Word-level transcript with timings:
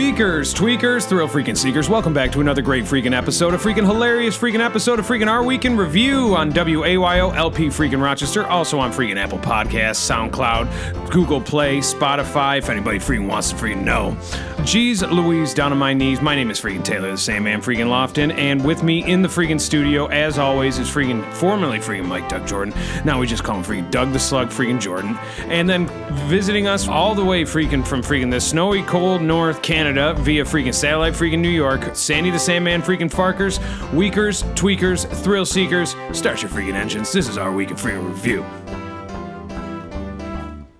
Weakers, 0.00 0.54
tweakers, 0.54 1.06
thrill 1.06 1.28
freaking 1.28 1.54
seekers, 1.54 1.90
welcome 1.90 2.14
back 2.14 2.32
to 2.32 2.40
another 2.40 2.62
great 2.62 2.84
freaking 2.84 3.14
episode, 3.14 3.52
a 3.52 3.58
freaking 3.58 3.84
hilarious 3.84 4.34
freaking 4.36 4.64
episode 4.64 4.98
of 4.98 5.06
freaking 5.06 5.28
Our 5.28 5.44
Week 5.44 5.66
in 5.66 5.76
Review 5.76 6.34
on 6.34 6.50
WAYO 6.50 7.36
LP 7.36 7.66
freaking 7.66 8.02
Rochester, 8.02 8.46
also 8.46 8.78
on 8.78 8.92
freaking 8.92 9.18
Apple 9.18 9.38
Podcasts, 9.40 10.00
SoundCloud, 10.10 11.10
Google 11.10 11.38
Play, 11.38 11.80
Spotify, 11.80 12.56
if 12.56 12.70
anybody 12.70 12.98
freaking 12.98 13.28
wants 13.28 13.50
to 13.50 13.56
freaking 13.56 13.84
know. 13.84 14.16
Jeez 14.60 15.08
Louise, 15.10 15.54
down 15.54 15.72
on 15.72 15.78
my 15.78 15.94
knees, 15.94 16.20
my 16.20 16.34
name 16.34 16.50
is 16.50 16.60
freaking 16.60 16.84
Taylor, 16.84 17.10
the 17.10 17.16
same 17.16 17.44
man 17.44 17.62
freaking 17.62 17.86
Lofton, 17.86 18.32
and 18.34 18.64
with 18.64 18.82
me 18.82 19.04
in 19.04 19.22
the 19.22 19.28
freaking 19.28 19.60
studio, 19.60 20.06
as 20.06 20.38
always, 20.38 20.78
is 20.78 20.88
freaking 20.88 21.24
formerly 21.32 21.78
freaking 21.78 22.04
Mike 22.04 22.28
Doug 22.28 22.46
Jordan, 22.46 22.74
now 23.04 23.18
we 23.18 23.26
just 23.26 23.42
call 23.42 23.56
him 23.56 23.64
freaking 23.64 23.90
Doug 23.90 24.12
the 24.12 24.18
Slug 24.18 24.48
freaking 24.48 24.80
Jordan, 24.80 25.18
and 25.46 25.68
then 25.68 25.86
visiting 26.28 26.68
us 26.68 26.86
all 26.86 27.14
the 27.14 27.24
way 27.24 27.42
freaking 27.42 27.84
from 27.84 28.02
freaking 28.02 28.30
the 28.30 28.40
snowy, 28.40 28.82
cold 28.82 29.22
North 29.22 29.62
Canada 29.62 30.14
via 30.18 30.44
freaking 30.44 30.74
satellite 30.74 31.14
freaking 31.14 31.40
New 31.40 31.48
York, 31.48 31.96
Sandy 31.96 32.30
the 32.30 32.38
Sandman 32.38 32.82
freaking 32.82 33.10
Farkas, 33.10 33.58
Weakers, 33.92 34.42
Tweakers, 34.54 35.08
Thrill 35.22 35.46
Seekers, 35.46 35.96
start 36.12 36.42
your 36.42 36.50
freaking 36.50 36.74
engines. 36.74 37.10
This 37.12 37.28
is 37.28 37.38
our 37.38 37.50
week 37.50 37.70
of 37.70 37.80
freaking 37.80 38.08
review. 38.08 38.79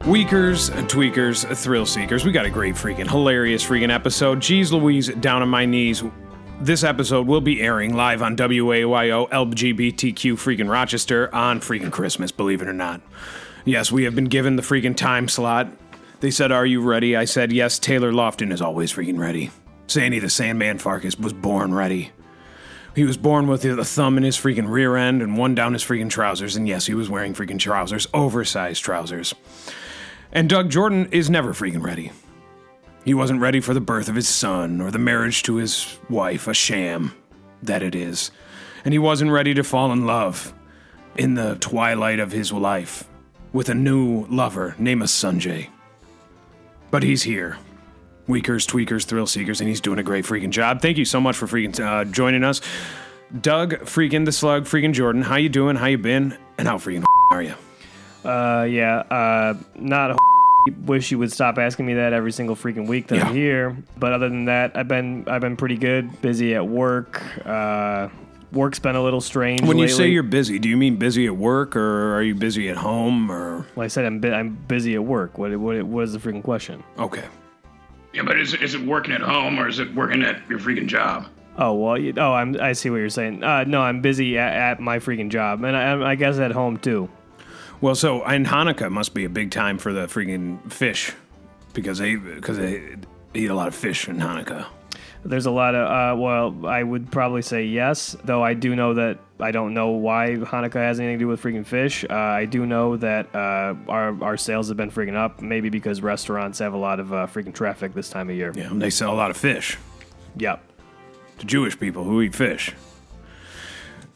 Weakers, 0.07 0.71
tweakers, 0.71 1.47
thrill 1.59 1.85
seekers. 1.85 2.25
We 2.25 2.33
got 2.33 2.47
a 2.47 2.51
great 2.51 2.75
freaking 2.75 3.07
hilarious 3.07 3.63
freaking 3.63 3.93
episode. 3.93 4.39
Jeez 4.39 4.73
Louise, 4.73 5.09
down 5.09 5.43
on 5.43 5.51
my 5.51 5.67
knees. 5.67 6.03
This 6.59 6.85
episode 6.85 7.27
will 7.27 7.43
be 7.43 7.61
airing 7.61 7.95
live 7.95 8.23
on 8.23 8.35
WAYO 8.35 9.29
LGBTQ 9.29 10.33
freaking 10.35 10.71
Rochester 10.71 11.33
on 11.35 11.61
freaking 11.61 11.93
Christmas, 11.93 12.33
believe 12.33 12.63
it 12.63 12.69
or 12.69 12.73
not. 12.73 13.03
Yes, 13.67 13.93
we 13.93 14.05
have 14.05 14.15
been 14.15 14.25
given 14.25 14.57
the 14.57 14.63
freaking 14.63 14.97
time 14.97 15.29
slot. 15.29 15.69
They 16.21 16.31
said, 16.31 16.51
Are 16.51 16.65
you 16.65 16.81
ready? 16.81 17.15
I 17.15 17.27
said, 17.27 17.53
Yes, 17.53 17.79
Taylor 17.79 18.11
Lofton 18.11 18.55
is 18.55 18.63
always 18.63 18.95
freaking 18.95 19.19
ready. 19.19 19.51
Sandy 19.87 20.19
the 20.19 20.31
Sandman 20.31 20.79
Farkas 20.79 21.19
was 21.19 21.35
born 21.35 21.75
ready. 21.75 22.11
He 22.97 23.05
was 23.05 23.19
born 23.19 23.49
with 23.49 23.67
a 23.67 23.85
thumb 23.85 24.17
in 24.17 24.25
his 24.25 24.39
freaking 24.39 24.71
rear 24.71 24.97
end 24.97 25.21
and 25.21 25.37
one 25.37 25.55
down 25.55 25.75
his 25.75 25.85
freaking 25.85 26.11
trousers. 26.11 26.57
And 26.57 26.67
yes, 26.67 26.87
he 26.87 26.95
was 26.95 27.11
wearing 27.11 27.35
freaking 27.35 27.59
trousers, 27.59 28.09
oversized 28.15 28.83
trousers. 28.83 29.35
And 30.33 30.49
Doug 30.49 30.71
Jordan 30.71 31.09
is 31.11 31.29
never 31.29 31.53
freaking 31.53 31.83
ready. 31.83 32.13
He 33.05 33.15
wasn't 33.15 33.41
ready 33.41 33.61
for 33.61 33.75
the 33.75 33.81
birth 33.81 34.09
of 34.09 34.15
his 34.15 34.29
son 34.29 34.81
or 34.81 34.91
the 34.91 34.99
marriage 34.99 35.43
to 35.45 35.57
his 35.57 35.99
wife, 36.09 36.47
a 36.47 36.55
sham 36.55 37.15
that 37.63 37.83
it 37.83 37.95
is. 37.95 38.31
And 38.85 38.93
he 38.93 38.99
wasn't 38.99 39.31
ready 39.31 39.55
to 39.55 39.65
fall 39.65 39.93
in 39.93 40.07
love 40.07 40.55
in 41.17 41.35
the 41.35 41.57
twilight 41.61 42.21
of 42.21 42.33
his 42.33 42.53
life 42.53 43.05
with 43.53 43.69
a 43.69 43.75
new 43.75 44.27
lover 44.27 44.75
named 44.79 45.03
Sanjay. 45.03 45.69
But 46.91 47.03
he's 47.03 47.23
here. 47.23 47.59
Weakers, 48.27 48.67
tweakers, 48.67 49.05
thrill 49.05 49.27
seekers, 49.27 49.61
and 49.61 49.69
he's 49.69 49.81
doing 49.81 49.99
a 49.99 50.05
great 50.05 50.25
freaking 50.25 50.51
job. 50.51 50.81
Thank 50.81 50.99
you 50.99 51.05
so 51.05 51.21
much 51.21 51.37
for 51.37 51.47
freaking 51.47 51.79
uh, 51.81 52.05
joining 52.05 52.45
us. 52.45 52.61
Doug, 53.41 53.75
freaking 53.81 54.25
the 54.25 54.33
slug, 54.33 54.65
freaking 54.65 54.93
Jordan, 54.93 55.23
how 55.23 55.37
you 55.37 55.49
doing? 55.49 55.77
How 55.77 55.87
you 55.87 55.99
been? 55.99 56.37
And 56.59 56.69
how 56.69 56.77
freaking 56.77 57.05
are 57.33 57.43
you? 57.43 57.55
Uh, 58.25 58.67
yeah. 58.71 58.99
Uh, 58.99 59.55
not 59.77 60.11
a 60.11 60.17
wish 60.85 61.11
you 61.11 61.19
would 61.19 61.33
stop 61.33 61.59
asking 61.59 61.87
me 61.87 61.95
that 61.95 62.13
every 62.13 62.33
single 62.33 62.55
freaking 62.57 62.87
week 62.87 63.07
that 63.09 63.17
Yeah. 63.17 63.29
I'm 63.29 63.35
here. 63.35 63.77
But 63.99 64.13
other 64.13 64.29
than 64.29 64.45
that, 64.47 64.77
I've 64.77 64.89
been 64.89 65.25
I've 65.29 65.41
been 65.41 65.57
pretty 65.57 65.77
good. 65.77 66.21
Busy 66.23 66.55
at 66.55 66.67
work. 66.67 67.23
Uh, 67.47 68.09
work's 68.53 68.79
been 68.79 68.97
a 68.97 69.03
little 69.03 69.21
strange. 69.21 69.63
When 69.63 69.77
you 69.79 69.85
lately. 69.85 69.97
say 69.97 70.09
you're 70.09 70.23
busy, 70.23 70.59
do 70.59 70.69
you 70.69 70.77
mean 70.77 70.97
busy 70.97 71.27
at 71.27 71.37
work 71.37 71.77
or 71.77 72.15
are 72.17 72.23
you 72.23 72.35
busy 72.35 72.69
at 72.69 72.77
home 72.77 73.31
or 73.31 73.67
well, 73.75 73.85
I 73.85 73.89
said 73.89 74.05
I'm 74.05 74.21
bu- 74.21 74.33
I'm 74.33 74.51
busy 74.69 74.95
at 74.95 75.05
work. 75.05 75.39
What 75.39 75.57
what 75.57 75.83
what 75.85 76.05
is 76.05 76.13
the 76.13 76.19
freaking 76.19 76.43
question? 76.43 76.83
okay? 76.99 77.25
Yeah, 78.13 78.23
but 78.25 78.39
is, 78.41 78.55
is 78.55 78.75
it 78.75 78.81
working 78.83 79.15
at 79.15 79.21
home 79.21 79.61
or 79.61 79.69
is 79.69 79.79
it 79.79 79.95
working 79.95 80.23
at 80.25 80.43
your 80.51 80.59
freaking 80.59 80.89
job? 80.89 81.27
Oh 81.59 81.75
well, 81.75 81.97
you, 81.97 82.13
oh 82.17 82.33
I'm 82.33 82.61
I 82.61 82.73
see 82.73 82.91
what 82.91 82.97
you're 82.97 83.09
saying. 83.09 83.45
Uh, 83.45 83.65
no, 83.65 83.83
I'm 83.83 84.01
busy 84.01 84.37
at, 84.37 84.53
at 84.53 84.81
my 84.81 84.99
freaking 84.99 85.29
job, 85.31 85.63
and 85.63 85.77
I, 85.77 86.11
I 86.11 86.15
guess 86.17 86.39
at 86.39 86.51
home 86.53 86.77
too. 86.79 87.09
Well, 87.81 87.95
so 87.95 88.23
and 88.25 88.47
Hanukkah 88.47 88.91
must 88.91 89.15
be 89.15 89.25
a 89.25 89.29
big 89.31 89.51
time 89.51 89.79
for 89.79 89.93
the 89.93 90.07
freaking 90.07 90.71
fish 90.71 91.13
because 91.73 91.99
they 91.99 92.17
because 92.17 92.59
they 92.59 92.97
eat 93.35 93.47
a 93.51 93.55
lot 93.55 93.69
of 93.69 93.75
fish 93.75 94.09
in 94.09 94.17
Hanukkah. 94.19 94.67
There's 95.23 95.47
a 95.47 95.51
lot 95.51 95.75
of 95.75 95.87
uh, 96.19 96.21
well, 96.21 96.67
I 96.67 96.83
would 96.83 97.11
probably 97.13 97.43
say 97.43 97.65
yes, 97.65 98.17
though 98.25 98.43
I 98.43 98.55
do 98.55 98.75
know 98.75 98.95
that 98.95 99.19
I 99.39 99.51
don't 99.51 99.73
know 99.75 99.91
why 99.91 100.37
Hanukkah 100.37 100.75
has 100.75 100.99
anything 100.99 101.19
to 101.19 101.25
do 101.25 101.29
with 101.29 101.43
freaking 101.43 101.65
fish. 101.65 102.05
Uh, 102.09 102.15
I 102.15 102.45
do 102.47 102.65
know 102.67 102.97
that 102.99 103.35
uh, 103.35 103.75
our 103.89 104.23
our 104.23 104.37
sales 104.37 104.69
have 104.69 104.77
been 104.77 104.91
freaking 104.91 105.17
up, 105.17 105.41
maybe 105.41 105.69
because 105.71 106.01
restaurants 106.03 106.59
have 106.59 106.73
a 106.75 106.79
lot 106.79 107.01
of 107.01 107.13
uh, 107.13 107.27
freaking 107.27 107.55
traffic 107.55 107.95
this 107.95 108.09
time 108.11 108.29
of 108.31 108.37
year. 108.37 108.53
Yeah, 108.55 108.71
they 108.73 108.91
sell 108.91 109.13
a 109.13 109.17
lot 109.17 109.31
of 109.31 109.37
fish 109.37 109.79
Yep. 110.37 110.63
to 111.39 111.47
Jewish 111.47 111.79
people 111.79 112.05
who 112.05 112.21
eat 112.23 112.35
fish. 112.35 112.73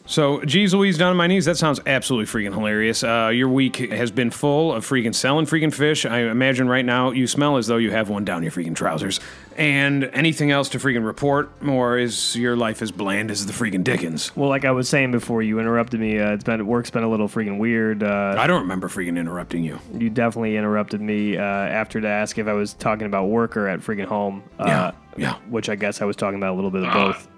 So, 0.06 0.42
geez 0.42 0.74
Louise, 0.74 0.98
down 0.98 1.10
on 1.12 1.16
my 1.16 1.26
knees. 1.26 1.46
That 1.46 1.56
sounds 1.56 1.80
absolutely 1.86 2.26
freaking 2.26 2.52
hilarious. 2.52 3.02
Uh, 3.02 3.30
your 3.32 3.48
week 3.48 3.76
has 3.76 4.10
been 4.10 4.30
full 4.30 4.74
of 4.74 4.86
freaking 4.86 5.14
selling 5.14 5.46
freaking 5.46 5.72
fish. 5.72 6.04
I 6.04 6.18
imagine 6.30 6.68
right 6.68 6.84
now 6.84 7.10
you 7.12 7.26
smell 7.26 7.56
as 7.56 7.68
though 7.68 7.78
you 7.78 7.90
have 7.90 8.10
one 8.10 8.22
down 8.22 8.42
your 8.42 8.52
freaking 8.52 8.76
trousers. 8.76 9.18
And 9.56 10.04
anything 10.12 10.50
else 10.50 10.68
to 10.70 10.78
freaking 10.78 11.06
report, 11.06 11.48
or 11.66 11.96
is 11.96 12.36
your 12.36 12.54
life 12.54 12.82
as 12.82 12.90
bland 12.90 13.30
as 13.30 13.46
the 13.46 13.52
freaking 13.54 13.82
Dickens? 13.82 14.34
Well, 14.36 14.50
like 14.50 14.66
I 14.66 14.72
was 14.72 14.90
saying 14.90 15.12
before, 15.12 15.42
you 15.42 15.58
interrupted 15.58 16.00
me. 16.00 16.18
Uh, 16.18 16.32
it's 16.32 16.44
been 16.44 16.66
work's 16.66 16.90
been 16.90 17.04
a 17.04 17.08
little 17.08 17.28
freaking 17.28 17.58
weird. 17.58 18.02
Uh, 18.02 18.34
I 18.36 18.46
don't 18.46 18.60
remember 18.62 18.88
freaking 18.88 19.16
interrupting 19.18 19.64
you. 19.64 19.78
you 19.96 20.10
definitely 20.10 20.56
interrupted 20.56 21.00
me 21.00 21.38
uh, 21.38 21.40
after 21.42 22.00
to 22.02 22.08
ask 22.08 22.36
if 22.36 22.46
I 22.46 22.52
was 22.52 22.74
talking 22.74 23.06
about 23.06 23.28
work 23.28 23.56
or 23.56 23.68
at 23.68 23.80
freaking 23.80 24.06
home. 24.06 24.42
Uh, 24.58 24.64
Yeah, 24.66 24.92
yeah. 25.16 25.34
Which 25.48 25.70
I 25.70 25.76
guess 25.76 26.02
I 26.02 26.04
was 26.04 26.16
talking 26.16 26.36
about 26.36 26.52
a 26.52 26.56
little 26.56 26.70
bit 26.72 26.82
of 26.84 26.92
both. 26.92 27.28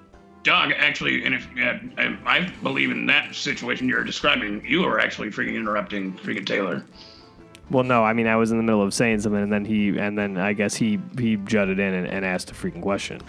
Doug, 0.47 0.71
actually, 0.79 1.25
and 1.25 1.35
if 1.35 1.49
yeah, 1.57 1.81
I, 1.99 2.17
I 2.25 2.49
believe 2.63 2.93
in 2.93 3.05
that 3.07 3.35
situation 3.35 3.89
you're 3.89 4.05
describing, 4.05 4.65
you 4.65 4.85
are 4.85 5.01
actually 5.01 5.29
freaking 5.31 5.57
interrupting 5.57 6.13
freaking 6.15 6.47
Taylor. 6.47 6.85
Well, 7.69 7.83
no, 7.83 8.05
I 8.05 8.13
mean 8.13 8.29
I 8.29 8.37
was 8.37 8.53
in 8.53 8.57
the 8.57 8.63
middle 8.63 8.81
of 8.81 8.95
saying 8.95 9.21
something, 9.21 9.43
and 9.43 9.53
then 9.53 9.65
he, 9.65 9.99
and 9.99 10.17
then 10.17 10.39
I 10.39 10.53
guess 10.53 10.77
he 10.77 11.01
he 11.19 11.35
jutted 11.37 11.81
in 11.81 11.93
and, 11.93 12.07
and 12.07 12.25
asked 12.25 12.53
a 12.53 12.55
freaking 12.55 12.81
question. 12.81 13.21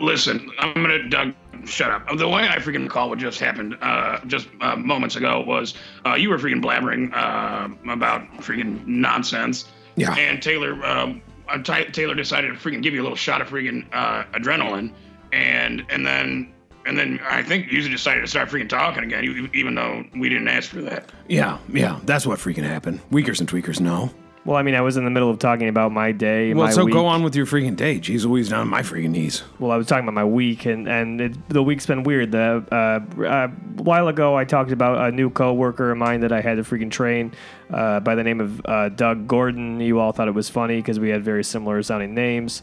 Listen, 0.00 0.50
I'm 0.58 0.72
gonna 0.72 1.06
Doug, 1.10 1.34
shut 1.66 1.90
up. 1.90 2.08
The 2.16 2.26
way 2.26 2.48
I 2.48 2.56
freaking 2.56 2.84
recall 2.84 3.10
what 3.10 3.18
just 3.18 3.40
happened 3.40 3.76
uh, 3.82 4.20
just 4.26 4.48
uh, 4.62 4.74
moments 4.74 5.16
ago 5.16 5.44
was 5.46 5.74
uh, 6.06 6.14
you 6.14 6.30
were 6.30 6.38
freaking 6.38 6.62
blabbering 6.62 7.12
uh, 7.12 7.92
about 7.92 8.22
freaking 8.38 8.86
nonsense. 8.86 9.66
Yeah. 9.96 10.14
And 10.14 10.42
Taylor, 10.42 10.82
um, 10.86 11.20
uh, 11.48 11.62
Taylor 11.62 12.14
decided 12.14 12.48
to 12.48 12.54
freaking 12.54 12.82
give 12.82 12.94
you 12.94 13.02
a 13.02 13.04
little 13.04 13.16
shot 13.16 13.42
of 13.42 13.48
freaking 13.48 13.84
uh, 13.92 14.24
adrenaline, 14.32 14.92
and 15.32 15.84
and 15.90 16.06
then 16.06 16.52
and 16.86 16.98
then 16.98 17.20
I 17.28 17.42
think 17.42 17.70
you 17.70 17.86
decided 17.88 18.22
to 18.22 18.26
start 18.26 18.48
freaking 18.48 18.68
talking 18.68 19.04
again, 19.04 19.24
e- 19.24 19.50
even 19.58 19.74
though 19.74 20.04
we 20.16 20.28
didn't 20.28 20.48
ask 20.48 20.70
for 20.70 20.80
that. 20.82 21.10
Yeah, 21.28 21.58
yeah, 21.72 22.00
that's 22.04 22.26
what 22.26 22.38
freaking 22.38 22.64
happened. 22.64 23.00
Weakers 23.10 23.40
and 23.40 23.48
tweakers 23.48 23.80
know. 23.80 24.10
Well, 24.48 24.56
I 24.56 24.62
mean, 24.62 24.74
I 24.74 24.80
was 24.80 24.96
in 24.96 25.04
the 25.04 25.10
middle 25.10 25.28
of 25.28 25.38
talking 25.38 25.68
about 25.68 25.92
my 25.92 26.10
day. 26.10 26.54
Well, 26.54 26.68
my 26.68 26.72
so 26.72 26.86
week. 26.86 26.94
go 26.94 27.04
on 27.04 27.22
with 27.22 27.36
your 27.36 27.44
freaking 27.44 27.76
day. 27.76 27.98
Jeez 27.98 28.24
Louise, 28.24 28.48
down 28.48 28.60
on 28.60 28.68
my 28.68 28.80
freaking 28.80 29.10
knees. 29.10 29.42
Well, 29.58 29.70
I 29.70 29.76
was 29.76 29.86
talking 29.86 30.04
about 30.04 30.14
my 30.14 30.24
week, 30.24 30.64
and 30.64 30.88
and 30.88 31.20
it, 31.20 31.48
the 31.50 31.62
week's 31.62 31.84
been 31.84 32.02
weird. 32.02 32.32
The 32.32 32.64
uh, 32.72 33.20
uh, 33.22 33.26
a 33.26 33.82
while 33.82 34.08
ago, 34.08 34.38
I 34.38 34.46
talked 34.46 34.72
about 34.72 35.06
a 35.06 35.12
new 35.14 35.28
coworker 35.28 35.90
of 35.90 35.98
mine 35.98 36.20
that 36.20 36.32
I 36.32 36.40
had 36.40 36.56
to 36.56 36.62
freaking 36.62 36.90
train 36.90 37.34
uh, 37.70 38.00
by 38.00 38.14
the 38.14 38.24
name 38.24 38.40
of 38.40 38.62
uh, 38.64 38.88
Doug 38.88 39.28
Gordon. 39.28 39.80
You 39.80 40.00
all 40.00 40.12
thought 40.12 40.28
it 40.28 40.34
was 40.34 40.48
funny 40.48 40.76
because 40.76 40.98
we 40.98 41.10
had 41.10 41.22
very 41.22 41.44
similar 41.44 41.82
sounding 41.82 42.14
names. 42.14 42.62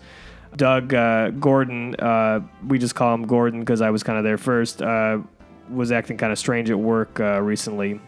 Doug 0.57 0.93
uh, 0.93 1.31
Gordon, 1.31 1.95
uh, 1.95 2.41
we 2.67 2.79
just 2.79 2.95
call 2.95 3.13
him 3.13 3.25
Gordon 3.25 3.59
because 3.59 3.81
I 3.81 3.89
was 3.89 4.03
kind 4.03 4.17
of 4.17 4.23
there 4.23 4.38
first. 4.38 4.81
Uh, 4.81 5.19
was 5.69 5.91
acting 5.91 6.17
kind 6.17 6.31
of 6.31 6.39
strange 6.39 6.69
at 6.69 6.79
work 6.79 7.19
uh, 7.19 7.41
recently, 7.41 7.99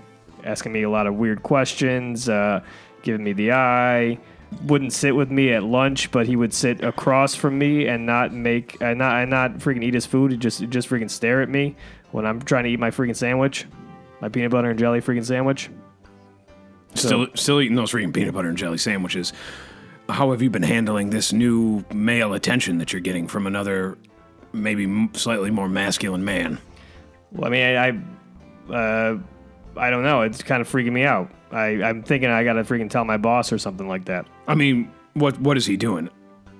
asking 0.43 0.71
me 0.71 0.83
a 0.83 0.89
lot 0.89 1.07
of 1.07 1.15
weird 1.15 1.43
questions, 1.43 2.29
uh, 2.29 2.61
giving 3.01 3.23
me 3.23 3.33
the 3.33 3.51
eye. 3.51 4.19
Wouldn't 4.63 4.93
sit 4.93 5.15
with 5.15 5.29
me 5.29 5.51
at 5.51 5.63
lunch, 5.63 6.09
but 6.11 6.25
he 6.25 6.35
would 6.35 6.53
sit 6.53 6.81
across 6.83 7.35
from 7.35 7.57
me 7.57 7.87
and 7.87 8.05
not 8.05 8.33
make, 8.33 8.81
uh, 8.81 8.93
not 8.93 9.21
and 9.21 9.29
not 9.29 9.55
freaking 9.55 9.83
eat 9.83 9.93
his 9.93 10.05
food. 10.05 10.31
He'd 10.31 10.39
just 10.39 10.61
just 10.69 10.89
freaking 10.89 11.09
stare 11.09 11.41
at 11.41 11.49
me 11.49 11.75
when 12.11 12.25
I'm 12.25 12.41
trying 12.41 12.63
to 12.63 12.69
eat 12.69 12.79
my 12.79 12.91
freaking 12.91 13.15
sandwich, 13.15 13.65
my 14.21 14.29
peanut 14.29 14.51
butter 14.51 14.69
and 14.69 14.79
jelly 14.79 15.01
freaking 15.01 15.25
sandwich. 15.25 15.69
Still, 16.95 17.27
still 17.35 17.61
eating 17.61 17.75
those 17.75 17.91
freaking 17.91 18.13
peanut 18.13 18.33
butter 18.33 18.47
and 18.47 18.57
jelly 18.57 18.77
sandwiches. 18.77 19.33
How 20.09 20.31
have 20.31 20.41
you 20.41 20.49
been 20.49 20.63
handling 20.63 21.09
this 21.09 21.33
new 21.33 21.83
male 21.93 22.33
attention 22.33 22.77
that 22.77 22.93
you're 22.93 23.01
getting 23.01 23.27
from 23.27 23.45
another, 23.45 23.97
maybe 24.53 25.09
slightly 25.13 25.51
more 25.51 25.67
masculine 25.67 26.23
man? 26.23 26.59
Well, 27.31 27.47
I 27.47 27.49
mean, 27.49 27.63
I, 27.63 27.87
I, 27.87 28.73
uh, 28.73 29.19
I 29.75 29.89
don't 29.89 30.03
know. 30.03 30.21
It's 30.21 30.41
kind 30.43 30.61
of 30.61 30.69
freaking 30.69 30.93
me 30.93 31.03
out. 31.03 31.29
I, 31.51 31.83
I'm 31.83 32.03
thinking 32.03 32.29
I 32.29 32.43
gotta 32.43 32.63
freaking 32.63 32.89
tell 32.89 33.05
my 33.05 33.17
boss 33.17 33.51
or 33.51 33.57
something 33.57 33.87
like 33.87 34.05
that. 34.05 34.25
I 34.47 34.55
mean, 34.55 34.91
what 35.13 35.39
what 35.39 35.57
is 35.57 35.65
he 35.65 35.77
doing? 35.77 36.09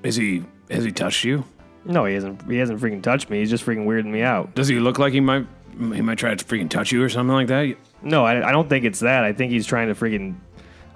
Is 0.04 0.16
he 0.16 0.44
has 0.70 0.84
he 0.84 0.92
touched 0.92 1.24
you? 1.24 1.44
No, 1.86 2.06
he 2.06 2.14
hasn't. 2.16 2.50
He 2.50 2.58
hasn't 2.58 2.80
freaking 2.80 3.02
touched 3.02 3.30
me. 3.30 3.40
He's 3.40 3.50
just 3.50 3.66
freaking 3.66 3.86
weirding 3.86 4.12
me 4.12 4.22
out. 4.22 4.54
Does 4.56 4.68
he 4.68 4.80
look 4.80 5.00
like 5.00 5.14
he 5.14 5.20
might 5.20 5.46
he 5.78 6.02
might 6.02 6.18
try 6.18 6.34
to 6.34 6.46
freaking 6.46 6.70
touch 6.70 6.92
you 6.92 7.02
or 7.04 7.10
something 7.10 7.34
like 7.34 7.48
that? 7.48 7.76
No, 8.02 8.26
I, 8.26 8.50
I 8.50 8.52
don't 8.52 8.70
think 8.70 8.86
it's 8.86 9.00
that. 9.00 9.24
I 9.24 9.34
think 9.34 9.52
he's 9.52 9.66
trying 9.66 9.88
to 9.88 9.96
freaking. 9.96 10.36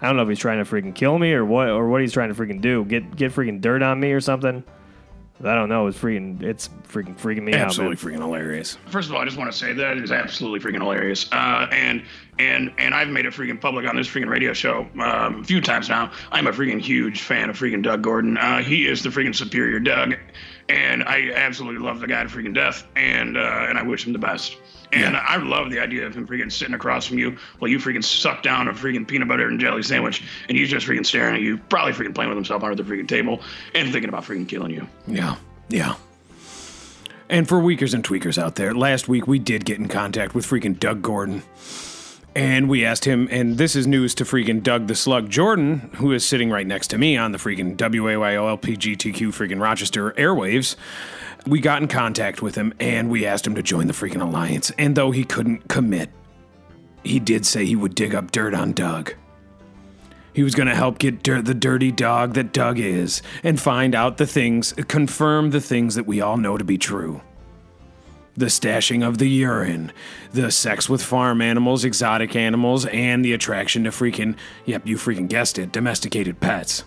I 0.02 0.08
don't 0.08 0.16
know 0.16 0.24
if 0.24 0.30
he's 0.30 0.40
trying 0.40 0.64
to 0.64 0.70
freaking 0.70 0.96
kill 0.96 1.20
me 1.20 1.32
or 1.34 1.46
what, 1.46 1.70
or 1.70 1.88
what 1.88 2.02
he's 2.02 2.14
trying 2.14 2.34
to 2.34 2.36
freaking 2.36 2.62
do. 2.62 2.84
Get 2.86 3.16
get 3.16 3.32
freaking 3.32 3.62
dirt 3.62 3.82
on 3.84 4.00
me 4.00 4.12
or 4.12 4.22
something. 4.22 4.64
I 5.44 5.56
don't 5.56 5.70
know. 5.70 5.88
It's 5.88 5.98
freaking. 5.98 6.42
It's 6.44 6.70
freaking 6.88 7.18
freaking 7.20 7.42
me 7.44 7.54
Absolutely 7.54 7.98
out. 7.98 8.04
man. 8.04 8.14
freaking 8.14 8.24
hilarious. 8.24 8.78
First 8.88 9.10
of 9.10 9.16
all, 9.16 9.22
I 9.22 9.26
just 9.26 9.38
want 9.38 9.52
to 9.52 9.58
say 9.58 9.74
that 9.74 9.98
is 9.98 10.12
absolutely 10.12 10.60
freaking 10.60 10.82
hilarious. 10.82 11.28
Uh, 11.32 11.68
and 11.72 12.04
and 12.38 12.72
and 12.78 12.94
I've 12.94 13.08
made 13.08 13.26
it 13.26 13.34
freaking 13.34 13.60
public 13.60 13.88
on 13.88 13.96
this 13.96 14.08
freaking 14.08 14.30
radio 14.30 14.54
show 14.54 14.88
um, 15.00 15.42
a 15.42 15.44
few 15.44 15.60
times 15.62 15.90
now. 15.90 16.12
I'm 16.32 16.46
a 16.48 16.52
freaking 16.52 16.80
huge 16.80 17.22
fan 17.22 17.50
of 17.50 17.58
freaking 17.58 17.82
Doug 17.82 18.04
Gordon. 18.04 18.38
Uh, 18.38 18.62
he 18.62 18.88
is 18.88 19.02
the 19.02 19.10
freaking 19.10 19.36
superior 19.36 19.80
Doug, 19.80 20.16
and 20.70 21.04
I 21.04 21.32
absolutely 21.34 21.84
love 21.84 22.02
the 22.02 22.08
guy 22.08 22.22
to 22.24 22.30
freaking 22.30 22.54
death. 22.54 22.86
And 22.96 23.36
uh, 23.36 23.66
and 23.68 23.80
I 23.80 23.84
wish 23.84 24.06
him 24.06 24.14
the 24.14 24.20
best. 24.20 24.58
And 24.94 25.16
I 25.16 25.38
love 25.38 25.70
the 25.70 25.80
idea 25.80 26.06
of 26.06 26.16
him 26.16 26.28
freaking 26.28 26.52
sitting 26.52 26.74
across 26.74 27.06
from 27.08 27.18
you 27.18 27.38
while 27.60 27.72
you 27.72 27.78
freaking 27.78 28.04
suck 28.04 28.44
down 28.44 28.68
a 28.68 28.74
freaking 28.74 29.08
peanut 29.08 29.28
butter 29.28 29.48
and 29.48 29.60
jelly 29.60 29.84
sandwich, 29.84 30.24
and 30.50 30.58
he's 30.58 30.70
just 30.70 30.86
freaking 30.86 31.06
staring 31.06 31.36
at 31.36 31.42
you, 31.42 31.58
probably 31.58 31.94
freaking 31.94 32.14
playing 32.14 32.30
with 32.30 32.38
himself 32.38 32.64
under 32.64 32.76
the 32.76 32.84
freaking 32.84 33.08
table, 33.08 33.42
and 33.74 33.92
thinking 33.92 34.10
about 34.10 34.24
freaking 34.24 34.48
killing 34.48 34.72
you. 34.72 34.88
Yeah, 35.08 35.36
yeah. 35.70 35.96
And 37.30 37.48
for 37.48 37.60
weakers 37.60 37.94
and 37.94 38.04
tweakers 38.04 38.38
out 38.38 38.56
there, 38.56 38.74
last 38.74 39.08
week 39.08 39.26
we 39.26 39.40
did 39.40 39.64
get 39.64 39.80
in 39.80 39.88
contact 39.88 40.36
with 40.36 40.46
freaking 40.46 40.78
Doug 40.78 41.02
Gordon. 41.02 41.44
And 42.34 42.70
we 42.70 42.86
asked 42.86 43.04
him, 43.04 43.28
and 43.30 43.58
this 43.58 43.76
is 43.76 43.88
news 43.88 44.16
to 44.16 44.24
freaking 44.24 44.64
Doug 44.64 44.88
the 44.88 44.96
Slug 44.96 45.30
Jordan, 45.30 45.92
who 45.96 46.14
is 46.14 46.26
sitting 46.26 46.50
right 46.50 46.66
next 46.66 46.88
to 46.90 46.98
me 46.98 47.18
on 47.18 47.34
the 47.34 47.38
freaking 47.38 47.76
WAYO 47.76 48.58
LPGTQ 48.58 49.30
freaking 49.30 49.62
Rochester 49.62 50.12
airwaves. 50.12 50.78
We 51.48 51.60
got 51.60 51.82
in 51.82 51.88
contact 51.88 52.42
with 52.42 52.56
him 52.56 52.74
and 52.80 53.10
we 53.10 53.26
asked 53.26 53.48
him 53.48 53.56
to 53.56 53.64
join 53.64 53.88
the 53.88 53.94
freaking 53.94 54.22
alliance. 54.22 54.72
And 54.78 54.96
though 54.96 55.12
he 55.12 55.24
couldn't 55.24 55.68
commit, 55.68 56.10
he 57.04 57.20
did 57.20 57.46
say 57.46 57.66
he 57.66 57.76
would 57.76 57.96
dig 57.96 58.14
up 58.14 58.32
dirt 58.32 58.54
on 58.54 58.74
Doug. 58.74 59.16
He 60.34 60.44
was 60.44 60.56
going 60.56 60.68
to 60.68 60.76
help 60.76 60.98
get 60.98 61.24
dir- 61.24 61.42
the 61.42 61.54
dirty 61.54 61.92
dog 61.92 62.36
that 62.36 62.54
Doug 62.54 62.80
is 62.80 63.22
and 63.44 63.60
find 63.60 63.96
out 63.96 64.18
the 64.18 64.28
things, 64.28 64.74
confirm 64.88 65.50
the 65.50 65.60
things 65.60 65.96
that 65.96 66.08
we 66.08 66.22
all 66.22 66.38
know 66.38 66.58
to 66.58 66.64
be 66.64 66.78
true. 66.78 67.22
The 68.38 68.46
stashing 68.46 69.06
of 69.06 69.18
the 69.18 69.28
urine, 69.28 69.92
the 70.32 70.52
sex 70.52 70.88
with 70.88 71.04
farm 71.04 71.42
animals, 71.42 71.84
exotic 71.84 72.34
animals, 72.36 72.86
and 72.86 73.26
the 73.26 73.34
attraction 73.34 73.84
to 73.84 73.90
freaking, 73.90 74.38
yep, 74.66 74.88
you 74.88 74.96
freaking 74.96 75.28
guessed 75.28 75.60
it, 75.60 75.74
domesticated 75.74 76.40
pets. 76.40 76.86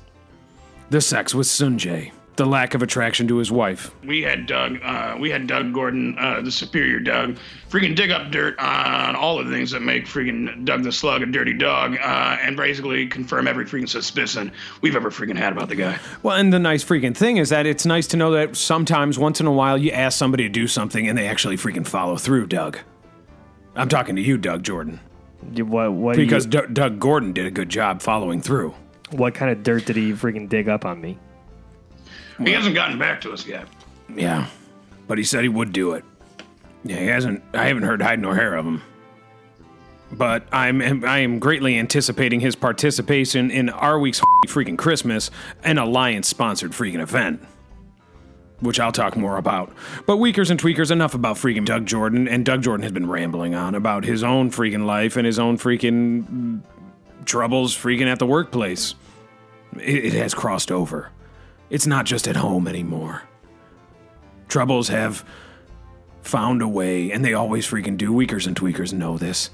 The 0.88 1.02
sex 1.02 1.34
with 1.34 1.46
Sanjay, 1.46 2.12
the 2.36 2.44
lack 2.46 2.74
of 2.74 2.82
attraction 2.82 3.28
to 3.28 3.36
his 3.36 3.52
wife. 3.52 3.94
we 4.04 4.20
had 4.22 4.46
Doug, 4.46 4.78
uh, 4.82 5.16
we 5.18 5.30
had 5.30 5.46
Doug 5.46 5.72
Gordon, 5.72 6.16
uh, 6.18 6.40
the 6.40 6.50
superior 6.50 6.98
Doug, 6.98 7.36
freaking 7.70 7.94
dig 7.94 8.10
up 8.10 8.30
dirt 8.32 8.58
on 8.58 9.14
all 9.14 9.42
the 9.42 9.48
things 9.50 9.70
that 9.70 9.80
make 9.82 10.06
freaking 10.06 10.64
Doug 10.64 10.82
the 10.82 10.90
Slug 10.90 11.22
a 11.22 11.26
dirty 11.26 11.52
dog, 11.52 11.96
uh, 12.02 12.36
and 12.42 12.56
basically 12.56 13.06
confirm 13.06 13.46
every 13.46 13.64
freaking 13.64 13.88
suspicion 13.88 14.50
we've 14.80 14.96
ever 14.96 15.10
freaking 15.10 15.36
had 15.36 15.52
about 15.52 15.68
the 15.68 15.76
guy. 15.76 15.98
Well, 16.24 16.36
and 16.36 16.52
the 16.52 16.58
nice 16.58 16.84
freaking 16.84 17.16
thing 17.16 17.36
is 17.36 17.50
that 17.50 17.66
it's 17.66 17.86
nice 17.86 18.06
to 18.08 18.16
know 18.16 18.32
that 18.32 18.56
sometimes, 18.56 19.18
once 19.18 19.40
in 19.40 19.46
a 19.46 19.52
while, 19.52 19.78
you 19.78 19.92
ask 19.92 20.18
somebody 20.18 20.42
to 20.44 20.48
do 20.48 20.66
something 20.66 21.08
and 21.08 21.16
they 21.16 21.28
actually 21.28 21.56
freaking 21.56 21.86
follow 21.86 22.16
through, 22.16 22.46
Doug. 22.48 22.78
I'm 23.76 23.88
talking 23.88 24.16
to 24.16 24.22
you, 24.22 24.38
Doug 24.38 24.62
Jordan. 24.62 24.98
What? 25.56 25.92
What? 25.92 26.14
do 26.16 26.22
you- 26.22 26.26
Because 26.26 26.46
D- 26.46 26.58
Doug 26.72 26.98
Gordon 26.98 27.32
did 27.32 27.46
a 27.46 27.50
good 27.50 27.68
job 27.68 28.02
following 28.02 28.40
through. 28.40 28.74
what 29.10 29.34
kind 29.34 29.52
of 29.52 29.62
dirt 29.62 29.84
did 29.84 29.94
he 29.94 30.12
freaking 30.12 30.48
dig 30.48 30.68
up 30.68 30.84
on 30.84 31.00
me? 31.00 31.18
He 32.38 32.52
hasn't 32.52 32.74
gotten 32.74 32.98
back 32.98 33.20
to 33.22 33.32
us 33.32 33.46
yet. 33.46 33.66
Yeah, 34.14 34.46
but 35.06 35.18
he 35.18 35.24
said 35.24 35.42
he 35.42 35.48
would 35.48 35.72
do 35.72 35.92
it. 35.92 36.04
Yeah, 36.84 36.98
he 36.98 37.06
hasn't. 37.06 37.42
I 37.54 37.66
haven't 37.66 37.84
heard 37.84 38.02
hide 38.02 38.20
nor 38.20 38.34
hair 38.34 38.54
of 38.54 38.66
him. 38.66 38.82
But 40.12 40.46
I'm 40.52 41.04
I 41.04 41.18
am 41.20 41.38
greatly 41.38 41.78
anticipating 41.78 42.40
his 42.40 42.54
participation 42.54 43.50
in 43.50 43.70
our 43.70 43.98
week's 43.98 44.20
freaking 44.46 44.78
Christmas, 44.78 45.30
an 45.64 45.78
alliance 45.78 46.28
sponsored 46.28 46.72
freaking 46.72 47.00
event. 47.00 47.42
Which 48.60 48.78
I'll 48.78 48.92
talk 48.92 49.16
more 49.16 49.36
about. 49.36 49.72
But 50.06 50.18
Weakers 50.18 50.50
and 50.50 50.60
Tweakers, 50.60 50.90
enough 50.90 51.14
about 51.14 51.36
freaking 51.36 51.64
Doug 51.64 51.86
Jordan. 51.86 52.28
And 52.28 52.46
Doug 52.46 52.62
Jordan 52.62 52.82
has 52.84 52.92
been 52.92 53.08
rambling 53.08 53.54
on 53.54 53.74
about 53.74 54.04
his 54.04 54.22
own 54.22 54.50
freaking 54.50 54.86
life 54.86 55.16
and 55.16 55.26
his 55.26 55.38
own 55.38 55.58
freaking 55.58 56.62
troubles 57.24 57.76
freaking 57.76 58.06
at 58.06 58.18
the 58.18 58.26
workplace. 58.26 58.94
It, 59.76 60.06
it 60.06 60.12
has 60.14 60.34
crossed 60.34 60.70
over. 60.70 61.10
It's 61.74 61.88
not 61.88 62.06
just 62.06 62.28
at 62.28 62.36
home 62.36 62.68
anymore. 62.68 63.24
Troubles 64.46 64.86
have 64.90 65.24
found 66.22 66.62
a 66.62 66.68
way, 66.68 67.10
and 67.10 67.24
they 67.24 67.34
always 67.34 67.66
freaking 67.66 67.96
do. 67.96 68.12
Weakers 68.12 68.46
and 68.46 68.54
tweakers 68.54 68.92
know 68.92 69.18
this. 69.18 69.50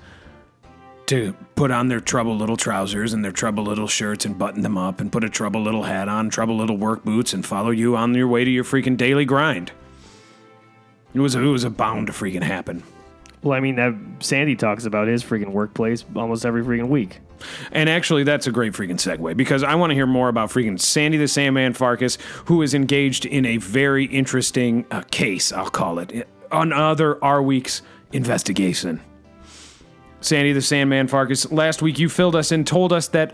To 1.07 1.35
put 1.55 1.71
on 1.71 1.89
their 1.89 1.99
trouble 1.99 2.37
little 2.37 2.59
trousers 2.59 3.15
and 3.15 3.25
their 3.25 3.33
trouble 3.33 3.65
little 3.65 3.89
shirts 3.89 4.27
and 4.27 4.39
button 4.39 4.61
them 4.61 4.77
up 4.77 5.01
and 5.01 5.11
put 5.11 5.25
a 5.25 5.31
trouble 5.31 5.63
little 5.63 5.85
hat 5.85 6.11
on, 6.11 6.29
trouble 6.29 6.59
little 6.59 6.77
work 6.77 7.05
boots, 7.05 7.33
and 7.33 7.47
follow 7.47 7.71
you 7.71 7.97
on 7.97 8.13
your 8.13 8.29
way 8.29 8.45
to 8.45 8.51
your 8.51 8.65
freaking 8.65 8.99
daily 8.99 9.25
grind. 9.25 9.73
It 11.15 11.21
was 11.21 11.35
it 11.35 11.41
was 11.41 11.65
bound 11.65 12.09
to 12.09 12.13
freaking 12.13 12.43
happen. 12.43 12.83
Well, 13.43 13.57
I 13.57 13.61
mean, 13.61 13.77
that 13.77 13.95
Sandy 14.21 14.55
talks 14.55 14.85
about 14.85 15.09
his 15.09 15.25
freaking 15.25 15.53
workplace 15.53 16.05
almost 16.15 16.45
every 16.45 16.63
freaking 16.63 16.89
week. 16.89 17.21
And 17.73 17.89
actually, 17.89 18.23
that's 18.25 18.47
a 18.47 18.53
great 18.53 18.75
freaking 18.75 18.97
segue 18.97 19.35
because 19.37 19.63
I 19.63 19.75
want 19.77 19.91
to 19.91 19.95
hear 19.95 20.07
more 20.07 20.29
about 20.29 20.51
freaking 20.51 20.79
Sandy 20.79 21.17
the 21.17 21.27
Sandman 21.27 21.73
Farkas, 21.73 22.19
who 22.47 22.61
is 22.61 22.75
engaged 22.75 23.25
in 23.25 23.47
a 23.47 23.57
very 23.57 24.05
interesting 24.05 24.85
uh, 24.91 25.03
case, 25.11 25.53
I'll 25.53 25.71
call 25.71 25.99
it, 26.01 26.29
another 26.53 27.23
R 27.25 27.43
Week's 27.43 27.81
investigation. 28.13 29.01
Sandy 30.21 30.53
the 30.53 30.61
Sandman 30.61 31.09
Farkas, 31.09 31.51
last 31.51 31.81
week 31.81 31.99
you 31.99 32.11
filled 32.11 32.37
us 32.37 32.53
and 32.53 32.67
told 32.67 32.93
us 32.93 33.09
that 33.09 33.33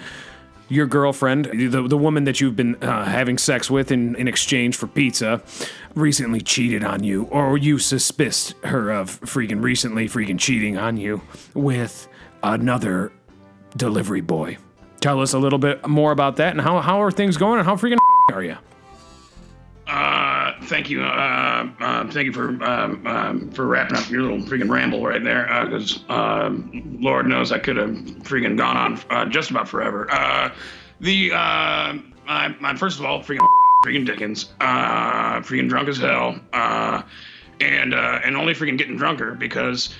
your 0.68 0.86
girlfriend, 0.86 1.46
the, 1.46 1.86
the 1.88 1.96
woman 1.96 2.24
that 2.24 2.40
you've 2.40 2.56
been 2.56 2.76
uh, 2.82 3.04
having 3.04 3.38
sex 3.38 3.70
with 3.70 3.92
in, 3.92 4.16
in 4.16 4.28
exchange 4.28 4.76
for 4.76 4.86
pizza, 4.86 5.42
recently 5.94 6.40
cheated 6.40 6.84
on 6.84 7.04
you, 7.04 7.24
or 7.24 7.56
you 7.56 7.78
suspect 7.78 8.54
her 8.64 8.90
of 8.90 9.20
freaking 9.20 9.62
recently 9.62 10.08
freaking 10.08 10.38
cheating 10.38 10.76
on 10.76 10.96
you 10.96 11.20
with 11.54 12.08
another 12.42 13.12
delivery 13.76 14.20
boy. 14.20 14.56
Tell 15.00 15.20
us 15.20 15.34
a 15.34 15.38
little 15.38 15.58
bit 15.58 15.86
more 15.86 16.12
about 16.12 16.36
that 16.36 16.52
and 16.52 16.60
how, 16.60 16.80
how 16.80 17.02
are 17.02 17.10
things 17.10 17.36
going 17.36 17.58
and 17.58 17.66
how 17.66 17.76
freaking 17.76 17.98
are 18.32 18.42
you? 18.42 18.56
Uh, 19.86 20.52
thank 20.64 20.90
you. 20.90 21.02
Uh, 21.02 21.68
uh, 21.78 22.10
thank 22.10 22.26
you 22.26 22.32
for 22.32 22.48
um, 22.64 23.06
um, 23.06 23.50
for 23.52 23.66
wrapping 23.66 23.96
up 23.96 24.10
your 24.10 24.22
little 24.22 24.38
freaking 24.38 24.68
ramble 24.68 25.04
right 25.04 25.22
there. 25.22 25.46
Because 25.64 26.00
um, 26.08 26.98
Lord 27.00 27.26
knows 27.26 27.52
I 27.52 27.58
could 27.58 27.76
have 27.76 27.90
freaking 27.90 28.56
gone 28.56 28.76
on 28.76 29.00
uh, 29.10 29.26
just 29.26 29.50
about 29.50 29.68
forever. 29.68 30.10
Uh, 30.10 30.52
the 31.00 31.30
uh, 31.32 31.36
I, 31.36 32.54
I 32.60 32.76
first 32.76 32.98
of 32.98 33.06
all 33.06 33.22
freaking 33.22 33.46
freaking 33.84 34.04
Dickens. 34.04 34.52
Uh, 34.60 35.40
freaking 35.40 35.68
drunk 35.68 35.88
as 35.88 35.98
hell. 35.98 36.40
Uh, 36.52 37.02
and 37.60 37.94
uh, 37.94 38.20
and 38.24 38.36
only 38.36 38.54
freaking 38.54 38.78
getting 38.78 38.96
drunker 38.96 39.34
because. 39.34 39.94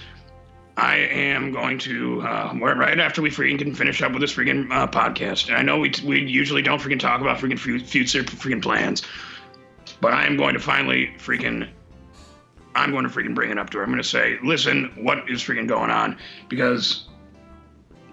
I 0.78 0.96
am 0.96 1.52
going 1.52 1.78
to 1.78 2.20
uh, 2.20 2.52
right 2.52 3.00
after 3.00 3.22
we 3.22 3.30
freaking 3.30 3.58
can 3.58 3.74
finish 3.74 4.02
up 4.02 4.12
with 4.12 4.20
this 4.20 4.34
freaking 4.34 4.70
uh, 4.70 4.86
podcast. 4.86 5.48
And 5.48 5.56
I 5.56 5.62
know 5.62 5.78
we 5.78 5.90
we 6.04 6.20
usually 6.20 6.60
don't 6.60 6.78
freaking 6.78 7.00
talk 7.00 7.22
about 7.22 7.38
freaking 7.38 7.58
fu- 7.58 7.80
future 7.80 8.22
freaking 8.22 8.60
plans, 8.60 9.00
but 10.00 10.12
I 10.12 10.26
am 10.26 10.36
going 10.36 10.54
to 10.54 10.60
finally 10.60 11.12
freaking. 11.18 11.68
I'm 12.74 12.90
going 12.90 13.04
to 13.04 13.10
freaking 13.10 13.34
bring 13.34 13.50
it 13.50 13.58
up 13.58 13.70
to 13.70 13.78
her. 13.78 13.84
I'm 13.84 13.90
going 13.90 14.02
to 14.02 14.08
say, 14.08 14.38
listen, 14.44 14.92
what 14.96 15.28
is 15.30 15.42
freaking 15.42 15.66
going 15.66 15.90
on? 15.90 16.18
Because 16.50 17.06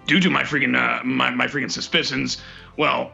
due 0.06 0.20
to 0.20 0.30
my 0.30 0.42
freaking 0.42 0.74
uh, 0.76 1.04
my 1.04 1.30
my 1.30 1.46
freaking 1.46 1.70
suspicions, 1.70 2.40
well, 2.78 3.12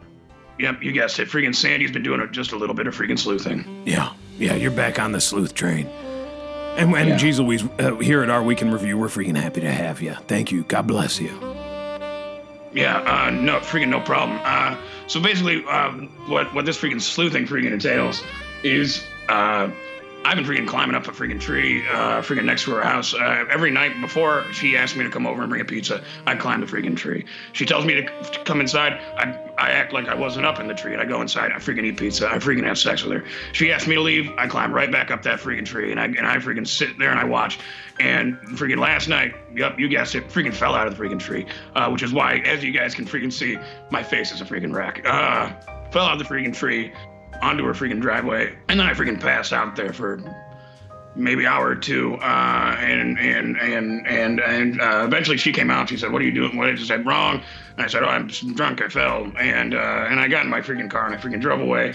yep, 0.59 0.81
you 0.81 0.91
guessed 0.93 1.19
it. 1.19 1.27
Freaking 1.27 1.53
Sandy's 1.55 1.91
been 1.91 2.03
doing 2.03 2.25
just 2.31 2.53
a 2.53 2.55
little 2.55 2.75
bit 2.75 2.87
of 2.87 2.95
freaking 2.95 3.19
sleuthing. 3.19 3.83
Yeah, 3.85 4.13
yeah, 4.37 4.55
you're 4.55 4.71
back 4.71 4.97
on 4.99 5.11
the 5.11 5.19
sleuth 5.21 5.53
train. 5.53 5.87
And, 6.77 6.95
and 6.95 7.09
Yeah. 7.09 7.17
geez 7.17 7.37
Louise, 7.37 7.65
uh, 7.79 7.95
here 7.95 8.23
at 8.23 8.29
our 8.29 8.41
Week 8.41 8.61
in 8.61 8.71
Review, 8.71 8.97
we're 8.97 9.09
freaking 9.09 9.35
happy 9.35 9.59
to 9.59 9.69
have 9.71 10.01
you. 10.01 10.13
Thank 10.29 10.53
you. 10.53 10.63
God 10.63 10.87
bless 10.87 11.19
you. 11.19 11.29
Yeah, 12.73 12.99
uh, 13.01 13.29
no, 13.31 13.59
freaking 13.59 13.89
no 13.89 13.99
problem. 13.99 14.39
Uh, 14.45 14.77
so 15.07 15.19
basically, 15.19 15.65
um, 15.65 16.07
what 16.29 16.53
what 16.53 16.65
this 16.65 16.77
freaking 16.79 17.01
sleuthing 17.01 17.45
freaking 17.45 17.73
entails 17.73 18.23
is 18.63 19.03
uh, 19.29 19.69
I've 20.23 20.35
been 20.35 20.45
freaking 20.45 20.67
climbing 20.67 20.95
up 20.95 21.07
a 21.07 21.11
freaking 21.11 21.39
tree, 21.39 21.81
uh, 21.87 22.21
freaking 22.21 22.45
next 22.45 22.65
to 22.65 22.71
her 22.71 22.81
house. 22.81 23.13
Uh, 23.15 23.45
every 23.49 23.71
night 23.71 23.99
before 24.01 24.45
she 24.53 24.77
asked 24.77 24.95
me 24.95 25.03
to 25.03 25.09
come 25.09 25.25
over 25.25 25.41
and 25.41 25.49
bring 25.49 25.61
a 25.61 25.65
pizza, 25.65 26.03
I 26.27 26.35
climb 26.35 26.61
the 26.61 26.67
freaking 26.67 26.95
tree. 26.95 27.25
She 27.53 27.65
tells 27.65 27.85
me 27.85 27.95
to, 27.95 28.03
to 28.03 28.43
come 28.43 28.61
inside. 28.61 28.93
I, 29.17 29.35
I 29.57 29.71
act 29.71 29.93
like 29.93 30.07
I 30.07 30.13
wasn't 30.13 30.45
up 30.45 30.59
in 30.59 30.67
the 30.67 30.75
tree, 30.75 30.93
and 30.93 31.01
I 31.01 31.05
go 31.05 31.21
inside. 31.21 31.51
I 31.51 31.55
freaking 31.55 31.85
eat 31.85 31.97
pizza. 31.97 32.29
I 32.29 32.35
freaking 32.35 32.63
have 32.65 32.77
sex 32.77 33.03
with 33.03 33.13
her. 33.13 33.25
She 33.53 33.71
asked 33.71 33.87
me 33.87 33.95
to 33.95 34.01
leave. 34.01 34.29
I 34.37 34.47
climb 34.47 34.71
right 34.71 34.91
back 34.91 35.09
up 35.09 35.23
that 35.23 35.39
freaking 35.39 35.65
tree, 35.65 35.89
and 35.89 35.99
I 35.99 36.05
and 36.05 36.27
I 36.27 36.37
freaking 36.37 36.67
sit 36.67 36.99
there 36.99 37.09
and 37.09 37.19
I 37.19 37.23
watch. 37.23 37.57
And 37.99 38.37
freaking 38.57 38.79
last 38.79 39.07
night, 39.07 39.33
yep, 39.55 39.79
you 39.79 39.89
guessed 39.89 40.13
it, 40.13 40.27
freaking 40.27 40.53
fell 40.53 40.75
out 40.75 40.87
of 40.87 40.95
the 40.95 41.03
freaking 41.03 41.19
tree, 41.19 41.47
uh, 41.75 41.89
which 41.89 42.03
is 42.03 42.13
why, 42.13 42.37
as 42.45 42.63
you 42.63 42.71
guys 42.71 42.93
can 42.93 43.05
freaking 43.05 43.33
see, 43.33 43.57
my 43.89 44.03
face 44.03 44.31
is 44.31 44.41
a 44.41 44.45
freaking 44.45 44.73
wreck. 44.73 45.01
Uh, 45.03 45.51
fell 45.91 46.05
out 46.05 46.13
of 46.13 46.19
the 46.19 46.25
freaking 46.25 46.55
tree 46.55 46.93
onto 47.41 47.63
her 47.65 47.73
freaking 47.73 48.01
driveway, 48.01 48.55
and 48.69 48.79
then 48.79 48.87
I 48.87 48.93
freaking 48.93 49.19
passed 49.19 49.53
out 49.53 49.75
there 49.75 49.93
for 49.93 50.21
maybe 51.15 51.45
hour 51.45 51.67
or 51.67 51.75
two, 51.75 52.15
uh, 52.15 52.75
and 52.79 53.17
and 53.19 53.57
and 53.57 54.07
and 54.07 54.39
and 54.39 54.81
uh, 54.81 55.03
eventually 55.05 55.37
she 55.37 55.51
came 55.51 55.69
out. 55.69 55.89
She 55.89 55.97
said, 55.97 56.11
"What 56.11 56.21
are 56.21 56.25
you 56.25 56.31
doing? 56.31 56.55
What 56.57 56.69
is 56.69 56.87
that 56.87 57.05
wrong?" 57.05 57.41
And 57.75 57.85
I 57.85 57.87
said, 57.87 58.03
"Oh, 58.03 58.07
I'm 58.07 58.27
drunk. 58.27 58.81
I 58.81 58.87
fell." 58.87 59.31
And 59.37 59.73
uh, 59.73 60.07
and 60.09 60.19
I 60.19 60.27
got 60.27 60.43
in 60.43 60.49
my 60.49 60.61
freaking 60.61 60.89
car 60.89 61.05
and 61.05 61.15
I 61.15 61.17
freaking 61.17 61.41
drove 61.41 61.59
away. 61.59 61.93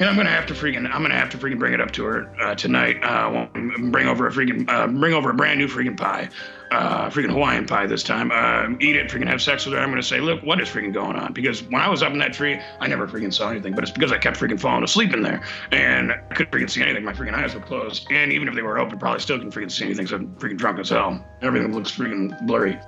And 0.00 0.08
I'm 0.08 0.16
gonna 0.16 0.30
have 0.30 0.46
to 0.46 0.54
freaking, 0.54 0.88
I'm 0.92 1.02
gonna 1.02 1.18
have 1.18 1.30
to 1.30 1.38
freaking 1.38 1.58
bring 1.58 1.74
it 1.74 1.80
up 1.80 1.90
to 1.92 2.04
her 2.04 2.32
uh, 2.40 2.54
tonight. 2.54 3.02
Uh, 3.02 3.46
bring 3.90 4.06
over 4.06 4.28
a 4.28 4.30
freaking, 4.30 4.68
uh, 4.68 4.86
bring 4.86 5.12
over 5.12 5.30
a 5.30 5.34
brand 5.34 5.58
new 5.58 5.66
freaking 5.66 5.96
pie, 5.96 6.28
uh, 6.70 7.10
freaking 7.10 7.30
Hawaiian 7.30 7.66
pie 7.66 7.86
this 7.86 8.04
time. 8.04 8.30
Uh, 8.30 8.76
eat 8.80 8.94
it, 8.94 9.10
freaking 9.10 9.26
have 9.26 9.42
sex 9.42 9.66
with 9.66 9.74
her. 9.74 9.80
I'm 9.80 9.90
gonna 9.90 10.02
say, 10.02 10.20
look, 10.20 10.40
what 10.44 10.60
is 10.60 10.68
freaking 10.68 10.94
going 10.94 11.16
on? 11.16 11.32
Because 11.32 11.64
when 11.64 11.82
I 11.82 11.88
was 11.88 12.04
up 12.04 12.12
in 12.12 12.18
that 12.18 12.32
tree, 12.32 12.60
I 12.78 12.86
never 12.86 13.08
freaking 13.08 13.34
saw 13.34 13.50
anything. 13.50 13.74
But 13.74 13.82
it's 13.82 13.90
because 13.90 14.12
I 14.12 14.18
kept 14.18 14.38
freaking 14.38 14.60
falling 14.60 14.84
asleep 14.84 15.12
in 15.14 15.22
there, 15.22 15.42
and 15.72 16.12
I 16.12 16.34
couldn't 16.34 16.52
freaking 16.52 16.70
see 16.70 16.82
anything. 16.82 17.04
My 17.04 17.12
freaking 17.12 17.34
eyes 17.34 17.54
were 17.56 17.60
closed, 17.60 18.06
and 18.12 18.32
even 18.32 18.46
if 18.46 18.54
they 18.54 18.62
were 18.62 18.78
open, 18.78 19.00
probably 19.00 19.18
still 19.18 19.38
couldn't 19.38 19.52
freaking 19.52 19.72
see 19.72 19.86
anything. 19.86 20.06
So 20.06 20.14
I'm 20.14 20.28
freaking 20.36 20.58
drunk 20.58 20.78
as 20.78 20.90
hell. 20.90 21.24
Everything 21.42 21.74
looks 21.74 21.90
freaking 21.90 22.46
blurry. 22.46 22.78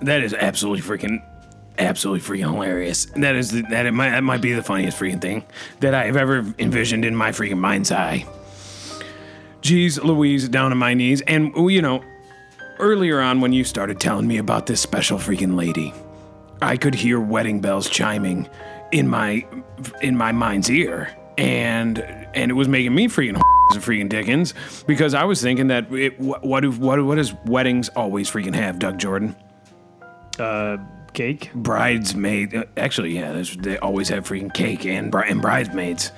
That 0.00 0.22
is 0.22 0.32
absolutely 0.34 0.82
freaking, 0.82 1.24
absolutely 1.78 2.20
freaking 2.20 2.52
hilarious. 2.52 3.06
That 3.16 3.34
is 3.34 3.50
the, 3.50 3.62
that 3.70 3.86
it 3.86 3.92
might 3.92 4.10
that 4.10 4.22
might 4.22 4.40
be 4.40 4.52
the 4.52 4.62
funniest 4.62 4.98
freaking 4.98 5.20
thing 5.20 5.44
that 5.80 5.94
I 5.94 6.06
have 6.06 6.16
ever 6.16 6.44
envisioned 6.58 7.04
in 7.04 7.14
my 7.16 7.30
freaking 7.30 7.58
mind's 7.58 7.90
eye. 7.90 8.26
Jeez, 9.62 10.02
Louise, 10.02 10.48
down 10.48 10.72
on 10.72 10.78
my 10.78 10.94
knees, 10.94 11.22
and 11.22 11.52
you 11.70 11.80
know, 11.80 12.02
earlier 12.78 13.20
on 13.20 13.40
when 13.40 13.52
you 13.52 13.64
started 13.64 13.98
telling 13.98 14.28
me 14.28 14.38
about 14.38 14.66
this 14.66 14.80
special 14.80 15.18
freaking 15.18 15.56
lady, 15.56 15.92
I 16.60 16.76
could 16.76 16.94
hear 16.94 17.18
wedding 17.18 17.60
bells 17.60 17.88
chiming 17.88 18.48
in 18.92 19.08
my 19.08 19.46
in 20.02 20.16
my 20.16 20.32
mind's 20.32 20.70
ear, 20.70 21.16
and 21.38 21.98
and 22.34 22.50
it 22.50 22.54
was 22.54 22.68
making 22.68 22.94
me 22.94 23.08
freaking 23.08 23.40
freaking 23.72 24.08
Dickens 24.08 24.54
because 24.86 25.14
I 25.14 25.24
was 25.24 25.40
thinking 25.40 25.68
that 25.68 25.90
it, 25.92 26.20
what 26.20 26.64
what 26.66 27.02
what 27.02 27.14
does 27.16 27.32
weddings 27.46 27.88
always 27.90 28.30
freaking 28.30 28.54
have, 28.54 28.78
Doug 28.78 28.98
Jordan? 28.98 29.34
Uh, 30.38 30.78
cake. 31.14 31.50
bridesmaid. 31.54 32.64
Actually, 32.76 33.14
yeah, 33.16 33.42
they 33.58 33.78
always 33.78 34.08
have 34.10 34.28
freaking 34.28 34.52
cake 34.52 34.84
and 34.84 35.10
bri- 35.10 35.28
and 35.28 35.40
bridesmaids. 35.40 36.12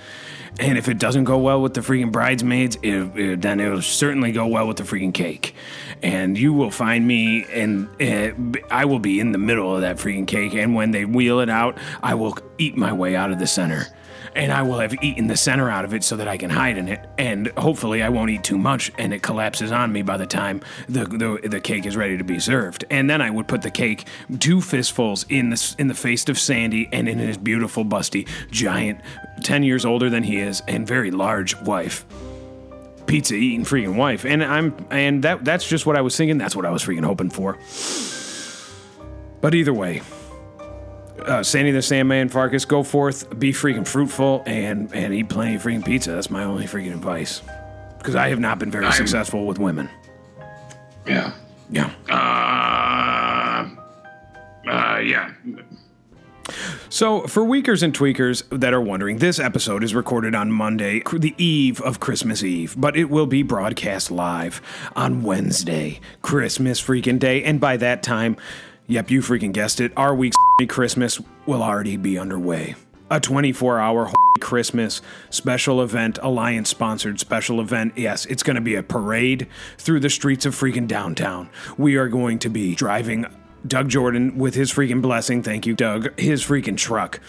And 0.58 0.78
if 0.78 0.88
it 0.88 0.98
doesn't 0.98 1.24
go 1.24 1.36
well 1.36 1.60
with 1.60 1.74
the 1.74 1.82
freaking 1.82 2.10
bridesmaids, 2.10 2.76
it, 2.82 3.16
it- 3.16 3.42
then 3.42 3.60
it'll 3.60 3.82
certainly 3.82 4.32
go 4.32 4.46
well 4.46 4.66
with 4.66 4.78
the 4.78 4.84
freaking 4.84 5.12
cake. 5.12 5.54
And 6.02 6.36
you 6.38 6.52
will 6.54 6.70
find 6.70 7.06
me, 7.06 7.44
and 7.52 7.88
uh, 8.00 8.32
b- 8.34 8.62
I 8.70 8.86
will 8.86 8.98
be 8.98 9.20
in 9.20 9.32
the 9.32 9.38
middle 9.38 9.74
of 9.74 9.82
that 9.82 9.96
freaking 9.96 10.26
cake. 10.26 10.54
And 10.54 10.74
when 10.74 10.90
they 10.92 11.04
wheel 11.04 11.40
it 11.40 11.50
out, 11.50 11.76
I 12.02 12.14
will 12.14 12.38
eat 12.58 12.76
my 12.76 12.92
way 12.92 13.14
out 13.16 13.30
of 13.30 13.38
the 13.38 13.46
center. 13.46 13.86
And 14.36 14.52
I 14.52 14.62
will 14.62 14.78
have 14.78 14.94
eaten 15.02 15.26
the 15.26 15.36
center 15.36 15.70
out 15.70 15.84
of 15.84 15.94
it 15.94 16.04
so 16.04 16.16
that 16.16 16.28
I 16.28 16.36
can 16.36 16.50
hide 16.50 16.76
in 16.76 16.88
it. 16.88 17.04
And 17.16 17.48
hopefully, 17.56 18.02
I 18.02 18.10
won't 18.10 18.30
eat 18.30 18.44
too 18.44 18.58
much 18.58 18.92
and 18.98 19.12
it 19.12 19.22
collapses 19.22 19.72
on 19.72 19.92
me 19.92 20.02
by 20.02 20.18
the 20.18 20.26
time 20.26 20.60
the, 20.88 21.04
the, 21.06 21.48
the 21.48 21.60
cake 21.60 21.86
is 21.86 21.96
ready 21.96 22.18
to 22.18 22.24
be 22.24 22.38
served. 22.38 22.84
And 22.90 23.08
then 23.08 23.22
I 23.22 23.30
would 23.30 23.48
put 23.48 23.62
the 23.62 23.70
cake, 23.70 24.06
two 24.38 24.60
fistfuls, 24.60 25.24
in 25.28 25.50
the, 25.50 25.74
in 25.78 25.88
the 25.88 25.94
face 25.94 26.28
of 26.28 26.38
Sandy 26.38 26.88
and 26.92 27.08
in 27.08 27.18
his 27.18 27.38
beautiful, 27.38 27.84
busty, 27.84 28.28
giant, 28.50 29.00
10 29.42 29.62
years 29.62 29.84
older 29.84 30.10
than 30.10 30.22
he 30.22 30.38
is, 30.38 30.62
and 30.68 30.86
very 30.86 31.10
large 31.10 31.56
wife. 31.62 32.04
Pizza 33.06 33.34
eating 33.34 33.64
freaking 33.64 33.96
wife. 33.96 34.24
And 34.24 34.44
I'm 34.44 34.86
and 34.90 35.22
that 35.22 35.44
that's 35.44 35.66
just 35.66 35.86
what 35.86 35.96
I 35.96 36.00
was 36.00 36.16
thinking. 36.16 36.38
That's 36.38 36.56
what 36.56 36.66
I 36.66 36.70
was 36.70 36.84
freaking 36.84 37.04
hoping 37.04 37.30
for. 37.30 37.56
But 39.40 39.54
either 39.54 39.72
way, 39.72 40.02
uh, 41.26 41.42
Sandy 41.42 41.70
the 41.72 41.82
Sandman 41.82 42.28
Farkas, 42.28 42.64
go 42.64 42.82
forth, 42.82 43.38
be 43.38 43.52
freaking 43.52 43.86
fruitful, 43.86 44.42
and 44.46 44.92
and 44.94 45.12
eat 45.14 45.28
plenty 45.28 45.56
of 45.56 45.62
freaking 45.62 45.84
pizza. 45.84 46.12
That's 46.12 46.30
my 46.30 46.44
only 46.44 46.64
freaking 46.64 46.92
advice. 46.92 47.42
Because 47.98 48.14
I 48.14 48.28
have 48.28 48.38
not 48.38 48.58
been 48.58 48.70
very 48.70 48.84
I'm- 48.84 48.94
successful 48.94 49.46
with 49.46 49.58
women. 49.58 49.90
Yeah. 51.06 51.32
Yeah. 51.70 51.90
Uh, 52.08 53.68
uh, 54.70 54.98
yeah. 54.98 55.32
So, 56.88 57.22
for 57.26 57.42
weakers 57.42 57.82
and 57.82 57.92
tweakers 57.92 58.44
that 58.50 58.72
are 58.72 58.80
wondering, 58.80 59.18
this 59.18 59.40
episode 59.40 59.82
is 59.82 59.94
recorded 59.94 60.36
on 60.36 60.52
Monday, 60.52 61.02
the 61.12 61.34
eve 61.36 61.80
of 61.80 61.98
Christmas 61.98 62.44
Eve, 62.44 62.74
but 62.78 62.96
it 62.96 63.10
will 63.10 63.26
be 63.26 63.42
broadcast 63.42 64.12
live 64.12 64.62
on 64.94 65.24
Wednesday, 65.24 66.00
Christmas 66.22 66.80
freaking 66.80 67.18
day. 67.18 67.42
And 67.42 67.60
by 67.60 67.76
that 67.78 68.04
time, 68.04 68.36
yep, 68.86 69.10
you 69.10 69.20
freaking 69.20 69.52
guessed 69.52 69.80
it, 69.80 69.92
our 69.96 70.14
week's 70.14 70.36
Christmas 70.68 71.20
will 71.46 71.62
already 71.62 71.96
be 71.96 72.18
underway. 72.18 72.74
A 73.10 73.20
24 73.20 73.78
hour 73.78 74.10
Christmas 74.40 75.00
special 75.30 75.82
event, 75.82 76.18
Alliance 76.22 76.68
sponsored 76.68 77.20
special 77.20 77.60
event. 77.60 77.92
Yes, 77.96 78.26
it's 78.26 78.42
going 78.42 78.56
to 78.56 78.60
be 78.60 78.74
a 78.74 78.82
parade 78.82 79.46
through 79.78 80.00
the 80.00 80.10
streets 80.10 80.44
of 80.46 80.54
freaking 80.54 80.88
downtown. 80.88 81.48
We 81.78 81.96
are 81.96 82.08
going 82.08 82.38
to 82.40 82.48
be 82.48 82.74
driving 82.74 83.26
Doug 83.66 83.88
Jordan 83.88 84.38
with 84.38 84.54
his 84.54 84.72
freaking 84.72 85.02
blessing, 85.02 85.42
thank 85.42 85.66
you, 85.66 85.74
Doug, 85.74 86.18
his 86.18 86.44
freaking 86.44 86.76
truck 86.76 87.20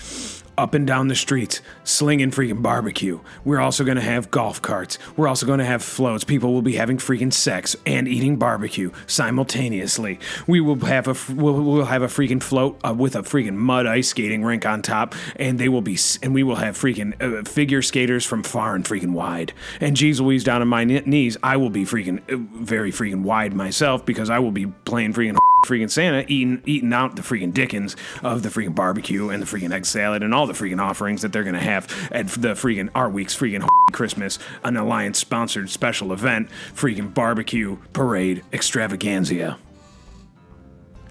up 0.58 0.74
and 0.74 0.88
down 0.88 1.08
the 1.08 1.16
streets, 1.16 1.62
slinging 1.84 2.32
freaking 2.32 2.62
barbecue. 2.62 3.20
We're 3.46 3.60
also 3.60 3.84
going 3.84 3.98
to 3.98 4.04
have 4.04 4.32
golf 4.32 4.62
carts. 4.62 4.98
We're 5.16 5.28
also 5.28 5.46
going 5.46 5.60
to 5.60 5.66
have 5.66 5.84
floats. 5.84 6.24
People 6.24 6.54
will 6.54 6.62
be 6.62 6.76
having 6.76 6.98
freaking 6.98 7.32
sex 7.32 7.76
and 7.86 8.08
eating 8.08 8.38
barbecue 8.38 8.92
simultaneously. 9.06 10.20
We 10.48 10.62
will 10.62 10.80
have 10.86 11.08
a 11.08 11.34
we'll, 11.34 11.62
we'll 11.62 11.86
have 11.86 12.02
a 12.02 12.08
freaking 12.08 12.42
float 12.42 12.80
uh, 12.84 12.94
with 12.94 13.16
a 13.16 13.22
freaking 13.22 13.56
mud 13.56 13.86
ice 13.86 14.10
skating 14.10 14.44
rink 14.44 14.66
on 14.66 14.82
top, 14.82 15.16
and 15.36 15.60
they 15.60 15.70
will 15.70 15.82
be 15.82 15.98
and 16.24 16.34
we 16.34 16.44
will 16.44 16.56
have 16.56 16.78
freaking 16.78 17.14
uh, 17.22 17.44
figure 17.50 17.82
skaters 17.82 18.26
from 18.26 18.44
far 18.44 18.76
and 18.76 18.86
freaking 18.86 19.14
wide. 19.14 19.54
And 19.80 19.96
geez 19.96 20.20
Louise, 20.20 20.44
down 20.44 20.62
on 20.62 20.68
my 20.68 20.86
kn- 20.86 21.04
knees, 21.06 21.38
I 21.44 21.58
will 21.58 21.70
be 21.70 21.84
freaking 21.84 22.20
uh, 22.32 22.38
very 22.62 22.92
freaking 22.92 23.24
wide 23.24 23.54
myself 23.54 24.06
because 24.06 24.30
I 24.30 24.40
will 24.40 24.52
be 24.52 24.68
playing 24.68 25.14
freaking 25.14 25.38
freaking 25.66 25.90
Santa 25.90 26.24
eating 26.28 26.62
eating 26.66 26.94
out 26.94 27.16
the 27.16 27.22
freaking 27.22 27.54
Dickens 27.54 27.96
of 28.24 28.44
the 28.44 28.50
freaking 28.50 28.76
barbecue 28.76 29.30
and 29.30 29.42
the 29.42 29.46
freaking 29.46 29.74
egg 29.74 29.86
salad 29.86 30.24
and 30.24 30.34
all 30.34 30.47
the 30.48 30.54
freaking 30.54 30.82
offerings 30.82 31.22
that 31.22 31.32
they're 31.32 31.44
gonna 31.44 31.60
have 31.60 32.10
at 32.12 32.28
the 32.30 32.50
freaking 32.50 32.90
our 32.96 33.10
week's 33.10 33.36
freaking 33.36 33.68
Christmas, 33.92 34.40
an 34.64 34.78
alliance 34.78 35.20
sponsored 35.20 35.70
special 35.70 36.12
event, 36.12 36.50
freaking 36.74 37.14
barbecue 37.14 37.78
parade 37.94 38.44
extravaganza. 38.52 39.58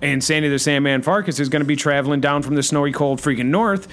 And 0.03 0.23
Sandy 0.23 0.49
the 0.49 0.59
Sandman 0.59 1.03
Farkas 1.03 1.41
is 1.41 1.49
going 1.49 1.63
to 1.63 1.67
be 1.67 1.77
traveling 1.77 2.21
down 2.21 2.43
from 2.43 2.55
the 2.55 2.63
snowy 2.63 2.93
cold 2.93 3.21
freaking 3.21 3.47
north. 3.47 3.89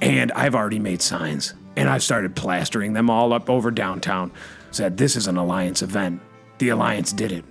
And 0.00 0.32
I've 0.32 0.54
already 0.54 0.78
made 0.78 1.02
signs. 1.02 1.54
And 1.76 1.88
I've 1.88 2.02
started 2.02 2.34
plastering 2.34 2.94
them 2.94 3.10
all 3.10 3.32
up 3.32 3.48
over 3.48 3.70
downtown. 3.70 4.32
Said, 4.70 4.96
this 4.96 5.16
is 5.16 5.26
an 5.26 5.36
Alliance 5.36 5.82
event. 5.82 6.20
The 6.58 6.70
Alliance 6.70 7.12
did 7.12 7.32
it. 7.32 7.44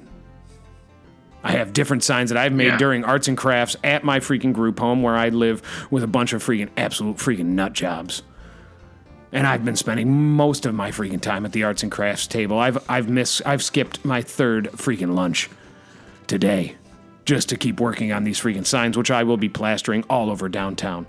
I 1.43 1.53
have 1.53 1.73
different 1.73 2.03
signs 2.03 2.29
that 2.29 2.37
I've 2.37 2.53
made 2.53 2.67
Yeah. 2.67 2.77
during 2.77 3.03
arts 3.03 3.27
and 3.27 3.37
crafts 3.37 3.75
at 3.83 4.03
my 4.03 4.19
freaking 4.19 4.53
group 4.53 4.79
home 4.79 5.01
where 5.01 5.15
I 5.15 5.29
live 5.29 5.61
with 5.89 6.03
a 6.03 6.07
bunch 6.07 6.33
of 6.33 6.43
freaking 6.43 6.69
absolute 6.77 7.17
freaking 7.17 7.47
nut 7.47 7.73
jobs. 7.73 8.21
And 9.33 9.47
I've 9.47 9.63
been 9.65 9.75
spending 9.77 10.11
most 10.35 10.65
of 10.65 10.75
my 10.75 10.91
freaking 10.91 11.21
time 11.21 11.45
at 11.45 11.51
the 11.53 11.63
arts 11.63 11.83
and 11.83 11.91
crafts 11.91 12.27
table. 12.27 12.59
I've 12.59 12.77
I've 12.89 13.09
missed 13.09 13.41
I've 13.45 13.63
skipped 13.63 14.03
my 14.05 14.21
third 14.21 14.69
freaking 14.73 15.15
lunch 15.15 15.49
today 16.27 16.75
just 17.25 17.49
to 17.49 17.57
keep 17.57 17.79
working 17.79 18.11
on 18.11 18.23
these 18.23 18.39
freaking 18.39 18.65
signs, 18.65 18.97
which 18.97 19.09
I 19.09 19.23
will 19.23 19.37
be 19.37 19.47
plastering 19.49 20.03
all 20.09 20.29
over 20.29 20.49
downtown. 20.49 21.05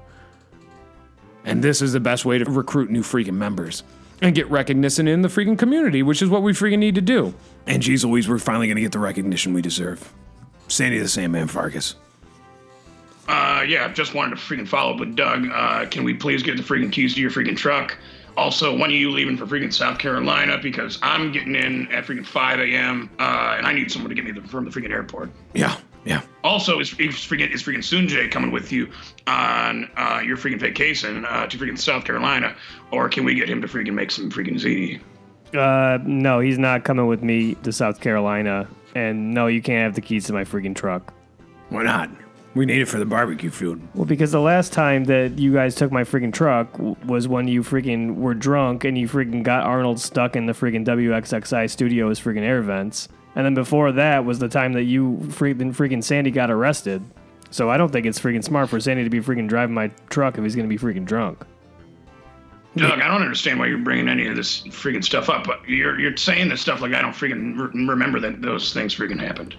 And 1.45 1.63
this 1.65 1.83
is 1.83 1.93
the 1.93 2.01
best 2.01 2.25
way 2.25 2.39
to 2.39 2.45
recruit 2.45 2.91
new 2.91 3.03
freaking 3.03 3.35
members 3.35 3.83
and 4.21 4.35
get 4.35 4.49
recognition 4.51 5.09
in 5.09 5.23
the 5.23 5.29
freaking 5.29 5.59
community, 5.59 6.03
which 6.03 6.23
is 6.23 6.29
what 6.31 6.43
we 6.43 6.53
freaking 6.53 6.79
need 6.79 6.95
to 6.95 7.01
do. 7.01 7.35
And 7.67 7.83
geez 7.83 8.05
Louise, 8.05 8.29
we're 8.29 8.39
finally 8.39 8.73
to 8.73 8.81
get 8.81 8.93
the 8.93 8.99
recognition 9.01 9.53
we 9.53 9.63
deserve. 9.63 10.13
Sandy 10.69 10.99
the 10.99 11.09
Sandman 11.09 11.49
Farkas. 11.49 11.97
Uh, 13.29 13.65
yeah, 13.67 13.91
just 13.93 14.15
wanted 14.15 14.37
to 14.37 14.43
freaking 14.43 14.67
follow 14.67 14.95
up 14.95 15.01
with 15.01 15.15
Doug. 15.15 15.47
Uh, 15.53 15.87
can 15.87 16.05
we 16.05 16.13
please 16.13 16.43
get 16.43 16.57
the 16.57 16.63
freaking 16.63 16.91
keys 16.91 17.15
to 17.15 17.21
your 17.21 17.31
freaking 17.31 17.57
truck? 17.57 17.97
Also, 18.37 18.77
when 18.77 18.91
are 18.91 18.95
you 18.95 19.11
leaving 19.11 19.37
for 19.37 19.47
freaking 19.47 19.73
South 19.73 19.99
Carolina? 19.99 20.59
Because 20.59 20.99
I'm 21.03 21.33
getting 21.33 21.55
in 21.55 21.91
at 21.93 22.05
freaking 22.05 22.27
5 22.27 22.61
a.m. 22.61 23.11
Uh, 23.19 23.55
and 23.59 23.67
I 23.67 23.73
need 23.73 23.93
someone 23.93 24.09
to 24.09 24.15
get 24.15 24.25
me 24.25 24.33
the, 24.33 24.47
from 24.49 24.65
the 24.65 24.71
freaking 24.71 24.91
airport. 24.91 25.31
Yeah, 25.55 25.77
yeah. 26.05 26.23
Also, 26.43 26.81
is, 26.81 26.99
is 26.99 27.15
freaking 27.15 27.53
is 27.53 27.63
freaking 27.63 27.79
Sanjay 27.79 28.31
coming 28.31 28.51
with 28.51 28.73
you 28.73 28.91
on 29.27 29.91
uh, 29.97 30.21
your 30.25 30.37
freaking 30.37 30.59
vacation 30.59 31.25
uh, 31.27 31.47
to 31.47 31.59
freaking 31.59 31.79
South 31.79 32.05
Carolina, 32.05 32.57
or 32.91 33.09
can 33.09 33.25
we 33.25 33.35
get 33.35 33.49
him 33.49 33.61
to 33.61 33.69
freaking 33.69 33.95
make 33.95 34.11
some 34.11 34.31
freaking 34.31 34.55
ziti? 34.55 35.01
Uh, 35.57 35.99
no, 36.05 36.41
he's 36.41 36.59
not 36.59 36.85
coming 36.85 37.07
with 37.07 37.23
me 37.23 37.55
to 37.57 37.73
South 37.73 38.01
Carolina. 38.01 38.67
And 38.95 39.33
no, 39.33 39.47
you 39.47 39.63
can't 39.63 39.83
have 39.83 39.95
the 39.95 40.01
keys 40.01 40.27
to 40.27 40.33
my 40.33 40.45
freaking 40.45 40.77
truck. 40.77 41.13
Why 41.71 41.83
not? 41.83 42.11
We 42.55 42.67
need 42.67 42.83
it 42.83 42.89
for 42.89 42.99
the 42.99 43.07
barbecue 43.07 43.49
food. 43.51 43.81
Well, 43.95 44.05
because 44.05 44.31
the 44.31 44.41
last 44.41 44.75
time 44.75 45.05
that 45.05 45.39
you 45.39 45.55
guys 45.55 45.75
took 45.75 45.91
my 45.91 46.05
freaking 46.05 46.35
truck 46.35 46.71
w- 46.73 46.97
was 47.07 47.27
when 47.27 47.49
you 47.49 47.63
freaking 47.63 48.17
were 48.17 48.35
drunk 48.35 48.85
and 48.85 48.99
you 48.99 49.09
freaking 49.09 49.43
got 49.43 49.63
Arnold 49.63 49.99
stuck 49.99 50.37
in 50.37 50.45
the 50.45 50.53
freaking 50.53 50.85
WXXI 50.85 51.71
studios 51.71 52.21
freaking 52.21 52.43
air 52.43 52.61
vents. 52.61 53.09
And 53.35 53.47
then 53.47 53.55
before 53.55 53.93
that 53.93 54.27
was 54.27 54.39
the 54.39 54.51
time 54.51 54.75
that 54.75 54.85
you 54.85 55.19
freaking 55.23 55.75
freaking 55.75 56.05
Sandy 56.05 56.31
got 56.31 56.51
arrested. 56.51 57.03
So 57.51 57.71
I 57.71 57.79
don't 57.79 57.91
think 57.91 58.05
it's 58.05 58.21
freaking 58.21 58.45
smart 58.45 58.69
for 58.69 58.81
Sandy 58.81 59.05
to 59.05 59.11
be 59.11 59.21
freaking 59.21 59.49
driving 59.49 59.75
my 59.75 59.89
truck 60.11 60.37
if 60.37 60.45
he's 60.45 60.55
gonna 60.55 60.69
be 60.69 60.79
freaking 60.79 61.07
drunk. 61.07 61.47
Doug, 62.77 63.01
I 63.01 63.09
don't 63.09 63.21
understand 63.23 63.59
why 63.59 63.67
you're 63.67 63.79
bringing 63.79 64.09
any 64.09 64.27
of 64.27 64.35
this 64.37 64.63
freaking 64.69 65.05
stuff 65.05 65.29
up. 65.29 65.47
But 65.47 65.69
you're 65.69 65.99
you're 66.01 66.17
saying 66.17 66.49
this 66.49 66.61
stuff 66.61 66.81
like 66.81 66.95
I 66.95 67.03
don't 67.03 67.13
freaking 67.13 67.59
re- 67.59 67.87
remember 67.87 68.19
that 68.21 68.41
those 68.41 68.73
things 68.73 68.95
freaking 68.97 69.21
happened. 69.21 69.55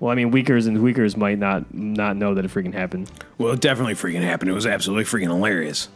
Well, 0.00 0.10
I 0.10 0.14
mean, 0.14 0.30
weakers 0.30 0.66
and 0.66 0.82
weakers 0.82 1.16
might 1.16 1.38
not 1.38 1.72
not 1.74 2.16
know 2.16 2.34
that 2.34 2.44
it 2.44 2.50
freaking 2.50 2.72
happened. 2.74 3.10
Well, 3.38 3.52
it 3.52 3.60
definitely 3.60 3.94
freaking 3.94 4.22
happened. 4.22 4.50
It 4.50 4.54
was 4.54 4.66
absolutely 4.66 5.04
freaking 5.04 5.28
hilarious. 5.28 5.88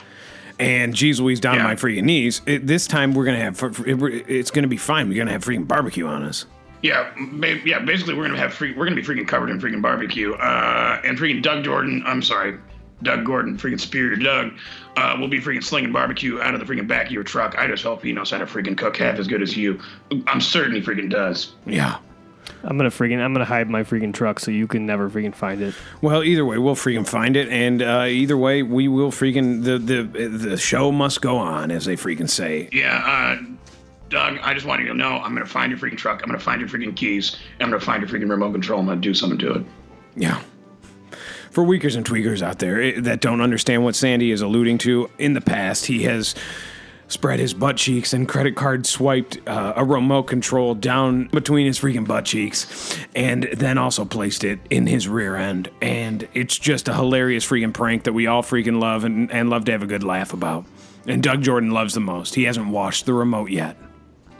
And 0.58 0.94
geez 0.94 1.20
Louise 1.20 1.40
down 1.40 1.54
Yeah. 1.54 1.60
on 1.62 1.66
my 1.68 1.74
freaking 1.76 2.02
knees. 2.04 2.42
It, 2.44 2.66
this 2.66 2.86
time 2.86 3.14
we're 3.14 3.24
gonna 3.24 3.38
have 3.38 3.58
it's 3.86 4.50
gonna 4.50 4.66
be 4.68 4.76
fine. 4.76 5.08
We're 5.08 5.16
gonna 5.18 5.32
have 5.32 5.44
freaking 5.44 5.66
barbecue 5.68 6.06
on 6.06 6.22
us. 6.22 6.46
Yeah, 6.82 7.10
ba- 7.32 7.60
yeah. 7.64 7.78
Basically, 7.80 8.14
we're 8.14 8.26
gonna 8.26 8.38
have 8.38 8.52
free. 8.54 8.72
We're 8.74 8.84
gonna 8.84 8.96
be 8.96 9.02
freaking 9.02 9.26
covered 9.26 9.50
in 9.50 9.60
freaking 9.60 9.82
barbecue. 9.82 10.32
Uh, 10.34 11.00
and 11.04 11.16
freaking 11.18 11.42
Doug 11.42 11.64
Jordan. 11.64 12.02
I'm 12.06 12.22
sorry, 12.22 12.56
Doug 13.02 13.24
Gordon. 13.24 13.56
Freaking 13.56 13.80
Superior 13.80 14.16
Doug. 14.16 14.52
Uh, 14.96 15.16
will 15.18 15.28
be 15.28 15.40
freaking 15.40 15.62
slinging 15.62 15.92
barbecue 15.92 16.40
out 16.40 16.54
of 16.54 16.60
the 16.60 16.66
freaking 16.66 16.88
back 16.88 17.06
of 17.06 17.12
your 17.12 17.22
truck. 17.22 17.56
I 17.56 17.68
just 17.68 17.84
hope 17.84 18.02
he 18.02 18.12
knows 18.12 18.30
how 18.32 18.38
to 18.38 18.46
freaking 18.46 18.76
cook 18.76 18.96
half 18.96 19.18
as 19.18 19.28
good 19.28 19.42
as 19.42 19.56
you. 19.56 19.80
I'm 20.26 20.40
certain 20.40 20.74
he 20.74 20.80
freaking 20.80 21.08
does. 21.08 21.54
Yeah. 21.66 21.98
I'm 22.64 22.76
gonna 22.76 22.90
freaking 22.90 23.22
I'm 23.22 23.32
gonna 23.32 23.44
hide 23.44 23.68
my 23.70 23.82
freaking 23.82 24.12
truck 24.12 24.40
so 24.40 24.50
you 24.50 24.66
can 24.66 24.86
never 24.86 25.08
freaking 25.08 25.34
find 25.34 25.60
it. 25.60 25.74
Well, 26.00 26.24
either 26.24 26.44
way, 26.44 26.58
we'll 26.58 26.74
freaking 26.74 27.06
find 27.06 27.36
it, 27.36 27.48
and 27.48 27.82
uh, 27.82 28.06
either 28.08 28.36
way, 28.36 28.62
we 28.62 28.88
will 28.88 29.10
freaking 29.10 29.62
the 29.62 29.78
the 29.78 30.28
the 30.28 30.56
show 30.56 30.90
must 30.90 31.20
go 31.20 31.36
on, 31.36 31.70
as 31.70 31.84
they 31.84 31.94
freaking 31.94 32.28
say. 32.28 32.68
Yeah, 32.72 33.02
uh, 33.04 33.44
Doug. 34.08 34.38
I 34.42 34.54
just 34.54 34.66
want 34.66 34.80
you 34.80 34.88
to 34.88 34.94
know 34.94 35.18
I'm 35.18 35.34
gonna 35.34 35.46
find 35.46 35.70
your 35.70 35.78
freaking 35.78 35.98
truck. 35.98 36.22
I'm 36.22 36.28
gonna 36.28 36.38
find 36.38 36.60
your 36.60 36.68
freaking 36.68 36.96
keys. 36.96 37.36
And 37.60 37.62
I'm 37.62 37.70
gonna 37.70 37.84
find 37.84 38.00
your 38.02 38.08
freaking 38.08 38.30
remote 38.30 38.52
control. 38.52 38.80
I'm 38.80 38.86
gonna 38.86 39.00
do 39.00 39.14
something 39.14 39.38
to 39.38 39.54
it. 39.54 39.64
Yeah. 40.16 40.42
For 41.58 41.64
weakers 41.64 41.96
and 41.96 42.06
tweakers 42.06 42.40
out 42.40 42.60
there 42.60 42.80
eh, 42.80 43.00
that 43.00 43.20
don't 43.20 43.40
understand 43.40 43.82
what 43.82 43.96
Sandy 43.96 44.30
is 44.30 44.42
alluding 44.42 44.78
to, 44.78 45.10
in 45.18 45.32
the 45.32 45.40
past 45.40 45.86
he 45.86 46.04
has 46.04 46.36
spread 47.08 47.40
his 47.40 47.52
butt 47.52 47.76
cheeks 47.76 48.12
and 48.12 48.28
credit 48.28 48.54
card 48.54 48.86
swiped 48.86 49.40
uh, 49.48 49.72
a 49.74 49.84
remote 49.84 50.28
control 50.28 50.76
down 50.76 51.26
between 51.32 51.66
his 51.66 51.76
freaking 51.76 52.06
butt 52.06 52.24
cheeks 52.24 52.96
and 53.16 53.48
then 53.56 53.76
also 53.76 54.04
placed 54.04 54.44
it 54.44 54.60
in 54.70 54.86
his 54.86 55.08
rear 55.08 55.34
end. 55.34 55.68
And 55.82 56.28
it's 56.32 56.56
just 56.56 56.86
a 56.86 56.94
hilarious 56.94 57.44
freaking 57.44 57.74
prank 57.74 58.04
that 58.04 58.12
we 58.12 58.28
all 58.28 58.44
freaking 58.44 58.80
love 58.80 59.02
and, 59.02 59.28
and 59.32 59.50
love 59.50 59.64
to 59.64 59.72
have 59.72 59.82
a 59.82 59.88
good 59.88 60.04
laugh 60.04 60.32
about. 60.32 60.64
And 61.08 61.24
Doug 61.24 61.42
Jordan 61.42 61.72
loves 61.72 61.92
the 61.92 61.98
most. 61.98 62.36
He 62.36 62.44
hasn't 62.44 62.68
washed 62.68 63.04
the 63.04 63.14
remote 63.14 63.50
yet. 63.50 63.76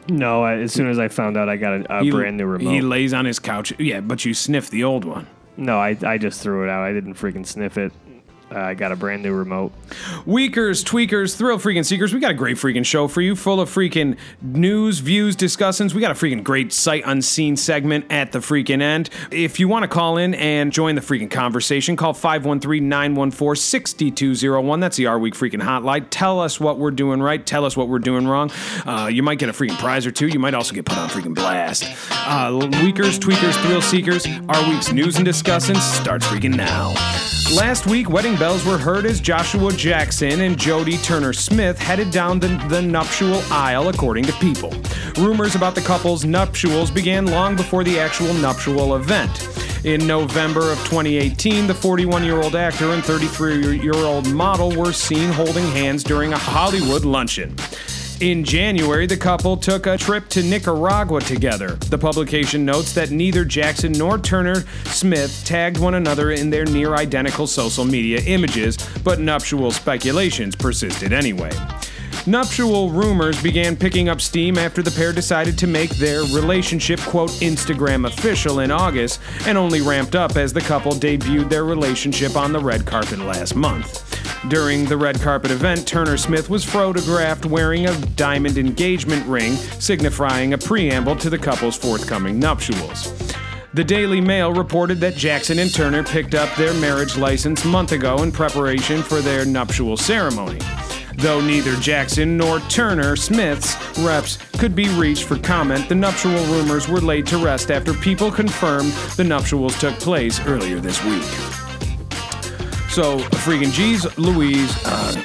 No, 0.09 0.45
I, 0.45 0.59
as 0.59 0.73
soon 0.73 0.89
as 0.89 1.01
I 1.01 1.09
found 1.09 1.37
out 1.37 1.49
I 1.49 1.57
got 1.57 1.81
a, 1.81 1.99
a 1.99 2.05
He- 2.05 2.13
brand 2.13 2.37
new 2.37 2.47
remote. 2.47 2.71
He 2.71 2.81
lays 2.81 3.13
on 3.13 3.25
his 3.25 3.41
couch. 3.41 3.73
Yeah, 3.77 4.03
but 4.03 4.25
you 4.25 4.35
sniff 4.35 4.71
the 4.71 4.85
old 4.85 5.05
one. 5.05 5.27
No, 5.59 5.79
I 5.79 5.97
I 6.03 6.19
just 6.19 6.41
threw 6.41 6.65
it 6.65 6.71
out. 6.71 6.83
I 6.83 6.93
didn't 6.93 7.15
freaking 7.15 7.47
sniff 7.47 7.77
it. 7.77 7.93
Uh, 8.50 8.61
I 8.61 8.75
got 8.75 8.93
a 8.93 8.97
brand 8.97 9.23
new 9.23 9.35
remote. 9.35 9.73
Weakers, 10.25 10.83
tweakers, 10.83 11.37
thrill 11.37 11.59
freaking 11.59 11.85
seekers, 11.85 12.14
we 12.14 12.21
got 12.21 12.31
a 12.31 12.35
great 12.35 12.57
freaking 12.57 12.85
show 12.85 13.07
for 13.07 13.21
you, 13.21 13.37
full 13.37 13.61
of 13.61 13.69
freaking 13.69 14.17
news, 14.40 15.00
views, 15.00 15.37
discussions. 15.37 15.95
We 15.95 16.00
got 16.00 16.11
a 16.11 16.14
freaking 16.14 16.43
great 16.43 16.73
sight 16.73 17.02
unseen 17.05 17.57
segment 17.57 18.07
at 18.11 18.33
the 18.33 18.38
freaking 18.38 18.81
end. 18.81 19.11
If 19.31 19.61
you 19.61 19.69
want 19.69 19.83
to 19.83 19.88
call 19.88 20.17
in 20.17 20.35
and 20.35 20.73
join 20.73 20.95
the 20.95 21.02
freaking 21.02 21.31
conversation, 21.31 21.95
call 21.97 22.14
513-914-6201. 22.14 24.81
That's 24.81 24.97
the 24.97 25.07
R 25.07 25.19
Week 25.19 25.35
freaking 25.35 25.62
hotline. 25.62 26.07
Tell 26.11 26.40
us 26.40 26.59
what 26.59 26.78
we're 26.78 26.90
doing 26.90 27.21
right. 27.21 27.45
Tell 27.45 27.67
us 27.67 27.76
what 27.76 27.88
we're 27.88 27.99
doing 27.99 28.26
wrong. 28.26 28.50
Uh, 28.87 29.11
you 29.12 29.23
might 29.23 29.38
get 29.38 29.50
a 29.50 29.52
freaking 29.52 29.78
prize 29.78 30.07
or 30.07 30.11
two. 30.11 30.28
You 30.28 30.38
might 30.38 30.55
also 30.55 30.75
get 30.75 30.87
put 30.87 30.97
on 30.97 31.11
freaking 31.11 31.35
blast. 31.35 31.85
Uh, 32.11 32.67
weakers, 32.83 33.19
tweakers, 33.19 33.52
thrill 33.64 33.83
seekers, 33.83 34.26
our 34.49 34.71
week's 34.71 34.93
news 34.93 35.17
and 35.17 35.25
discussions 35.25 35.83
starts 35.83 36.26
freaking 36.26 36.57
now. 36.57 36.95
Last 37.57 37.87
week, 37.87 38.11
wedding 38.11 38.37
bells 38.37 38.67
were 38.67 38.76
heard 38.76 39.07
as 39.07 39.21
Joshua 39.21 39.73
Jackson 39.73 40.43
and 40.43 40.55
Jodie 40.55 41.02
Turner 41.02 41.33
Smith 41.33 41.78
headed 41.78 42.11
down 42.11 42.38
the, 42.38 42.49
the 42.69 42.83
nuptial 42.83 43.40
aisle, 43.50 43.88
according 43.88 44.25
to 44.25 44.35
People. 44.35 44.75
Rumors 45.17 45.55
about 45.55 45.75
the 45.75 45.81
couple's 45.81 46.26
nuptials 46.26 46.90
began 46.90 47.25
long 47.25 47.57
before 47.57 47.85
the 47.85 47.99
actual 47.99 48.35
nuptial 48.35 48.97
event. 48.97 49.49
In 49.87 50.07
November 50.07 50.71
of 50.71 50.78
2018, 50.81 51.67
the 51.67 51.73
41 51.73 52.23
year 52.23 52.43
old 52.43 52.55
actor 52.55 52.90
and 52.90 53.02
33 53.02 53.81
year 53.81 53.95
old 53.95 54.31
model 54.31 54.71
were 54.76 54.93
seen 54.93 55.33
holding 55.33 55.67
hands 55.69 56.05
during 56.05 56.35
a 56.35 56.38
Hollywood 56.38 57.07
luncheon. 57.07 57.57
In 58.20 58.42
January, 58.42 59.07
the 59.07 59.16
couple 59.16 59.57
took 59.57 59.87
a 59.87 59.96
trip 59.96 60.28
to 60.31 60.42
Nicaragua 60.42 61.20
together. 61.20 61.76
The 61.76 61.98
publication 61.98 62.64
notes 62.64 62.92
that 62.94 63.12
neither 63.12 63.44
Jackson 63.44 63.92
nor 63.92 64.18
Turner 64.18 64.64
Smith 64.87 65.42
tagged 65.44 65.78
one 65.78 65.94
another 65.94 66.33
in 66.33 66.50
their 66.50 66.64
near 66.64 66.96
identical 66.96 67.46
social 67.46 67.85
media 67.85 68.20
images, 68.26 68.76
but 69.04 69.20
nuptial 69.20 69.70
speculations 69.70 70.57
persisted 70.57 71.12
anyway. 71.12 71.52
Nuptial 72.26 72.90
rumors 72.90 73.40
began 73.40 73.76
picking 73.76 74.09
up 74.09 74.20
steam 74.20 74.59
after 74.59 74.83
the 74.83 74.90
pair 74.90 75.12
decided 75.12 75.57
to 75.57 75.68
make 75.68 75.90
their 75.90 76.22
relationship, 76.22 76.98
quote, 76.98 77.31
Instagram 77.31 78.04
official 78.04 78.59
in 78.59 78.72
August, 78.72 79.20
and 79.46 79.57
only 79.57 79.81
ramped 79.81 80.16
up 80.16 80.37
as 80.37 80.52
the 80.52 80.61
couple 80.61 80.90
debuted 80.90 81.48
their 81.48 81.64
relationship 81.64 82.35
on 82.35 82.52
the 82.52 82.59
red 82.59 82.85
carpet 82.85 83.20
last 83.20 83.54
month. 83.54 84.08
During 84.46 84.85
the 84.85 84.96
red 84.96 85.20
carpet 85.20 85.51
event, 85.51 85.87
Turner 85.87 86.16
Smith 86.16 86.48
was 86.48 86.64
photographed 86.64 87.44
wearing 87.44 87.87
a 87.87 88.01
diamond 88.14 88.57
engagement 88.57 89.27
ring, 89.27 89.57
signifying 89.81 90.55
a 90.55 90.59
preamble 90.59 91.16
to 91.16 91.29
the 91.29 91.37
couple's 91.37 91.77
forthcoming 91.77 92.38
nuptials. 92.38 93.12
The 93.74 93.83
Daily 93.83 94.20
Mail 94.20 94.53
reported 94.53 95.01
that 95.01 95.16
Jackson 95.16 95.59
and 95.59 95.74
Turner 95.74 96.05
picked 96.05 96.35
up 96.35 96.55
their 96.55 96.72
marriage 96.74 97.18
license 97.18 97.64
month 97.64 97.90
ago 97.90 98.22
in 98.22 98.31
preparation 98.31 99.03
for 99.03 99.20
their 99.20 99.44
nuptial 99.44 99.96
ceremony. 99.96 100.61
Though 101.16 101.40
neither 101.40 101.74
Jackson 101.77 102.37
nor 102.37 102.61
Turner 102.61 103.16
Smith's 103.16 103.77
reps 103.98 104.38
could 104.57 104.77
be 104.77 104.88
reached 104.90 105.24
for 105.24 105.37
comment, 105.37 105.88
the 105.88 105.96
nuptial 105.96 106.31
rumors 106.44 106.88
were 106.88 107.01
laid 107.01 107.27
to 107.27 107.38
rest 107.38 107.72
after 107.72 107.92
people 107.92 108.31
confirmed 108.31 108.92
the 109.16 109.24
nuptials 109.24 109.79
took 109.81 109.94
place 109.96 110.38
earlier 110.46 110.79
this 110.79 111.05
week. 111.05 111.67
So, 112.99 113.21
freaking 113.47 113.73
G's 113.73 114.19
Louise, 114.19 114.77
uh, 114.85 115.23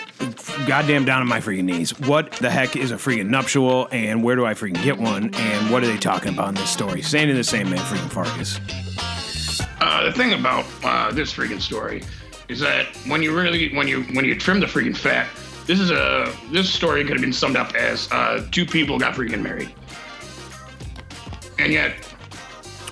goddamn 0.67 1.05
down 1.05 1.21
on 1.21 1.27
my 1.27 1.39
freaking 1.39 1.63
knees. 1.63 1.99
What 2.01 2.31
the 2.33 2.51
heck 2.51 2.75
is 2.75 2.91
a 2.91 2.97
freaking 2.97 3.29
nuptial, 3.29 3.87
and 3.91 4.23
where 4.23 4.35
do 4.35 4.45
I 4.45 4.53
freaking 4.53 4.83
get 4.83 4.95
one, 4.95 5.33
and 5.33 5.71
what 5.71 5.83
are 5.83 5.87
they 5.87 5.97
talking 5.97 6.35
about 6.35 6.49
in 6.49 6.53
this 6.53 6.69
story? 6.69 7.01
Sandy 7.01 7.33
the 7.33 7.43
same 7.43 7.71
man, 7.71 7.79
freaking 7.79 8.11
Fargus. 8.11 8.59
Uh, 9.81 10.03
the 10.03 10.11
thing 10.11 10.33
about 10.33 10.65
uh, 10.83 11.11
this 11.13 11.33
freaking 11.33 11.59
story 11.59 12.03
is 12.47 12.59
that 12.59 12.95
when 13.07 13.23
you 13.23 13.35
really 13.35 13.75
when 13.75 13.87
you 13.87 14.03
when 14.13 14.23
you 14.23 14.35
trim 14.37 14.59
the 14.59 14.67
freaking 14.67 14.95
fat, 14.95 15.27
this 15.65 15.79
is 15.79 15.89
a 15.89 16.31
this 16.51 16.71
story 16.71 17.03
could 17.03 17.13
have 17.13 17.21
been 17.21 17.33
summed 17.33 17.55
up 17.55 17.73
as 17.73 18.07
uh, 18.11 18.45
two 18.51 18.67
people 18.67 18.99
got 18.99 19.15
freaking 19.15 19.41
married, 19.41 19.73
and 21.57 21.73
yet 21.73 21.95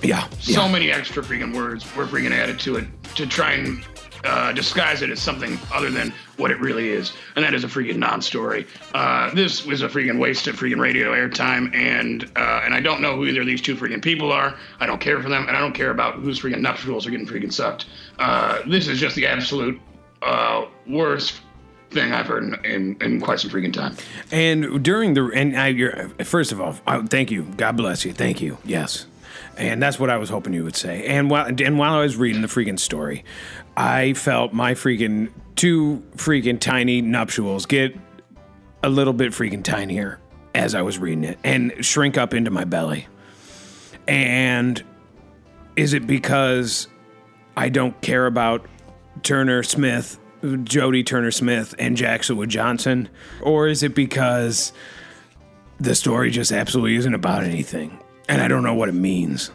Yeah. 0.02 0.28
so 0.40 0.62
yeah. 0.64 0.72
many 0.72 0.90
extra 0.90 1.22
freaking 1.22 1.54
words 1.54 1.84
were 1.94 2.04
freaking 2.04 2.32
added 2.32 2.58
to 2.58 2.78
it 2.78 2.86
to 3.14 3.28
try 3.28 3.52
and 3.52 3.84
uh, 4.24 4.52
disguise 4.52 5.02
it 5.02 5.10
as 5.10 5.20
something 5.20 5.58
other 5.72 5.90
than 5.90 6.12
what 6.36 6.50
it 6.50 6.60
really 6.60 6.90
is, 6.90 7.12
and 7.36 7.44
that 7.44 7.54
is 7.54 7.64
a 7.64 7.68
freaking 7.68 7.96
non-story. 7.96 8.66
Uh, 8.94 9.32
this 9.34 9.64
was 9.64 9.82
a 9.82 9.88
freaking 9.88 10.18
waste 10.18 10.46
of 10.46 10.56
freaking 10.56 10.80
radio 10.80 11.12
airtime, 11.12 11.74
and 11.74 12.24
uh, 12.36 12.62
and 12.64 12.74
I 12.74 12.80
don't 12.80 13.00
know 13.00 13.16
who 13.16 13.26
either 13.26 13.40
of 13.40 13.46
these 13.46 13.62
two 13.62 13.76
freaking 13.76 14.02
people 14.02 14.32
are. 14.32 14.56
I 14.80 14.86
don't 14.86 15.00
care 15.00 15.20
for 15.22 15.28
them, 15.28 15.46
and 15.48 15.56
I 15.56 15.60
don't 15.60 15.74
care 15.74 15.90
about 15.90 16.16
whose 16.16 16.40
freaking 16.40 16.60
nuptials 16.60 17.06
are 17.06 17.10
getting 17.10 17.26
freaking 17.26 17.52
sucked. 17.52 17.86
Uh, 18.18 18.60
this 18.66 18.88
is 18.88 19.00
just 19.00 19.16
the 19.16 19.26
absolute 19.26 19.80
uh, 20.22 20.66
worst 20.86 21.40
thing 21.90 22.12
I've 22.12 22.26
heard 22.26 22.44
in, 22.44 22.64
in, 22.64 22.96
in 23.00 23.20
quite 23.20 23.40
some 23.40 23.50
freaking 23.50 23.72
time. 23.72 23.96
And 24.30 24.82
during 24.82 25.14
the 25.14 25.30
and 25.34 25.58
I, 25.58 26.24
first 26.24 26.52
of 26.52 26.60
all, 26.60 26.76
I, 26.86 27.02
thank 27.02 27.30
you. 27.30 27.42
God 27.56 27.76
bless 27.76 28.04
you. 28.04 28.12
Thank 28.12 28.40
you. 28.40 28.58
Yes. 28.64 29.06
And 29.62 29.80
that's 29.80 30.00
what 30.00 30.10
I 30.10 30.16
was 30.16 30.28
hoping 30.28 30.54
you 30.54 30.64
would 30.64 30.74
say. 30.74 31.06
And 31.06 31.30
while 31.30 31.46
and 31.46 31.78
while 31.78 31.94
I 31.94 32.00
was 32.00 32.16
reading 32.16 32.42
the 32.42 32.48
freaking 32.48 32.80
story, 32.80 33.24
I 33.76 34.12
felt 34.14 34.52
my 34.52 34.74
freaking 34.74 35.30
two 35.54 36.02
freaking 36.16 36.58
tiny 36.58 37.00
nuptials 37.00 37.66
get 37.66 37.96
a 38.82 38.88
little 38.88 39.12
bit 39.12 39.30
freaking 39.30 39.62
tinier 39.62 40.18
as 40.52 40.74
I 40.74 40.82
was 40.82 40.98
reading 40.98 41.22
it 41.22 41.38
and 41.44 41.72
shrink 41.80 42.18
up 42.18 42.34
into 42.34 42.50
my 42.50 42.64
belly. 42.64 43.06
And 44.08 44.82
is 45.76 45.92
it 45.94 46.08
because 46.08 46.88
I 47.56 47.68
don't 47.68 47.98
care 48.02 48.26
about 48.26 48.66
Turner 49.22 49.62
Smith, 49.62 50.18
Jodie 50.42 51.06
Turner 51.06 51.30
Smith, 51.30 51.72
and 51.78 51.96
Jackson 51.96 52.48
Johnson? 52.50 53.08
Or 53.42 53.68
is 53.68 53.84
it 53.84 53.94
because 53.94 54.72
the 55.78 55.94
story 55.94 56.32
just 56.32 56.50
absolutely 56.50 56.96
isn't 56.96 57.14
about 57.14 57.44
anything? 57.44 58.01
And 58.32 58.40
I 58.40 58.48
don't 58.48 58.62
know 58.62 58.72
what 58.72 58.88
it 58.88 58.94
means. 58.94 59.50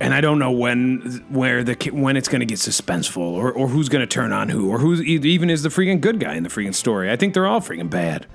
And 0.00 0.14
I 0.14 0.22
don't 0.22 0.38
know 0.38 0.50
when, 0.50 1.24
where 1.28 1.62
the 1.62 1.74
when 1.90 2.16
it's 2.16 2.28
going 2.28 2.40
to 2.40 2.46
get 2.46 2.58
suspenseful, 2.58 3.18
or, 3.18 3.52
or 3.52 3.68
who's 3.68 3.88
going 3.88 4.00
to 4.00 4.06
turn 4.06 4.32
on 4.32 4.48
who, 4.48 4.70
or 4.70 4.78
who's 4.78 5.02
even 5.02 5.50
is 5.50 5.62
the 5.62 5.68
freaking 5.68 6.00
good 6.00 6.18
guy 6.18 6.34
in 6.34 6.42
the 6.42 6.48
freaking 6.48 6.74
story. 6.74 7.10
I 7.10 7.16
think 7.16 7.34
they're 7.34 7.46
all 7.46 7.60
freaking 7.60 7.90
bad. 7.90 8.26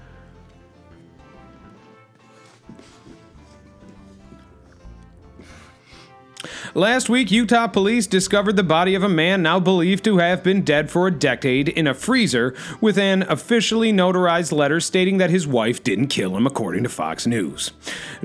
Last 6.74 7.10
week, 7.10 7.32
Utah 7.32 7.68
police 7.68 8.08
discovered 8.08 8.56
the 8.56 8.64
body 8.64 8.96
of 8.96 9.04
a 9.04 9.10
man 9.10 9.42
now 9.42 9.60
believed 9.60 10.06
to 10.06 10.20
have 10.20 10.42
been 10.42 10.62
dead 10.62 10.90
for 10.90 11.06
a 11.06 11.12
decade 11.12 11.68
in 11.68 11.86
a 11.86 11.94
freezer 11.94 12.56
with 12.80 12.98
an 12.98 13.24
officially 13.24 13.92
notarized 13.92 14.54
letter 14.54 14.80
stating 14.80 15.18
that 15.18 15.30
his 15.30 15.46
wife 15.46 15.84
didn't 15.84 16.08
kill 16.08 16.38
him, 16.38 16.48
according 16.48 16.84
to 16.84 16.90
Fox 16.90 17.28
News. 17.28 17.72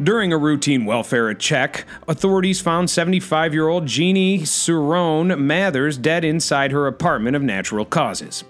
During 0.01 0.33
a 0.33 0.39
routine 0.39 0.85
welfare 0.85 1.35
check, 1.35 1.87
authorities 2.07 2.61
found 2.61 2.89
75 2.89 3.53
year 3.53 3.67
old 3.67 3.87
Jeannie 3.87 4.45
Souron 4.45 5.45
Mathers 5.45 5.99
dead 5.99 6.25
inside 6.25 6.71
her 6.71 6.87
apartment 6.87 7.35
of 7.35 7.43
natural 7.43 7.85
causes. 7.85 8.45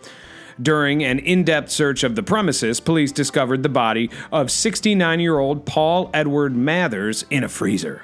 During 0.61 1.03
an 1.05 1.21
in 1.21 1.43
depth 1.43 1.71
search 1.71 2.05
of 2.05 2.17
the 2.17 2.23
premises, 2.23 2.81
police 2.81 3.13
discovered 3.13 3.63
the 3.63 3.71
body 3.71 4.11
of 4.31 4.51
69 4.51 5.21
year 5.21 5.39
old 5.39 5.65
Paul 5.65 6.11
Edward 6.13 6.55
Mathers 6.55 7.25
in 7.31 7.43
a 7.43 7.49
freezer. 7.49 8.03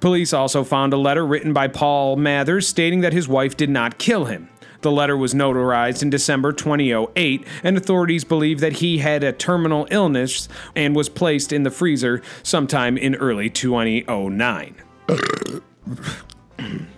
Police 0.00 0.32
also 0.32 0.64
found 0.64 0.92
a 0.92 0.96
letter 0.96 1.26
written 1.26 1.52
by 1.52 1.68
Paul 1.68 2.16
Mathers 2.16 2.68
stating 2.68 3.00
that 3.00 3.12
his 3.12 3.28
wife 3.28 3.56
did 3.56 3.70
not 3.70 3.98
kill 3.98 4.26
him. 4.26 4.48
The 4.82 4.92
letter 4.92 5.16
was 5.16 5.34
notarized 5.34 6.02
in 6.02 6.10
December 6.10 6.52
2008, 6.52 7.44
and 7.64 7.76
authorities 7.76 8.24
believe 8.24 8.60
that 8.60 8.74
he 8.74 8.98
had 8.98 9.24
a 9.24 9.32
terminal 9.32 9.88
illness 9.90 10.48
and 10.74 10.94
was 10.94 11.08
placed 11.08 11.52
in 11.52 11.62
the 11.62 11.70
freezer 11.70 12.22
sometime 12.42 12.96
in 12.96 13.14
early 13.16 13.50
2009. 13.50 14.76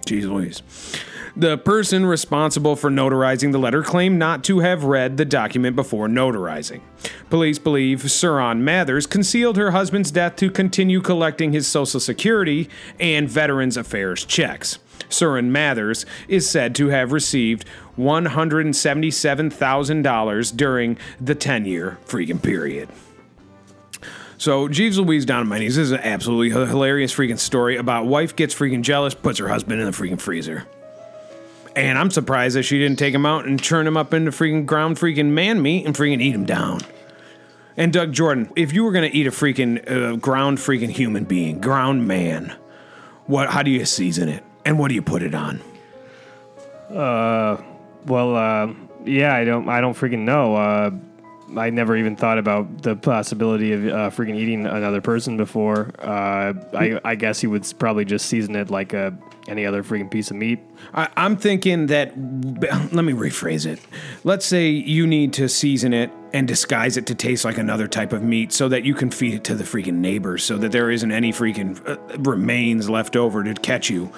Jeez 0.07 0.25
Louise. 0.25 0.63
The 1.39 1.57
person 1.57 2.05
responsible 2.05 2.75
for 2.75 2.91
notarizing 2.91 3.53
the 3.53 3.59
letter 3.59 3.85
claimed 3.85 4.19
not 4.19 4.43
to 4.45 4.59
have 4.59 4.83
read 4.83 5.17
the 5.17 5.25
document 5.25 5.77
before 5.77 6.09
notarizing. 6.09 6.81
Police 7.31 7.61
believe 7.61 8.11
Souron 8.11 8.65
Mathers 8.65 9.07
concealed 9.07 9.57
her 9.57 9.71
husband's 9.71 10.11
death 10.11 10.35
to 10.35 10.51
continue 10.51 11.01
collecting 11.01 11.53
his 11.53 11.69
Social 11.69 12.01
Security 12.01 12.69
and 12.99 13.31
Veterans 13.31 13.77
Affairs 13.77 14.25
checks. 14.25 14.81
Souron 15.09 15.53
Mathers 15.53 16.05
is 16.27 16.51
said 16.51 16.75
to 16.75 16.89
have 16.89 17.13
received 17.13 17.65
$177,000 17.97 20.57
during 20.57 20.99
the 21.21 21.37
10 21.37 21.67
year 21.67 21.99
freaking 22.05 22.43
period. 22.43 22.89
So, 24.39 24.67
Jeeves 24.67 24.99
Louise 24.99 25.25
down 25.25 25.43
on 25.43 25.49
my 25.49 25.61
knees. 25.61 25.77
This 25.77 25.85
is 25.85 25.93
an 25.93 26.01
absolutely 26.01 26.51
hilarious 26.51 27.15
freaking 27.15 27.39
story 27.39 27.77
about 27.77 28.07
wife 28.07 28.35
gets 28.35 28.53
freaking 28.53 28.83
jealous, 28.83 29.15
puts 29.15 29.39
her 29.39 29.47
husband 29.47 29.81
in 29.81 29.87
the 29.87 29.93
freaking 29.93 30.21
freezer. 30.21 30.67
And 31.79 31.97
I'm 31.97 32.11
surprised 32.11 32.57
that 32.57 32.65
she 32.65 32.79
didn't 32.79 32.99
take 32.99 33.15
him 33.15 33.25
out 33.25 33.47
and 33.47 33.63
turn 33.63 33.87
him 33.87 33.97
up 33.97 34.13
into 34.13 34.33
freaking 34.33 34.67
ground 34.67 34.97
freaking 34.97 35.27
man 35.27 35.63
meat 35.63 35.87
and 35.87 35.95
freaking 35.95 36.21
eat 36.21 36.35
him 36.35 36.45
down. 36.45 36.81
And 37.77 37.93
Doug 37.93 38.13
Jordan, 38.13 38.51
if 38.57 38.73
you 38.73 38.83
were 38.83 38.91
gonna 38.91 39.11
eat 39.13 39.29
a 39.29 39.31
freaking 39.31 39.89
uh, 39.89 40.17
ground 40.17 40.59
freaking 40.59 40.91
human 40.91 41.25
being, 41.25 41.61
ground 41.61 42.09
man, 42.09 42.57
what? 43.27 43.51
How 43.51 43.63
do 43.63 43.71
you 43.71 43.85
season 43.85 44.29
it, 44.29 44.43
and 44.65 44.79
what 44.79 44.89
do 44.89 44.97
you 44.97 45.03
put 45.03 45.23
it 45.23 45.35
on? 45.35 45.61
Uh, 46.91 47.63
Well, 48.07 48.35
uh, 48.37 48.73
yeah, 49.05 49.35
I 49.35 49.45
don't, 49.45 49.69
I 49.69 49.81
don't 49.81 49.95
freaking 49.95 50.21
know. 50.21 50.57
Uh, 50.57 50.91
I 51.57 51.71
never 51.71 51.97
even 51.97 52.17
thought 52.17 52.39
about 52.39 52.83
the 52.83 52.97
possibility 52.97 53.73
of 53.73 53.87
uh, 53.87 54.11
freaking 54.11 54.35
eating 54.35 54.67
another 54.67 55.01
person 55.01 55.37
before. 55.37 55.91
Uh, 55.99 56.55
I, 56.75 57.01
I 57.05 57.15
guess 57.15 57.43
you 57.43 57.51
would 57.51 57.73
probably 57.79 58.05
just 58.05 58.27
season 58.27 58.57
it 58.57 58.71
like 58.71 58.93
a, 58.93 59.17
any 59.49 59.67
other 59.67 59.83
freaking 59.83 60.11
piece 60.11 60.31
of 60.31 60.37
meat. 60.37 60.61
I, 60.95 61.09
I'm 61.17 61.37
thinking 61.37 61.87
that. 61.87 62.17
Let 62.17 63.05
me 63.05 63.13
rephrase 63.13 63.67
it. 63.67 63.81
Let's 64.25 64.47
say 64.47 64.69
you 64.69 65.07
need 65.07 65.33
to 65.35 65.49
season 65.49 65.93
it 65.93 66.11
and 66.33 66.47
disguise 66.47 66.97
it 66.97 67.07
to 67.07 67.15
taste 67.15 67.45
like 67.45 67.59
another 67.59 67.89
type 67.89 68.13
of 68.13 68.23
meat, 68.23 68.53
so 68.53 68.69
that 68.69 68.85
you 68.85 68.95
can 68.95 69.11
feed 69.11 69.35
it 69.35 69.45
to 69.45 69.55
the 69.55 69.65
freaking 69.65 69.95
neighbors, 69.95 70.45
so 70.45 70.59
that 70.59 70.73
there 70.73 70.91
isn't 70.91 71.11
any 71.11 71.33
freaking 71.33 71.81
uh, 71.89 72.19
remains 72.19 72.89
left 72.89 73.17
over 73.17 73.43
to 73.43 73.55
catch 73.55 73.91
you. 73.91 74.13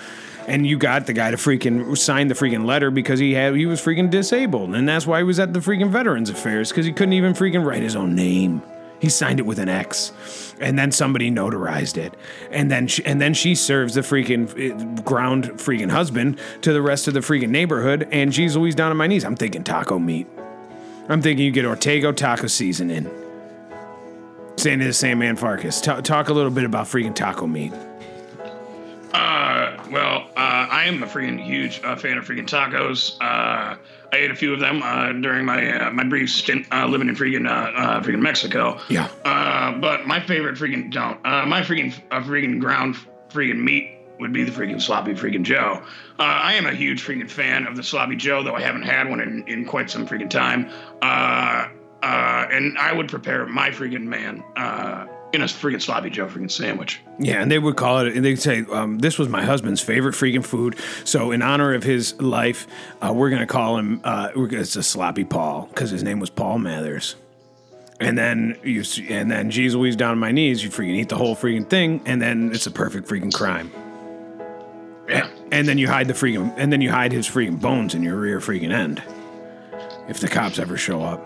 And 0.49 0.67
you 0.67 0.79
got 0.79 1.07
the 1.07 1.13
guy 1.13 1.31
to 1.31 1.37
freaking 1.37 1.97
sign 1.97 2.27
the 2.27 2.35
freaking 2.35 2.65
letter 2.65 2.91
because 2.91 3.21
he 3.21 3.35
had 3.35 3.55
he 3.55 3.67
was 3.67 3.81
freaking 3.81 4.11
disabled, 4.11 4.75
and 4.75 4.89
that's 4.89 5.07
why 5.07 5.19
he 5.19 5.25
was 5.25 5.39
at 5.39 5.53
the 5.53 5.61
freaking 5.61 5.91
Veterans 5.91 6.31
Affairs 6.31 6.71
because 6.71 6.87
he 6.87 6.93
couldn't 6.93 7.13
even 7.13 7.35
freaking 7.35 7.65
write 7.65 7.83
his 7.83 7.95
own 7.95 8.15
name. 8.15 8.63
He 9.01 9.09
signed 9.09 9.41
it 9.41 9.47
with 9.47 9.59
an 9.59 9.69
X, 9.69 10.13
and 10.61 10.79
then 10.79 10.93
somebody 10.93 11.31
notarized 11.31 11.97
it, 11.97 12.15
and 12.51 12.71
then 12.71 12.87
she, 12.87 13.05
and 13.07 13.19
then 13.21 13.33
she 13.33 13.55
serves 13.55 13.95
the 13.95 14.03
freaking 14.03 14.47
uh, 14.51 15.01
ground 15.03 15.53
freaking 15.53 15.91
husband 15.91 16.39
to 16.61 16.73
the 16.75 16.83
rest 16.83 17.09
of 17.09 17.15
the 17.15 17.21
freaking 17.21 17.49
neighborhood. 17.49 18.07
And 18.13 18.35
she's 18.35 18.57
always 18.57 18.75
down 18.75 18.91
on 18.91 18.99
my 18.99 19.07
knees. 19.07 19.25
I'm 19.25 19.37
thinking 19.37 19.65
taco 19.65 19.99
meat. 19.99 20.27
I'm 21.09 21.23
thinking 21.23 21.47
you 21.47 21.51
get 21.51 21.65
Ortega 21.65 22.13
taco 22.13 22.47
seasoning. 22.47 23.11
Saying 24.57 24.81
to 24.81 24.85
the 24.85 24.93
same 24.93 25.21
man 25.21 25.37
Farkas, 25.37 25.81
Ta- 25.81 26.03
talk 26.03 26.29
a 26.29 26.35
little 26.35 26.51
bit 26.51 26.65
about 26.65 26.87
freaking 26.87 27.15
taco 27.15 27.47
meat. 27.47 27.73
Uh, 29.15 29.80
well, 29.91 30.31
uh, 30.37 30.67
I 30.71 30.85
am 30.85 31.03
a 31.03 31.07
freaking 31.07 31.43
huge 31.43 31.81
uh, 31.85 31.97
fan 31.97 32.19
of 32.19 32.25
freaking 32.25 32.47
tacos. 32.47 33.17
Uh, 33.21 33.77
I 34.13 34.17
ate 34.17 34.31
a 34.31 34.35
few 34.35 34.53
of 34.53 34.61
them 34.61 34.83
uh, 34.83 35.13
during 35.13 35.45
my 35.45 35.87
uh, 35.87 35.91
my 35.91 36.05
brief 36.05 36.31
stint 36.31 36.67
uh, 36.73 36.87
living 36.87 37.09
in 37.09 37.17
freaking 37.17 37.49
uh, 37.49 37.79
uh, 37.79 38.03
freaking 38.03 38.21
Mexico. 38.21 38.81
Yeah. 38.89 39.09
Uh, 39.25 39.79
but 39.79 40.07
my 40.07 40.21
favorite 40.21 40.57
freaking 40.57 40.91
don't. 40.91 41.25
Uh, 41.25 41.47
my 41.47 41.63
freaking 41.63 41.95
uh, 42.11 42.21
freaking 42.21 42.61
ground 42.61 42.97
freaking 43.29 43.63
meat 43.63 43.97
would 44.19 44.33
be 44.33 44.45
the 44.45 44.51
freaking 44.51 44.81
sloppy 44.81 45.15
freaking 45.15 45.43
Joe. 45.43 45.83
Uh, 46.19 46.23
I 46.23 46.55
am 46.55 46.67
a 46.67 46.75
huge 46.75 47.05
freaking 47.05 47.31
fan 47.31 47.67
of 47.67 47.77
the 47.77 47.83
sloppy 47.83 48.17
Joe, 48.17 48.43
though 48.43 48.55
I 48.55 48.61
haven't 48.61 48.83
had 48.83 49.09
one 49.09 49.21
in, 49.21 49.45
in 49.49 49.65
quite 49.65 49.91
some 49.91 50.07
freaking 50.07 50.29
time. 50.29 50.71
Uh, 51.01 51.69
uh, 52.03 52.47
and 52.51 52.79
I 52.79 52.93
would 52.93 53.09
prepare 53.09 53.47
my 53.47 53.71
freaking 53.71 54.05
man 54.05 54.43
uh, 54.57 55.07
in 55.33 55.43
a 55.43 55.45
freaking 55.45 55.81
sloppy 55.81 56.11
Joe 56.11 56.27
freaking 56.27 56.51
sandwich. 56.51 57.01
Yeah, 57.19 57.41
and 57.41 57.51
they 57.51 57.59
would 57.59 57.77
call 57.77 58.01
it, 58.01 58.15
and 58.15 58.25
they'd 58.25 58.41
say, 58.41 58.65
um, 58.71 58.99
This 58.99 59.19
was 59.19 59.29
my 59.29 59.43
husband's 59.43 59.81
favorite 59.81 60.15
freaking 60.15 60.45
food. 60.45 60.77
So, 61.05 61.31
in 61.31 61.43
honor 61.43 61.75
of 61.75 61.83
his 61.83 62.21
life, 62.21 62.67
uh, 63.01 63.13
we're 63.15 63.31
going 63.31 63.41
to 63.41 63.47
call 63.47 63.79
him, 63.79 64.01
uh, 64.05 64.31
it's 64.35 64.77
a 64.77 64.83
sloppy 64.83 65.25
Paul, 65.25 65.67
because 65.67 65.91
his 65.91 66.03
name 66.03 66.21
was 66.21 66.31
Paul 66.31 66.59
Mathers. 66.59 67.17
And 68.01 68.17
then 68.17 68.59
you, 68.65 68.83
and 69.09 69.31
then, 69.31 69.51
geez 69.51 69.75
Louise, 69.75 69.95
down 69.95 70.13
on 70.13 70.19
my 70.19 70.33
knees, 70.33 70.65
you 70.65 70.71
freaking 70.71 70.97
eat 70.97 71.11
the 71.11 71.17
whole 71.17 71.37
freaking 71.37 71.69
thing, 71.69 72.01
and 72.07 72.21
then 72.21 72.51
it's 72.53 72.67
a 72.67 72.71
perfect 72.71 73.09
freaking 73.09 73.33
crime. 73.33 73.71
Yeah. 75.09 75.29
And 75.53 75.69
then 75.69 75.77
you 75.77 75.87
hide 75.87 76.09
the 76.09 76.15
freaking, 76.15 76.55
and 76.57 76.73
then 76.73 76.81
you 76.81 76.91
hide 76.91 77.13
his 77.13 77.29
freaking 77.29 77.61
bones 77.61 77.95
in 77.95 78.03
your 78.03 78.17
rear 78.17 78.41
freaking 78.41 78.73
end. 78.73 79.03
If 80.09 80.21
the 80.21 80.29
cops 80.29 80.59
ever 80.59 80.77
show 80.77 81.03
up. 81.03 81.21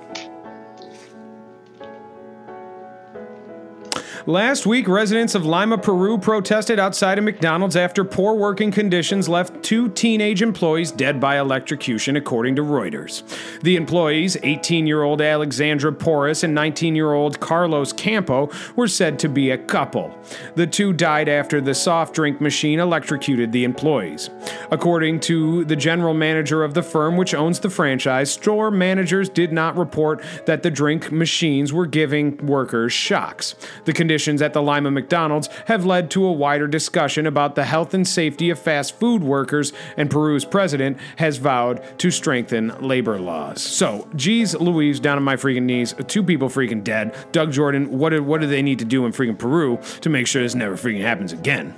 Last 4.27 4.65
week, 4.65 4.89
residents 4.89 5.35
of 5.35 5.45
Lima, 5.45 5.77
Peru 5.77 6.17
protested 6.17 6.79
outside 6.79 7.19
a 7.19 7.23
McDonald's 7.23 7.77
after 7.77 8.05
poor 8.05 8.35
working 8.35 8.71
conditions 8.71 9.29
left 9.29 9.63
two 9.63 9.91
teenage 9.91 10.41
employees 10.41 10.91
dead 10.91 11.21
by 11.21 11.39
electrocution, 11.39 12.17
according 12.17 12.57
to 12.57 12.63
Reuters. 12.63 13.23
The 13.61 13.77
employees, 13.77 14.39
18 14.43 14.87
year 14.87 15.03
old 15.03 15.21
Alexandra 15.21 15.93
Porras 15.93 16.43
and 16.43 16.55
19 16.55 16.97
year 16.97 17.13
old 17.13 17.39
Carlos 17.41 17.93
Campo, 17.93 18.51
were 18.77 18.89
said 18.89 19.19
to 19.19 19.29
be 19.29 19.51
a 19.51 19.59
couple. 19.59 20.11
The 20.55 20.67
two 20.67 20.95
died 20.95 21.29
after 21.29 21.61
the 21.61 21.75
soft 21.75 22.15
drink 22.15 22.41
machine 22.41 22.81
electrocuted 22.81 23.53
the 23.53 23.65
employees. 23.65 24.31
According 24.71 25.21
to 25.21 25.67
the 25.67 25.77
general 25.77 26.15
manager 26.15 26.65
of 26.65 26.73
the 26.73 26.83
firm 26.83 27.19
which 27.19 27.35
owns 27.35 27.61
the 27.61 27.69
franchise, 27.69 28.33
store 28.33 28.71
managers 28.71 29.29
did 29.29 29.53
not 29.53 29.77
report 29.77 30.25
that 30.47 30.63
the 30.63 30.71
drink 30.71 31.13
machines 31.13 31.75
were 31.75 31.87
giving 31.87 32.39
workers 32.39 32.95
shocks. 32.95 33.55
The 33.85 33.93
conditions 34.15 34.43
at 34.43 34.53
the 34.53 34.63
Lima 34.63 34.93
McDonald's 34.93 35.49
have 35.67 35.85
led 35.85 36.09
to 36.09 36.25
a 36.25 36.31
wider 36.31 36.69
discussion 36.69 37.27
about 37.27 37.57
the 37.57 37.65
health 37.65 37.95
and 37.95 38.07
safety 38.07 38.49
of 38.49 38.61
fast 38.61 38.95
food 39.01 39.25
workers, 39.25 39.73
and 39.97 40.09
Peru's 40.09 40.45
president 40.45 40.99
has 41.17 41.39
vowed 41.39 41.83
to 41.99 42.13
strengthen 42.13 42.69
labor 42.81 43.19
laws. 43.19 43.61
So, 43.61 44.09
geez, 44.15 44.55
Louise, 44.55 45.01
down 45.01 45.17
on 45.17 45.25
my 45.25 45.35
freaking 45.35 45.65
knees, 45.65 45.97
two 46.07 46.23
people 46.23 46.49
freaking 46.49 46.85
dead. 46.85 47.13
Doug 47.33 47.51
Jordan, 47.51 47.99
what 47.99 48.11
do, 48.11 48.23
what 48.23 48.41
do 48.41 48.47
they 48.47 48.63
need 48.63 48.79
to 48.79 48.85
do 48.85 49.05
in 49.05 49.11
freaking 49.11 49.37
Peru 49.37 49.81
to 50.03 50.09
make 50.09 50.29
sure 50.29 50.45
this 50.45 50.55
never 50.55 50.77
freaking 50.77 51.03
happens 51.03 51.33
again? 51.33 51.75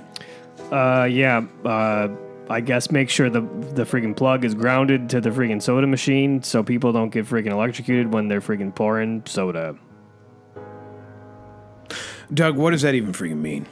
Uh, 0.71 1.07
yeah. 1.09 1.43
Uh, 1.65 2.09
I 2.51 2.61
guess 2.61 2.91
make 2.91 3.09
sure 3.09 3.29
the 3.29 3.41
the 3.41 3.83
freaking 3.83 4.15
plug 4.15 4.45
is 4.45 4.53
grounded 4.53 5.09
to 5.09 5.19
the 5.19 5.31
freaking 5.31 5.61
soda 5.61 5.85
machine 5.85 6.43
so 6.43 6.63
people 6.63 6.93
don't 6.93 7.09
get 7.09 7.25
freaking 7.25 7.51
electrocuted 7.51 8.13
when 8.13 8.29
they're 8.29 8.39
freaking 8.39 8.73
pouring 8.73 9.23
soda. 9.25 9.75
Doug, 12.33 12.57
what 12.57 12.71
does 12.71 12.81
that 12.81 12.95
even 12.95 13.13
freaking 13.13 13.37
mean? 13.37 13.67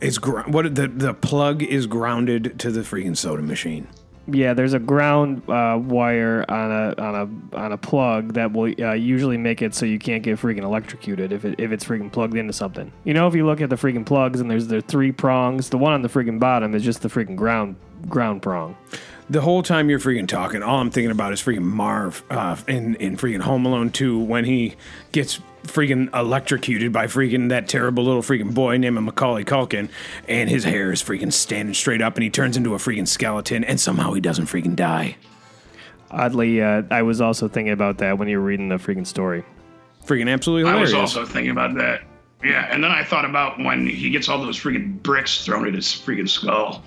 It's 0.00 0.18
gr- 0.18 0.40
what 0.42 0.74
the 0.74 0.88
the 0.88 1.14
plug 1.14 1.62
is 1.62 1.86
grounded 1.86 2.58
to 2.60 2.70
the 2.70 2.80
freaking 2.80 3.16
soda 3.16 3.42
machine. 3.42 3.88
Yeah, 4.28 4.54
there's 4.54 4.72
a 4.72 4.80
ground 4.80 5.48
uh, 5.48 5.78
wire 5.80 6.44
on 6.48 6.72
a 6.72 7.00
on 7.00 7.14
a 7.52 7.56
on 7.56 7.72
a 7.72 7.78
plug 7.78 8.34
that 8.34 8.52
will 8.52 8.74
uh, 8.80 8.92
usually 8.92 9.36
make 9.36 9.62
it 9.62 9.74
so 9.74 9.86
you 9.86 10.00
can't 10.00 10.22
get 10.22 10.38
freaking 10.38 10.62
electrocuted 10.62 11.32
if 11.32 11.44
it 11.44 11.60
if 11.60 11.70
it's 11.70 11.84
freaking 11.84 12.10
plugged 12.10 12.36
into 12.36 12.52
something. 12.52 12.92
You 13.04 13.14
know, 13.14 13.28
if 13.28 13.34
you 13.34 13.46
look 13.46 13.60
at 13.60 13.70
the 13.70 13.76
freaking 13.76 14.04
plugs 14.04 14.40
and 14.40 14.50
there's 14.50 14.66
the 14.66 14.82
three 14.82 15.12
prongs, 15.12 15.70
the 15.70 15.78
one 15.78 15.92
on 15.92 16.02
the 16.02 16.08
freaking 16.08 16.40
bottom 16.40 16.74
is 16.74 16.82
just 16.82 17.02
the 17.02 17.08
freaking 17.08 17.36
ground 17.36 17.76
ground 18.08 18.42
prong. 18.42 18.76
The 19.30 19.40
whole 19.40 19.62
time 19.62 19.88
you're 19.88 19.98
freaking 19.98 20.28
talking, 20.28 20.62
all 20.62 20.80
I'm 20.80 20.90
thinking 20.90 21.10
about 21.10 21.32
is 21.32 21.40
freaking 21.40 21.62
Marv 21.62 22.24
uh, 22.28 22.56
in 22.66 22.96
in 22.96 23.16
freaking 23.16 23.42
Home 23.42 23.64
Alone 23.64 23.90
2 23.90 24.18
when 24.18 24.44
he 24.44 24.74
gets 25.12 25.40
freaking 25.66 26.14
electrocuted 26.14 26.92
by 26.92 27.06
freaking 27.06 27.48
that 27.50 27.68
terrible 27.68 28.04
little 28.04 28.22
freaking 28.22 28.54
boy 28.54 28.76
named 28.76 29.00
Macaulay 29.00 29.44
Culkin, 29.44 29.88
and 30.28 30.48
his 30.48 30.64
hair 30.64 30.92
is 30.92 31.02
freaking 31.02 31.32
standing 31.32 31.74
straight 31.74 32.02
up, 32.02 32.14
and 32.14 32.24
he 32.24 32.30
turns 32.30 32.56
into 32.56 32.74
a 32.74 32.78
freaking 32.78 33.08
skeleton, 33.08 33.64
and 33.64 33.80
somehow 33.80 34.12
he 34.12 34.20
doesn't 34.20 34.46
freaking 34.46 34.76
die. 34.76 35.16
Oddly, 36.10 36.62
uh, 36.62 36.82
I 36.90 37.02
was 37.02 37.20
also 37.20 37.48
thinking 37.48 37.72
about 37.72 37.98
that 37.98 38.18
when 38.18 38.28
you 38.28 38.38
were 38.38 38.46
reading 38.46 38.68
the 38.68 38.76
freaking 38.76 39.06
story. 39.06 39.44
Freaking 40.04 40.30
absolutely 40.30 40.68
hilarious. 40.70 40.94
I 40.94 41.00
was 41.00 41.16
also 41.16 41.30
thinking 41.30 41.50
about 41.50 41.74
that. 41.76 42.02
Yeah, 42.44 42.68
and 42.70 42.82
then 42.84 42.92
I 42.92 43.02
thought 43.02 43.24
about 43.24 43.58
when 43.58 43.86
he 43.86 44.10
gets 44.10 44.28
all 44.28 44.40
those 44.40 44.58
freaking 44.58 45.02
bricks 45.02 45.44
thrown 45.44 45.66
at 45.66 45.74
his 45.74 45.86
freaking 45.86 46.28
skull. 46.28 46.84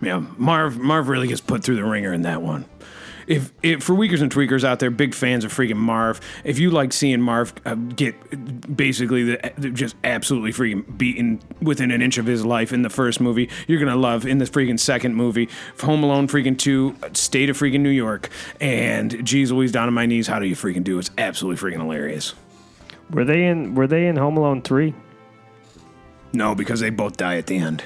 Yeah, 0.00 0.24
Marv 0.38 0.78
Marv 0.78 1.08
really 1.08 1.26
gets 1.28 1.40
put 1.40 1.62
through 1.62 1.76
the 1.76 1.84
ringer 1.84 2.12
in 2.12 2.22
that 2.22 2.42
one. 2.42 2.64
If, 3.26 3.52
if 3.62 3.82
for 3.82 3.94
weakers 3.94 4.22
and 4.22 4.32
tweakers 4.32 4.62
out 4.64 4.78
there, 4.78 4.90
big 4.90 5.14
fans 5.14 5.44
of 5.44 5.52
freaking 5.52 5.76
Marv. 5.76 6.20
If 6.44 6.58
you 6.58 6.70
like 6.70 6.92
seeing 6.92 7.20
Marv 7.20 7.52
uh, 7.64 7.74
get 7.74 8.14
basically 8.76 9.24
the, 9.24 9.52
the- 9.58 9.70
just 9.70 9.96
absolutely 10.04 10.52
freaking 10.52 10.96
beaten 10.96 11.40
within 11.60 11.90
an 11.90 12.02
inch 12.02 12.18
of 12.18 12.26
his 12.26 12.44
life 12.44 12.72
in 12.72 12.82
the 12.82 12.90
first 12.90 13.20
movie, 13.20 13.48
you're 13.66 13.80
gonna 13.80 13.96
love 13.96 14.26
in 14.26 14.38
the 14.38 14.44
freaking 14.44 14.78
second 14.78 15.14
movie, 15.14 15.48
Home 15.82 16.02
Alone 16.04 16.28
freaking 16.28 16.56
two, 16.58 16.94
State 17.14 17.50
of 17.50 17.58
freaking 17.58 17.80
New 17.80 17.90
York, 17.90 18.28
and 18.60 19.24
Geez 19.26 19.50
Louise 19.52 19.72
down 19.72 19.88
on 19.88 19.94
my 19.94 20.06
knees. 20.06 20.26
How 20.26 20.38
do 20.38 20.46
you 20.46 20.54
freaking 20.56 20.84
do? 20.84 20.98
It's 20.98 21.10
absolutely 21.18 21.70
freaking 21.70 21.80
hilarious. 21.80 22.34
Were 23.10 23.24
they 23.24 23.46
in 23.46 23.74
Were 23.74 23.86
they 23.86 24.06
in 24.06 24.16
Home 24.16 24.36
Alone 24.36 24.62
three? 24.62 24.94
No, 26.32 26.54
because 26.54 26.80
they 26.80 26.90
both 26.90 27.16
die 27.16 27.36
at 27.36 27.46
the 27.46 27.56
end. 27.56 27.82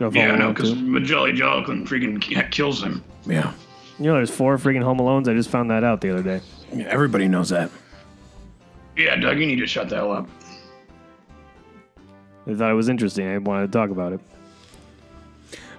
Yeah, 0.00 0.10
Home 0.30 0.38
no, 0.38 0.52
because 0.52 0.72
2? 0.72 0.76
Magelli 0.76 1.32
Joplin 1.32 1.86
freaking 1.86 2.20
kills 2.50 2.82
him. 2.82 3.04
Yeah. 3.26 3.52
You 3.98 4.06
know 4.06 4.14
there's 4.14 4.30
four 4.30 4.56
freaking 4.58 4.82
Home 4.82 4.98
Alones. 4.98 5.28
I 5.28 5.34
just 5.34 5.50
found 5.50 5.70
that 5.70 5.84
out 5.84 6.00
the 6.00 6.10
other 6.10 6.22
day. 6.22 6.40
Yeah, 6.72 6.86
everybody 6.86 7.28
knows 7.28 7.50
that. 7.50 7.70
Yeah, 8.96 9.16
Doug, 9.16 9.38
you 9.38 9.46
need 9.46 9.56
to 9.56 9.66
shut 9.66 9.88
the 9.88 9.96
hell 9.96 10.12
up. 10.12 10.28
I 12.46 12.54
thought 12.54 12.70
it 12.70 12.74
was 12.74 12.88
interesting. 12.88 13.26
I 13.26 13.38
wanted 13.38 13.72
to 13.72 13.78
talk 13.78 13.90
about 13.90 14.12
it. 14.12 14.20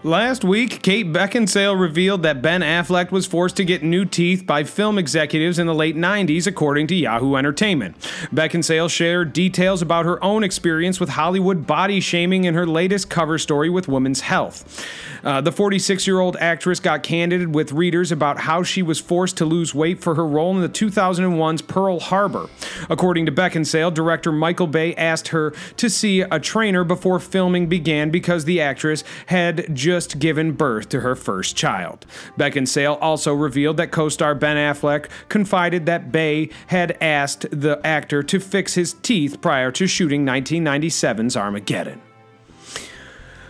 Last 0.04 0.44
week, 0.44 0.84
Kate 0.84 1.12
Beckinsale 1.12 1.80
revealed 1.80 2.22
that 2.24 2.42
Ben 2.42 2.62
Affleck 2.62 3.10
was 3.10 3.26
forced 3.26 3.56
to 3.58 3.66
get 3.66 3.82
new 3.82 4.06
teeth 4.06 4.46
by 4.46 4.64
film 4.64 5.00
executives 5.00 5.58
in 5.58 5.66
the 5.66 5.74
late 5.74 5.96
90s, 5.96 6.46
according 6.46 6.86
to 6.88 6.96
Yahoo 6.96 7.36
Entertainment. 7.36 7.98
Beckinsale 8.32 8.90
shared 8.90 9.34
details 9.34 9.82
about 9.82 10.06
her 10.06 10.24
own 10.24 10.44
experience 10.44 11.00
with 11.00 11.10
Hollywood 11.10 11.66
body 11.66 12.00
shaming 12.00 12.44
in 12.44 12.54
her 12.54 12.68
latest 12.68 13.10
cover 13.10 13.40
story 13.40 13.70
with 13.70 13.88
Women's 13.88 14.22
Health. 14.22 14.86
Uh, 15.24 15.42
the 15.42 15.52
46 15.52 16.06
year 16.06 16.20
old 16.20 16.38
actress 16.38 16.80
got 16.80 17.02
candid 17.02 17.56
with 17.56 17.72
readers 17.72 18.12
about 18.12 18.42
how 18.42 18.62
she 18.62 18.84
was 18.84 19.00
forced 19.00 19.38
to 19.38 19.46
lose 19.46 19.74
weight 19.74 20.04
for 20.04 20.14
her 20.14 20.28
role 20.28 20.56
in 20.56 20.62
the 20.62 20.70
2001's 20.70 21.64
Pearl 21.64 22.00
Harbor. 22.00 22.48
According 22.90 23.26
to 23.26 23.32
Beckinsale, 23.32 23.92
director 23.92 24.32
Michael 24.32 24.68
Bay 24.68 24.94
asked 24.96 25.30
her 25.30 25.52
to 25.78 25.90
see 25.90 26.22
a 26.22 26.40
trainer 26.40 26.84
before 26.84 27.20
filming 27.20 27.66
began 27.66 28.12
because 28.12 28.46
the 28.46 28.62
actress 28.62 29.04
had 29.26 29.74
just 29.74 29.95
given 30.20 30.52
birth 30.52 30.90
to 30.90 31.00
her 31.00 31.16
first 31.16 31.56
child. 31.56 32.06
Beckinsale 32.38 32.98
also 33.02 33.34
revealed 33.34 33.78
that 33.78 33.92
co 33.92 34.10
star 34.10 34.36
Ben 34.36 34.58
Affleck 34.58 35.08
confided 35.30 35.86
that 35.86 36.12
Bay 36.12 36.50
had 36.68 36.98
asked 37.02 37.46
the 37.52 37.80
actor 37.86 38.22
to 38.24 38.40
fix 38.40 38.74
his 38.74 38.94
teeth 38.94 39.42
prior 39.42 39.72
to 39.72 39.88
shooting 39.88 40.26
1997's 40.26 41.38
Armageddon. 41.38 42.02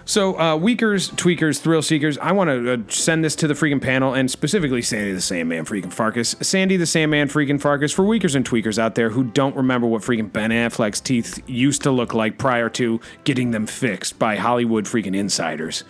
So, 0.07 0.39
uh, 0.39 0.55
Weakers, 0.55 1.09
Tweakers, 1.09 1.59
Thrill 1.59 1.81
Seekers, 1.81 2.19
I 2.19 2.31
want 2.31 2.51
to 2.51 2.73
uh, 2.73 2.77
send 2.89 3.23
this 3.23 3.35
to 3.37 3.47
the 3.47 3.55
freaking 3.55 3.81
panel 3.81 4.13
and 4.13 4.29
specifically 4.29 4.83
Sandy 4.83 5.13
the 5.13 5.21
Sandman 5.21 5.65
freaking 5.65 5.91
Farkas. 5.91 6.35
Sandy 6.41 6.77
the 6.77 6.85
Sandman 6.85 7.27
freaking 7.27 7.59
Farkas 7.59 7.91
for 7.91 8.05
Weakers 8.05 8.35
and 8.35 8.47
Tweakers 8.47 8.77
out 8.77 8.93
there 8.93 9.09
who 9.09 9.23
don't 9.23 9.55
remember 9.55 9.87
what 9.87 10.03
freaking 10.03 10.31
Ben 10.31 10.51
Affleck's 10.51 11.01
teeth 11.01 11.41
used 11.47 11.81
to 11.81 11.91
look 11.91 12.13
like 12.13 12.37
prior 12.37 12.69
to 12.69 13.01
getting 13.23 13.49
them 13.49 13.65
fixed 13.65 14.19
by 14.19 14.35
Hollywood 14.35 14.85
freaking 14.85 15.15
insiders. 15.15 15.83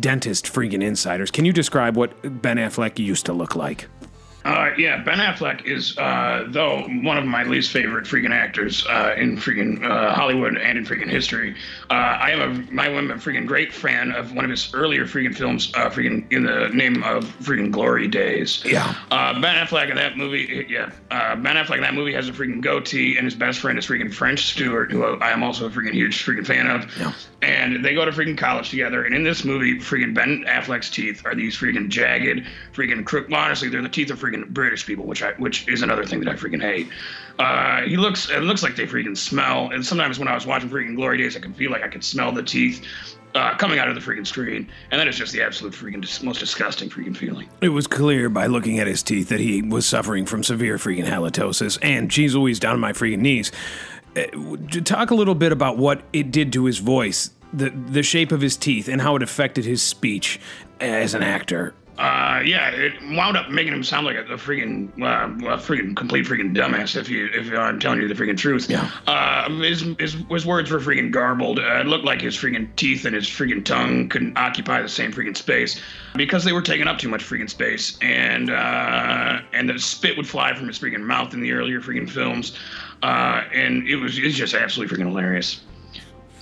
Dentist 0.00 0.46
freaking 0.46 0.82
insiders. 0.82 1.30
Can 1.30 1.44
you 1.44 1.52
describe 1.52 1.96
what 1.96 2.10
Ben 2.42 2.56
Affleck 2.56 2.98
used 2.98 3.26
to 3.26 3.32
look 3.32 3.54
like? 3.54 3.86
Uh, 4.42 4.70
yeah, 4.78 5.02
Ben 5.02 5.18
Affleck 5.18 5.66
is, 5.66 5.98
uh, 5.98 6.46
though, 6.48 6.82
one 7.02 7.18
of 7.18 7.26
my 7.26 7.42
least 7.44 7.70
favorite 7.70 8.06
freaking 8.06 8.30
actors 8.30 8.86
uh, 8.86 9.14
in 9.16 9.36
freaking 9.36 9.84
uh, 9.84 10.14
Hollywood 10.14 10.56
and 10.56 10.78
in 10.78 10.86
freaking 10.86 11.10
history. 11.10 11.54
Uh, 11.90 11.92
I 11.92 12.30
am 12.30 12.40
a, 12.40 12.82
I 12.82 12.88
am 12.88 13.10
a 13.10 13.16
freaking 13.16 13.46
great 13.46 13.70
fan 13.70 14.12
of 14.12 14.32
one 14.32 14.46
of 14.46 14.50
his 14.50 14.72
earlier 14.72 15.04
freaking 15.04 15.36
films, 15.36 15.70
uh, 15.74 15.90
freaking 15.90 16.30
in 16.32 16.44
the 16.44 16.70
name 16.72 17.02
of 17.02 17.24
freaking 17.42 17.70
Glory 17.70 18.08
Daze. 18.08 18.64
Yeah. 18.64 18.94
Uh, 19.10 19.38
ben 19.40 19.66
Affleck 19.66 19.90
in 19.90 19.96
that 19.96 20.16
movie, 20.16 20.66
yeah, 20.70 20.90
uh, 21.10 21.36
Ben 21.36 21.56
Affleck 21.56 21.76
in 21.76 21.82
that 21.82 21.94
movie 21.94 22.14
has 22.14 22.28
a 22.28 22.32
freaking 22.32 22.62
goatee, 22.62 23.18
and 23.18 23.26
his 23.26 23.34
best 23.34 23.58
friend 23.58 23.78
is 23.78 23.86
freaking 23.86 24.12
French 24.12 24.46
Stewart, 24.46 24.90
who 24.90 25.04
I 25.04 25.32
am 25.32 25.42
also 25.42 25.66
a 25.66 25.70
freaking 25.70 25.92
huge 25.92 26.24
freaking 26.24 26.46
fan 26.46 26.66
of. 26.66 26.98
Yeah. 26.98 27.12
And 27.42 27.82
they 27.82 27.94
go 27.94 28.04
to 28.04 28.10
freaking 28.10 28.36
college 28.36 28.68
together. 28.68 29.04
And 29.04 29.14
in 29.14 29.24
this 29.24 29.44
movie, 29.44 29.78
freaking 29.78 30.12
Ben 30.12 30.44
Affleck's 30.46 30.90
teeth 30.90 31.24
are 31.24 31.34
these 31.34 31.56
freaking 31.56 31.88
jagged, 31.88 32.46
freaking 32.74 33.04
crook. 33.04 33.28
Well, 33.30 33.40
honestly, 33.40 33.70
they're 33.70 33.80
the 33.80 33.88
teeth 33.88 34.10
of 34.10 34.20
freaking 34.20 34.46
British 34.48 34.84
people, 34.84 35.06
which 35.06 35.22
I, 35.22 35.32
which 35.32 35.66
is 35.66 35.80
another 35.80 36.04
thing 36.04 36.20
that 36.20 36.28
I 36.28 36.34
freaking 36.34 36.60
hate. 36.60 36.88
Uh, 37.38 37.82
he 37.82 37.96
looks, 37.96 38.28
it 38.28 38.42
looks 38.42 38.62
like 38.62 38.76
they 38.76 38.86
freaking 38.86 39.16
smell. 39.16 39.70
And 39.70 39.84
sometimes 39.84 40.18
when 40.18 40.28
I 40.28 40.34
was 40.34 40.44
watching 40.44 40.68
freaking 40.68 40.96
Glory 40.96 41.16
Daze, 41.16 41.34
I 41.34 41.40
could 41.40 41.56
feel 41.56 41.70
like 41.70 41.82
I 41.82 41.88
could 41.88 42.04
smell 42.04 42.30
the 42.30 42.42
teeth. 42.42 42.84
Uh, 43.32 43.56
coming 43.58 43.78
out 43.78 43.86
of 43.86 43.94
the 43.94 44.00
freaking 44.00 44.26
screen, 44.26 44.68
and 44.90 45.00
that 45.00 45.06
is 45.06 45.16
just 45.16 45.32
the 45.32 45.40
absolute 45.40 45.72
freaking 45.72 46.00
dis- 46.00 46.20
most 46.20 46.40
disgusting 46.40 46.90
freaking 46.90 47.16
feeling. 47.16 47.48
It 47.60 47.68
was 47.68 47.86
clear 47.86 48.28
by 48.28 48.46
looking 48.46 48.80
at 48.80 48.88
his 48.88 49.04
teeth 49.04 49.28
that 49.28 49.38
he 49.38 49.62
was 49.62 49.86
suffering 49.86 50.26
from 50.26 50.42
severe 50.42 50.78
freaking 50.78 51.04
halitosis. 51.06 51.78
And 51.80 52.10
geez 52.10 52.34
Louise, 52.34 52.58
down 52.58 52.72
on 52.72 52.80
my 52.80 52.92
freaking 52.92 53.20
knees. 53.20 53.52
Uh, 54.16 54.56
talk 54.84 55.10
a 55.10 55.14
little 55.14 55.34
bit 55.34 55.52
about 55.52 55.78
what 55.78 56.02
it 56.12 56.30
did 56.30 56.52
to 56.52 56.64
his 56.64 56.78
voice, 56.78 57.30
the 57.52 57.70
the 57.70 58.02
shape 58.02 58.32
of 58.32 58.40
his 58.40 58.56
teeth, 58.56 58.88
and 58.88 59.00
how 59.00 59.16
it 59.16 59.22
affected 59.22 59.64
his 59.64 59.82
speech 59.82 60.40
as 60.80 61.14
an 61.14 61.22
actor. 61.22 61.74
Uh, 62.00 62.40
yeah, 62.46 62.70
it 62.70 62.94
wound 63.14 63.36
up 63.36 63.50
making 63.50 63.74
him 63.74 63.84
sound 63.84 64.06
like 64.06 64.16
a, 64.16 64.22
a 64.22 64.36
freaking, 64.38 64.88
uh, 65.02 65.26
a 65.48 65.58
freaking 65.58 65.94
complete 65.94 66.24
freaking 66.24 66.56
dumbass. 66.56 66.96
If 66.96 67.10
you, 67.10 67.28
if 67.34 67.52
I'm 67.52 67.78
telling 67.78 68.00
you 68.00 68.08
the 68.08 68.14
freaking 68.14 68.38
truth. 68.38 68.70
Yeah. 68.70 68.90
Uh, 69.06 69.50
his, 69.60 69.82
his 69.98 70.16
his 70.30 70.46
words 70.46 70.70
were 70.70 70.78
freaking 70.78 71.10
garbled. 71.10 71.58
Uh, 71.58 71.80
it 71.80 71.86
looked 71.86 72.06
like 72.06 72.22
his 72.22 72.34
freaking 72.34 72.74
teeth 72.76 73.04
and 73.04 73.14
his 73.14 73.26
freaking 73.26 73.62
tongue 73.62 74.08
couldn't 74.08 74.38
occupy 74.38 74.80
the 74.80 74.88
same 74.88 75.12
freaking 75.12 75.36
space 75.36 75.78
because 76.16 76.42
they 76.42 76.52
were 76.52 76.62
taking 76.62 76.88
up 76.88 76.96
too 76.96 77.10
much 77.10 77.22
freaking 77.22 77.50
space, 77.50 77.98
and 78.00 78.48
uh, 78.48 79.40
and 79.52 79.68
the 79.68 79.78
spit 79.78 80.16
would 80.16 80.26
fly 80.26 80.54
from 80.54 80.68
his 80.68 80.78
freaking 80.78 81.02
mouth 81.02 81.34
in 81.34 81.42
the 81.42 81.52
earlier 81.52 81.82
freaking 81.82 82.08
films, 82.08 82.56
uh, 83.02 83.42
and 83.52 83.86
it 83.86 83.96
was 83.96 84.16
it's 84.18 84.36
just 84.36 84.54
absolutely 84.54 84.96
freaking 84.96 85.08
hilarious. 85.08 85.60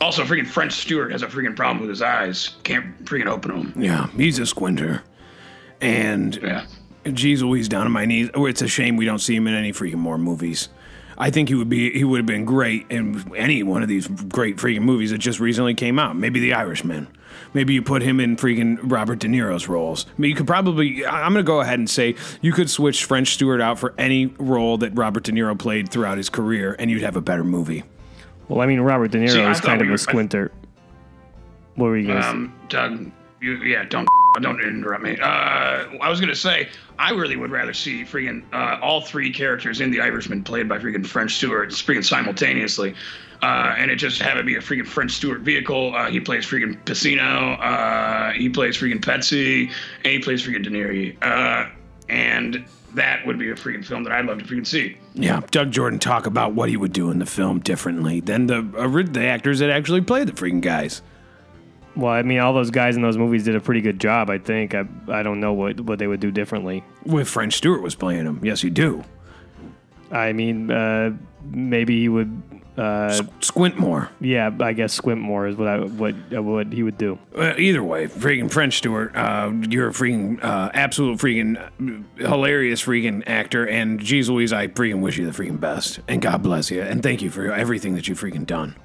Also, 0.01 0.23
freaking 0.23 0.47
French 0.47 0.75
Stewart 0.75 1.11
has 1.11 1.23
a 1.23 1.27
freaking 1.27 1.57
problem 1.57 1.81
with 1.81 1.91
his 1.91 2.01
eyes. 2.01 2.51
Can't 2.63 3.05
freaking 3.05 3.27
open 3.27 3.51
them. 3.51 3.73
Yeah, 3.77 4.07
he's 4.17 4.39
a 4.39 4.47
squinter. 4.47 5.03
And 5.81 6.37
Yeah. 6.43 6.65
geez 7.13 7.43
Louise, 7.43 7.69
down 7.69 7.87
on 7.87 7.93
my 7.93 8.05
knees. 8.05 8.31
Oh, 8.35 8.47
It's 8.47 8.63
a 8.63 8.69
shame 8.69 8.97
we 8.97 9.05
don't 9.05 9.21
see 9.21 9.37
him 9.37 9.47
in 9.47 9.55
any 9.55 9.73
freaking 9.73 9.95
more 9.97 10.19
movies. 10.19 10.69
I 11.21 11.31
think 11.31 11.49
he 11.49 11.57
would 11.57 11.69
be 11.69 11.91
he 11.91 12.05
would 12.05 12.19
have 12.19 12.27
been 12.27 12.45
great 12.45 12.87
in 12.91 13.25
any 13.37 13.65
one 13.65 13.83
of 13.83 13.89
these 13.89 14.07
great 14.07 14.57
freaking 14.57 14.83
movies 14.83 15.11
that 15.11 15.19
just 15.19 15.41
recently 15.41 15.75
came 15.75 15.99
out. 15.99 16.17
Maybe 16.17 16.39
The 16.39 16.53
Irishman. 16.53 17.09
Maybe 17.55 17.73
you 17.75 17.83
put 17.83 18.03
him 18.03 18.21
in 18.21 18.37
freaking 18.37 18.79
Robert 18.83 19.19
De 19.21 19.27
Niro's 19.27 19.69
roles. 19.69 20.07
I 20.07 20.21
mean, 20.21 20.31
you 20.31 20.37
could 20.37 20.47
probably. 20.47 21.05
I- 21.05 21.25
I'm 21.25 21.33
going 21.33 21.45
to 21.45 21.47
go 21.47 21.61
ahead 21.61 21.79
and 21.79 21.89
say 21.91 22.15
you 22.41 22.53
could 22.53 22.69
switch 22.71 23.05
French 23.05 23.33
Stewart 23.35 23.61
out 23.61 23.79
for 23.79 23.95
any 23.99 24.27
role 24.39 24.77
that 24.79 24.97
Robert 24.97 25.25
De 25.25 25.33
Niro 25.33 25.59
played 25.59 25.89
throughout 25.89 26.19
his 26.19 26.29
career, 26.29 26.77
and 26.79 26.91
you'd 26.91 27.03
have 27.03 27.17
a 27.17 27.21
better 27.21 27.45
movie. 27.45 27.85
Well, 28.49 28.61
I 28.61 28.67
mean, 28.67 28.81
Robert 28.81 29.11
De 29.11 29.19
Niro 29.19 29.31
See, 29.31 29.41
is 29.41 29.61
kind 29.61 29.81
we 29.81 29.87
of 29.87 29.91
were- 29.91 29.95
a 29.95 29.99
squinter. 29.99 30.53
What 31.75 31.87
were 31.87 31.97
you 31.99 32.09
guys? 32.09 32.25
Um, 32.27 32.53
Doug, 32.69 33.11
you, 33.41 33.57
yeah, 33.57 33.85
don't 33.85 34.09
don't 34.41 34.61
interrupt 34.61 35.03
me. 35.03 35.19
Uh, 35.19 35.27
I 35.27 36.09
was 36.09 36.21
gonna 36.21 36.35
say 36.35 36.69
I 36.99 37.11
really 37.11 37.37
would 37.37 37.51
rather 37.51 37.73
see 37.73 38.05
freaking 38.05 38.43
uh, 38.53 38.79
all 38.83 39.01
three 39.01 39.33
characters 39.33 39.81
in 39.81 39.91
The 39.91 40.01
Irishman 40.01 40.43
played 40.43 40.69
by 40.69 40.79
freaking 40.79 41.07
French 41.07 41.37
Stewart 41.37 41.71
freaking 41.71 42.05
simultaneously, 42.05 42.95
uh, 43.43 43.75
and 43.79 43.91
it 43.91 43.97
just 43.97 44.21
have 44.21 44.37
it 44.39 44.47
be 44.47 44.57
a 44.57 44.61
freaking 44.61 44.87
French 44.87 45.13
Stewart 45.13 45.41
vehicle. 45.41 45.95
Uh, 45.95 46.11
he 46.11 46.21
plays 46.21 46.47
freaking 46.47 46.83
Pacino, 46.85 47.59
uh, 47.61 48.33
he 48.33 48.49
plays 48.49 48.77
freaking 48.77 49.01
Petsy, 49.01 49.71
and 50.05 50.13
he 50.13 50.19
plays 50.19 50.45
freaking 50.47 50.65
De 50.65 50.71
Niro. 50.71 51.17
Uh, 51.23 51.71
and 52.09 52.65
that 52.95 53.25
would 53.27 53.39
be 53.39 53.51
a 53.51 53.55
freaking 53.55 53.85
film 53.85 54.03
that 54.05 54.13
I'd 54.13 54.25
love 54.25 54.39
to 54.39 54.45
freaking 54.45 54.67
see. 54.67 54.97
Yeah, 55.15 55.41
Doug 55.51 55.71
Jordan 55.71 55.99
talk 55.99 56.27
about 56.27 56.55
what 56.55 56.69
he 56.69 56.77
would 56.77 56.93
do 56.93 57.11
in 57.11 57.19
the 57.19 57.27
film 57.27 57.61
differently 57.61 58.21
than 58.21 58.47
the 58.47 58.63
the 59.13 59.25
actors 59.25 59.59
that 59.59 59.71
actually 59.71 60.01
play 60.01 60.25
the 60.25 60.33
freaking 60.33 60.61
guys. 60.61 61.03
Well, 61.99 62.13
I 62.13 62.23
mean, 62.23 62.39
all 62.39 62.55
those 62.55 62.71
guys 62.71 62.97
in 62.97 63.03
those 63.03 63.19
movies 63.19 63.45
did 63.45 63.57
a 63.57 63.61
pretty 63.61 63.81
good 63.83 64.01
job. 64.01 64.31
I 64.31 64.39
think. 64.39 64.75
I 64.75 64.85
I 65.09 65.23
don't 65.23 65.41
know 65.41 65.53
what 65.53 65.81
what 65.81 65.99
they 65.99 66.07
would 66.07 66.21
do 66.21 66.31
differently. 66.31 66.83
With 67.05 67.29
French 67.29 67.55
Stewart 67.55 67.83
was 67.83 67.95
playing 67.95 68.25
him. 68.27 68.41
Yes, 68.43 68.63
you 68.63 68.71
do. 68.71 69.05
I 70.11 70.33
mean, 70.33 70.71
uh, 70.71 71.11
maybe 71.45 72.01
he 72.01 72.09
would. 72.09 72.43
Uh, 72.79 73.23
Squint 73.41 73.77
more. 73.77 74.09
yeah, 74.21 74.53
I 74.61 74.73
guess 74.73 74.93
squint 74.93 75.21
more 75.21 75.49
is 75.49 75.57
what 75.57 75.67
I 75.67 75.81
what 75.81 76.15
uh, 76.33 76.41
what 76.41 76.73
he 76.73 76.85
would 76.85 76.97
do. 76.97 77.19
Uh, 77.37 77.55
either 77.59 77.83
way, 77.83 78.07
freaking 78.07 78.49
French 78.49 78.79
Stewart, 78.79 79.17
uh, 79.17 79.51
you're 79.69 79.89
a 79.89 79.93
freaking 79.93 80.39
uh, 80.45 80.71
absolute 80.73 81.19
freaking 81.19 81.59
uh, 81.59 82.29
hilarious 82.29 82.81
freaking 82.81 83.25
actor, 83.27 83.67
and 83.67 83.99
geez 83.99 84.31
Louise, 84.31 84.53
I 84.53 84.69
freaking 84.69 85.01
wish 85.01 85.19
you 85.19 85.29
the 85.29 85.33
freaking 85.43 85.59
best, 85.59 85.99
and 86.07 86.23
God 86.23 86.41
bless 86.45 86.71
you, 86.71 86.81
and 86.81 87.03
thank 87.03 87.21
you 87.21 87.31
for 87.31 87.53
everything 87.53 87.97
that 87.97 88.07
you've 88.07 88.21
freaking 88.21 88.47
done. 88.47 88.77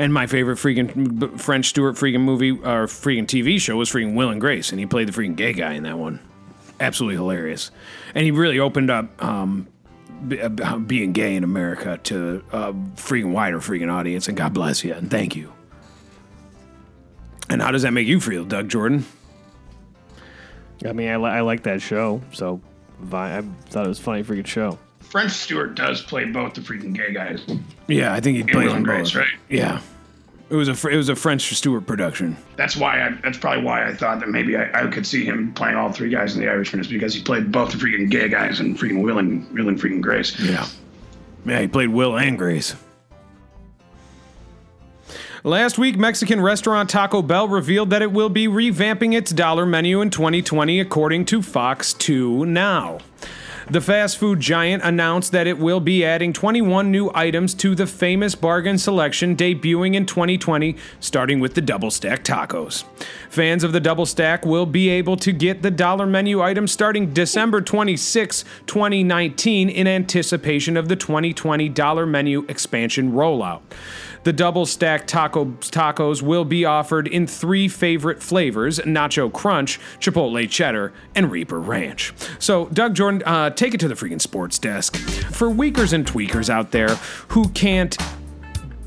And 0.00 0.14
my 0.14 0.26
favorite 0.26 0.56
freaking 0.56 1.38
French 1.38 1.68
Stewart 1.68 1.94
freaking 1.94 2.22
movie 2.22 2.52
or 2.52 2.86
freaking 2.86 3.26
TV 3.26 3.60
show 3.60 3.76
was 3.76 3.90
freaking 3.90 4.14
Will 4.14 4.30
and 4.30 4.40
Grace, 4.40 4.70
and 4.70 4.80
he 4.80 4.86
played 4.86 5.06
the 5.08 5.12
freaking 5.12 5.36
gay 5.36 5.52
guy 5.52 5.74
in 5.74 5.82
that 5.82 5.98
one. 5.98 6.20
Absolutely 6.80 7.16
hilarious, 7.16 7.70
and 8.14 8.24
he 8.24 8.30
really 8.30 8.58
opened 8.58 8.90
up. 8.90 9.22
Um, 9.22 9.68
uh, 10.40 10.76
being 10.78 11.12
gay 11.12 11.34
in 11.36 11.44
America 11.44 11.98
to 12.04 12.42
a 12.52 12.72
freaking 12.72 13.32
wider 13.32 13.58
freaking 13.58 13.90
audience, 13.92 14.26
and 14.28 14.36
God 14.36 14.52
bless 14.54 14.82
you, 14.84 14.92
and 14.94 15.10
thank 15.10 15.36
you. 15.36 15.52
And 17.50 17.60
how 17.60 17.70
does 17.70 17.82
that 17.82 17.92
make 17.92 18.06
you 18.06 18.20
feel, 18.20 18.44
Doug 18.44 18.68
Jordan? 18.68 19.04
I 20.86 20.92
mean, 20.92 21.08
I, 21.08 21.16
li- 21.16 21.30
I 21.30 21.40
like 21.40 21.62
that 21.64 21.82
show, 21.82 22.22
so 22.32 22.60
Vi- 23.00 23.38
I 23.38 23.42
thought 23.70 23.84
it 23.84 23.88
was 23.88 23.98
a 23.98 24.02
funny 24.02 24.22
freaking 24.22 24.46
show. 24.46 24.78
French 25.00 25.32
Stewart 25.32 25.74
does 25.74 26.02
play 26.02 26.24
both 26.26 26.54
the 26.54 26.60
freaking 26.60 26.94
gay 26.94 27.12
guys. 27.12 27.42
Yeah, 27.88 28.12
I 28.14 28.20
think 28.20 28.36
he 28.36 28.42
In 28.42 28.48
plays 28.48 28.66
Will 28.66 28.74
them 28.74 28.76
and 28.76 28.86
both. 28.86 28.94
Grace, 29.12 29.14
right? 29.14 29.38
Yeah, 29.48 29.80
it 30.50 30.56
was 30.56 30.68
a 30.68 30.88
it 30.88 30.96
was 30.96 31.08
a 31.08 31.16
French 31.16 31.54
Stewart 31.54 31.86
production. 31.86 32.36
That's 32.56 32.76
why 32.76 33.00
I. 33.06 33.10
That's 33.22 33.38
probably 33.38 33.62
why 33.62 33.86
I 33.86 33.94
thought 33.94 34.20
that 34.20 34.28
maybe 34.28 34.56
I, 34.56 34.84
I 34.84 34.86
could 34.88 35.06
see 35.06 35.24
him 35.24 35.52
playing 35.54 35.76
all 35.76 35.92
three 35.92 36.10
guys 36.10 36.34
in 36.34 36.42
The 36.42 36.48
Irishman 36.48 36.80
is 36.80 36.88
because 36.88 37.14
he 37.14 37.22
played 37.22 37.52
both 37.52 37.70
the 37.70 37.78
freaking 37.78 38.10
gay 38.10 38.28
guys 38.28 38.58
and 38.58 38.76
freaking 38.78 39.02
Will 39.02 39.18
and 39.18 39.48
Will 39.52 39.68
and 39.68 39.80
freaking 39.80 40.00
Grace. 40.00 40.38
Yeah. 40.40 40.66
Yeah, 41.46 41.60
he 41.60 41.68
played 41.68 41.88
Will 41.88 42.18
and 42.18 42.36
Grace. 42.36 42.74
Last 45.42 45.78
week, 45.78 45.96
Mexican 45.96 46.40
restaurant 46.40 46.90
Taco 46.90 47.22
Bell 47.22 47.48
revealed 47.48 47.90
that 47.90 48.02
it 48.02 48.12
will 48.12 48.28
be 48.28 48.46
revamping 48.46 49.14
its 49.14 49.30
dollar 49.30 49.64
menu 49.64 50.02
in 50.02 50.10
2020, 50.10 50.80
according 50.80 51.24
to 51.26 51.40
Fox 51.40 51.94
2 51.94 52.44
Now. 52.44 52.98
The 53.70 53.80
fast 53.80 54.18
food 54.18 54.40
giant 54.40 54.82
announced 54.82 55.30
that 55.30 55.46
it 55.46 55.56
will 55.56 55.78
be 55.78 56.04
adding 56.04 56.32
21 56.32 56.90
new 56.90 57.08
items 57.14 57.54
to 57.54 57.76
the 57.76 57.86
famous 57.86 58.34
bargain 58.34 58.78
selection 58.78 59.36
debuting 59.36 59.94
in 59.94 60.06
2020, 60.06 60.74
starting 60.98 61.38
with 61.38 61.54
the 61.54 61.60
double 61.60 61.92
stack 61.92 62.24
tacos. 62.24 62.82
Fans 63.28 63.62
of 63.62 63.72
the 63.72 63.78
double 63.78 64.06
stack 64.06 64.44
will 64.44 64.66
be 64.66 64.88
able 64.88 65.16
to 65.18 65.30
get 65.30 65.62
the 65.62 65.70
dollar 65.70 66.04
menu 66.04 66.42
items 66.42 66.72
starting 66.72 67.12
December 67.14 67.60
26, 67.60 68.44
2019, 68.66 69.68
in 69.68 69.86
anticipation 69.86 70.76
of 70.76 70.88
the 70.88 70.96
2020 70.96 71.68
dollar 71.68 72.06
menu 72.06 72.44
expansion 72.48 73.12
rollout. 73.12 73.60
The 74.22 74.32
double 74.32 74.66
stack 74.66 75.06
taco 75.06 75.46
tacos 75.46 76.22
will 76.22 76.44
be 76.44 76.64
offered 76.64 77.08
in 77.08 77.26
three 77.26 77.68
favorite 77.68 78.22
flavors: 78.22 78.78
Nacho 78.80 79.32
Crunch, 79.32 79.80
Chipotle 79.98 80.48
Cheddar, 80.48 80.92
and 81.14 81.30
Reaper 81.30 81.60
Ranch. 81.60 82.12
So, 82.38 82.66
Doug 82.66 82.94
Jordan, 82.94 83.22
uh, 83.24 83.50
take 83.50 83.74
it 83.74 83.80
to 83.80 83.88
the 83.88 83.94
freaking 83.94 84.20
sports 84.20 84.58
desk. 84.58 84.96
For 84.96 85.48
weakers 85.48 85.92
and 85.92 86.06
tweakers 86.06 86.50
out 86.50 86.70
there 86.70 86.96
who 87.28 87.48
can't 87.50 87.96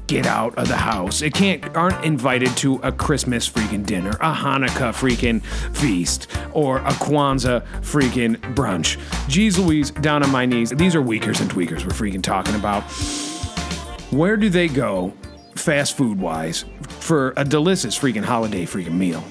get 0.05 0.25
out 0.27 0.55
of 0.57 0.67
the 0.67 0.75
house, 0.75 1.21
it 1.21 1.33
can't 1.33 1.75
aren't 1.75 2.03
invited 2.05 2.55
to 2.57 2.75
a 2.83 2.91
Christmas 2.91 3.49
freaking 3.49 3.85
dinner, 3.85 4.11
a 4.11 4.33
Hanukkah 4.33 4.93
freaking 4.93 5.41
feast, 5.75 6.27
or 6.51 6.77
a 6.77 6.91
Kwanzaa 6.91 7.65
freaking 7.81 8.35
brunch. 8.53 8.97
Jeez 9.27 9.57
Louise, 9.57 9.89
down 9.91 10.21
on 10.21 10.29
my 10.29 10.45
knees. 10.45 10.69
These 10.69 10.93
are 10.95 11.01
weakers 11.01 11.39
and 11.41 11.49
tweakers 11.49 11.83
we're 11.83 11.91
freaking 12.09 12.21
talking 12.21 12.53
about 12.53 12.83
where 14.13 14.38
do 14.38 14.49
they 14.49 14.67
go 14.67 15.12
fast 15.56 15.97
food 15.97 16.19
wise 16.19 16.65
for 16.88 17.34
a 17.36 17.43
delicious 17.43 17.97
freaking 17.97 18.23
holiday 18.23 18.65
freaking 18.65 18.93
meal? 18.93 19.23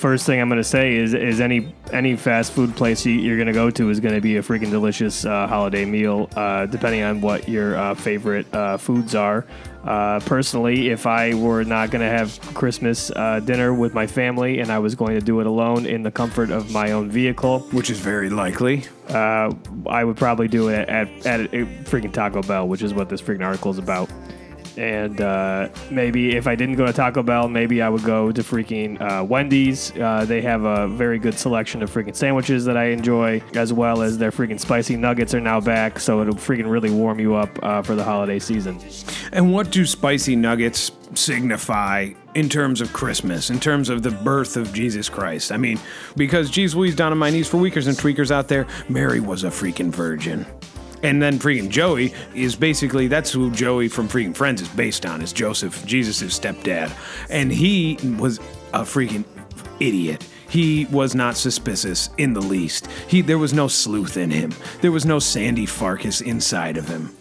First 0.00 0.24
thing 0.24 0.40
I'm 0.40 0.48
gonna 0.48 0.64
say 0.64 0.96
is 0.96 1.12
is 1.12 1.42
any 1.42 1.74
any 1.92 2.16
fast 2.16 2.52
food 2.52 2.74
place 2.74 3.04
you, 3.04 3.12
you're 3.12 3.36
gonna 3.36 3.52
go 3.52 3.68
to 3.68 3.90
is 3.90 4.00
gonna 4.00 4.18
be 4.18 4.38
a 4.38 4.42
freaking 4.42 4.70
delicious 4.70 5.26
uh, 5.26 5.46
holiday 5.46 5.84
meal, 5.84 6.30
uh, 6.36 6.64
depending 6.64 7.02
on 7.02 7.20
what 7.20 7.46
your 7.46 7.76
uh, 7.76 7.94
favorite 7.94 8.46
uh, 8.54 8.78
foods 8.78 9.14
are. 9.14 9.44
Uh, 9.84 10.18
personally, 10.20 10.88
if 10.88 11.06
I 11.06 11.34
were 11.34 11.64
not 11.64 11.90
gonna 11.90 12.08
have 12.08 12.40
Christmas 12.54 13.10
uh, 13.10 13.40
dinner 13.40 13.74
with 13.74 13.92
my 13.92 14.06
family 14.06 14.60
and 14.60 14.72
I 14.72 14.78
was 14.78 14.94
going 14.94 15.20
to 15.20 15.24
do 15.24 15.40
it 15.40 15.46
alone 15.46 15.84
in 15.84 16.02
the 16.02 16.10
comfort 16.10 16.50
of 16.50 16.70
my 16.70 16.92
own 16.92 17.10
vehicle, 17.10 17.58
Which 17.70 17.90
is 17.90 18.00
very 18.00 18.30
likely. 18.30 18.84
uh, 19.10 19.52
I 19.86 20.02
would 20.04 20.16
probably 20.16 20.48
do 20.48 20.68
it 20.68 20.88
at, 20.88 21.26
at, 21.26 21.40
a 21.52 21.66
freaking 21.84 22.12
Taco 22.12 22.40
Bell, 22.40 22.66
which 22.66 22.80
is 22.80 22.94
what 22.94 23.10
this 23.10 23.20
freaking 23.20 23.44
article 23.44 23.70
is 23.70 23.76
about. 23.76 24.08
And 24.76 25.20
uh, 25.20 25.68
maybe 25.90 26.36
if 26.36 26.46
I 26.46 26.54
didn't 26.54 26.76
go 26.76 26.86
to 26.86 26.92
Taco 26.92 27.22
Bell, 27.22 27.48
maybe 27.48 27.82
I 27.82 27.88
would 27.88 28.04
go 28.04 28.32
to 28.32 28.42
freaking 28.42 29.00
uh, 29.00 29.24
Wendy's. 29.24 29.92
Uh, 29.96 30.24
they 30.24 30.40
have 30.42 30.64
a 30.64 30.88
very 30.88 31.18
good 31.18 31.38
selection 31.38 31.82
of 31.82 31.90
freaking 31.90 32.14
sandwiches 32.14 32.64
that 32.64 32.76
I 32.76 32.86
enjoy, 32.86 33.42
as 33.54 33.72
well 33.72 34.02
as 34.02 34.18
their 34.18 34.30
freaking 34.30 34.60
spicy 34.60 34.96
nuggets 34.96 35.34
are 35.34 35.40
now 35.40 35.60
back, 35.60 35.98
so 35.98 36.20
it'll 36.22 36.34
freaking 36.34 36.70
really 36.70 36.90
warm 36.90 37.18
you 37.20 37.34
up 37.34 37.50
uh, 37.62 37.82
for 37.82 37.94
the 37.94 38.04
holiday 38.04 38.38
season. 38.38 38.80
And 39.32 39.52
what 39.52 39.70
do 39.70 39.84
spicy 39.86 40.36
nuggets 40.36 40.92
signify 41.14 42.10
in 42.34 42.48
terms 42.48 42.80
of 42.80 42.92
Christmas, 42.92 43.50
in 43.50 43.58
terms 43.60 43.88
of 43.88 44.02
the 44.02 44.10
birth 44.10 44.56
of 44.56 44.72
Jesus 44.72 45.08
Christ? 45.08 45.52
I 45.52 45.56
mean, 45.56 45.78
because 46.16 46.50
Jesus 46.50 46.76
Louise 46.76 46.94
down 46.94 47.12
on 47.12 47.18
my 47.18 47.30
knees 47.30 47.48
for 47.48 47.56
weakers 47.56 47.86
and 47.86 47.96
tweakers 47.96 48.30
out 48.30 48.48
there, 48.48 48.66
Mary 48.88 49.20
was 49.20 49.44
a 49.44 49.48
freaking 49.48 49.90
virgin. 49.90 50.46
And 51.02 51.22
then 51.22 51.38
freaking 51.38 51.68
Joey 51.68 52.12
is 52.34 52.54
basically 52.54 53.08
that's 53.08 53.32
who 53.32 53.50
Joey 53.50 53.88
from 53.88 54.08
freaking 54.08 54.36
Friends 54.36 54.60
is 54.60 54.68
based 54.68 55.06
on, 55.06 55.22
is 55.22 55.32
Joseph, 55.32 55.84
Jesus' 55.86 56.38
stepdad. 56.38 56.92
And 57.28 57.50
he 57.50 57.98
was 58.18 58.38
a 58.72 58.82
freaking 58.82 59.24
idiot. 59.80 60.26
He 60.48 60.86
was 60.86 61.14
not 61.14 61.36
suspicious 61.36 62.10
in 62.18 62.32
the 62.34 62.40
least. 62.40 62.88
He 63.08 63.22
there 63.22 63.38
was 63.38 63.54
no 63.54 63.68
sleuth 63.68 64.16
in 64.16 64.30
him. 64.30 64.52
There 64.80 64.92
was 64.92 65.06
no 65.06 65.18
Sandy 65.18 65.64
Farkas 65.64 66.20
inside 66.20 66.76
of 66.76 66.88
him. 66.88 67.16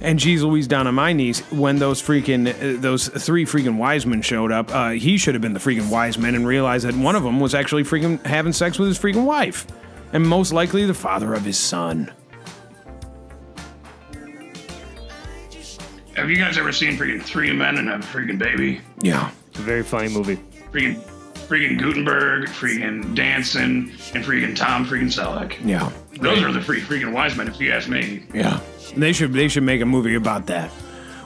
And 0.00 0.18
geez 0.18 0.42
Louise 0.42 0.66
down 0.66 0.86
on 0.86 0.94
my 0.94 1.12
knees 1.14 1.40
when 1.50 1.78
those 1.78 2.02
freaking 2.02 2.48
uh, 2.48 2.80
those 2.80 3.08
three 3.08 3.46
freaking 3.46 3.78
wise 3.78 4.04
men 4.04 4.20
showed 4.20 4.52
up. 4.52 4.72
Uh, 4.74 4.90
he 4.90 5.16
should 5.16 5.34
have 5.34 5.42
been 5.42 5.54
the 5.54 5.60
freaking 5.60 5.90
wise 5.90 6.18
men 6.18 6.34
and 6.34 6.46
realized 6.46 6.84
that 6.86 6.94
one 6.94 7.16
of 7.16 7.22
them 7.22 7.40
was 7.40 7.54
actually 7.54 7.82
freaking 7.82 8.24
having 8.26 8.52
sex 8.52 8.78
with 8.78 8.88
his 8.88 8.98
freaking 8.98 9.24
wife, 9.24 9.66
and 10.12 10.26
most 10.26 10.52
likely 10.52 10.84
the 10.84 10.94
father 10.94 11.32
of 11.32 11.44
his 11.44 11.58
son. 11.58 12.12
Have 16.16 16.30
you 16.30 16.36
guys 16.36 16.56
ever 16.58 16.72
seen 16.72 16.96
freaking 16.96 17.22
Three 17.22 17.52
Men 17.52 17.76
and 17.78 17.88
a 17.90 17.98
freaking 17.98 18.38
Baby? 18.38 18.80
Yeah, 19.00 19.30
It's 19.48 19.58
a 19.58 19.62
very 19.62 19.82
funny 19.82 20.08
movie. 20.08 20.36
Freaking, 20.72 20.98
freaking 21.46 21.78
Guttenberg, 21.78 22.48
freaking 22.48 23.14
Danson, 23.14 23.90
and 24.14 24.24
freaking 24.24 24.56
Tom 24.56 24.86
freaking 24.86 25.12
Selleck. 25.12 25.56
yeah, 25.64 25.90
Those 26.20 26.42
are 26.42 26.52
the 26.52 26.60
free 26.60 26.80
freaking 26.80 27.12
wise 27.12 27.36
men, 27.36 27.48
if 27.48 27.60
you 27.60 27.70
ask 27.72 27.88
me. 27.88 28.24
yeah. 28.34 28.60
They 28.96 29.12
should 29.12 29.32
they 29.32 29.48
should 29.48 29.64
make 29.64 29.80
a 29.82 29.86
movie 29.86 30.14
about 30.14 30.46
that 30.46 30.70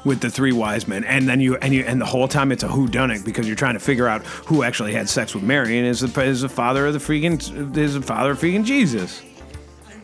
with 0.05 0.21
the 0.21 0.31
three 0.31 0.51
wise 0.51 0.89
men, 0.89 1.05
and 1.05 1.29
then 1.29 1.41
you 1.41 1.57
and 1.59 1.73
you 1.75 1.85
and 1.85 2.01
the 2.01 2.07
whole 2.07 2.27
time 2.27 2.51
it's 2.51 2.63
a 2.65 2.69
who 2.69 2.89
done 2.89 3.11
it 3.13 3.23
because 3.25 3.47
you're 3.47 3.55
trying 3.55 3.75
to 3.75 3.81
figure 3.81 4.09
out 4.09 4.25
who 4.27 4.63
actually 4.65 4.93
had 4.95 5.09
sex 5.09 5.35
with 5.35 5.45
Mary 5.45 5.79
and 5.79 5.87
is 5.87 6.01
the 6.01 6.23
is 6.23 6.41
the 6.41 6.49
father 6.49 6.87
of 6.87 6.95
the 6.95 6.99
freaking 6.99 7.77
is 7.77 7.95
the 7.95 8.03
father 8.03 8.31
of 8.33 8.41
freaking 8.41 8.65
Jesus, 8.65 9.23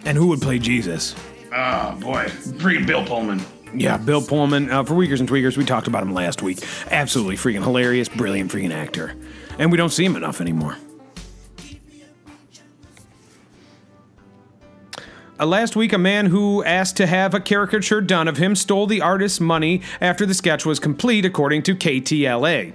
and 0.05 0.17
who 0.19 0.27
would 0.29 0.41
play 0.43 0.59
Jesus. 0.61 1.17
Oh 1.53 1.97
boy, 1.99 2.27
freaking 2.27 2.87
Bill 2.87 3.05
Pullman. 3.05 3.41
Yeah, 3.77 3.99
Bill 3.99 4.23
Pullman. 4.23 4.71
Uh, 4.71 4.85
for 4.85 4.95
Weakers 4.95 5.21
and 5.21 5.29
Tweakers, 5.29 5.57
we 5.57 5.65
talked 5.65 5.87
about 5.87 6.03
him 6.03 6.15
last 6.15 6.43
week. 6.43 6.59
Absolutely 6.91 7.37
freaking 7.37 7.63
hilarious, 7.63 8.09
brilliant 8.09 8.51
freaking 8.51 8.73
actor. 8.73 9.15
And 9.59 9.71
we 9.71 9.77
don't 9.77 9.91
see 9.91 10.05
him 10.05 10.17
enough 10.17 10.41
anymore. 10.41 10.77
Uh, 15.39 15.45
last 15.45 15.77
week, 15.77 15.93
a 15.93 15.99
man 15.99 16.27
who 16.27 16.65
asked 16.65 16.97
to 16.97 17.07
have 17.07 17.35
a 17.35 17.41
caricature 17.41 18.01
done 18.01 18.27
of 18.27 18.39
him 18.39 18.57
stole 18.57 18.87
the 18.87 19.03
artist's 19.03 19.39
money 19.39 19.83
after 20.01 20.25
the 20.25 20.33
sketch 20.33 20.65
was 20.65 20.79
complete, 20.79 21.27
according 21.27 21.63
to 21.63 21.75
KTLA. 21.75 22.73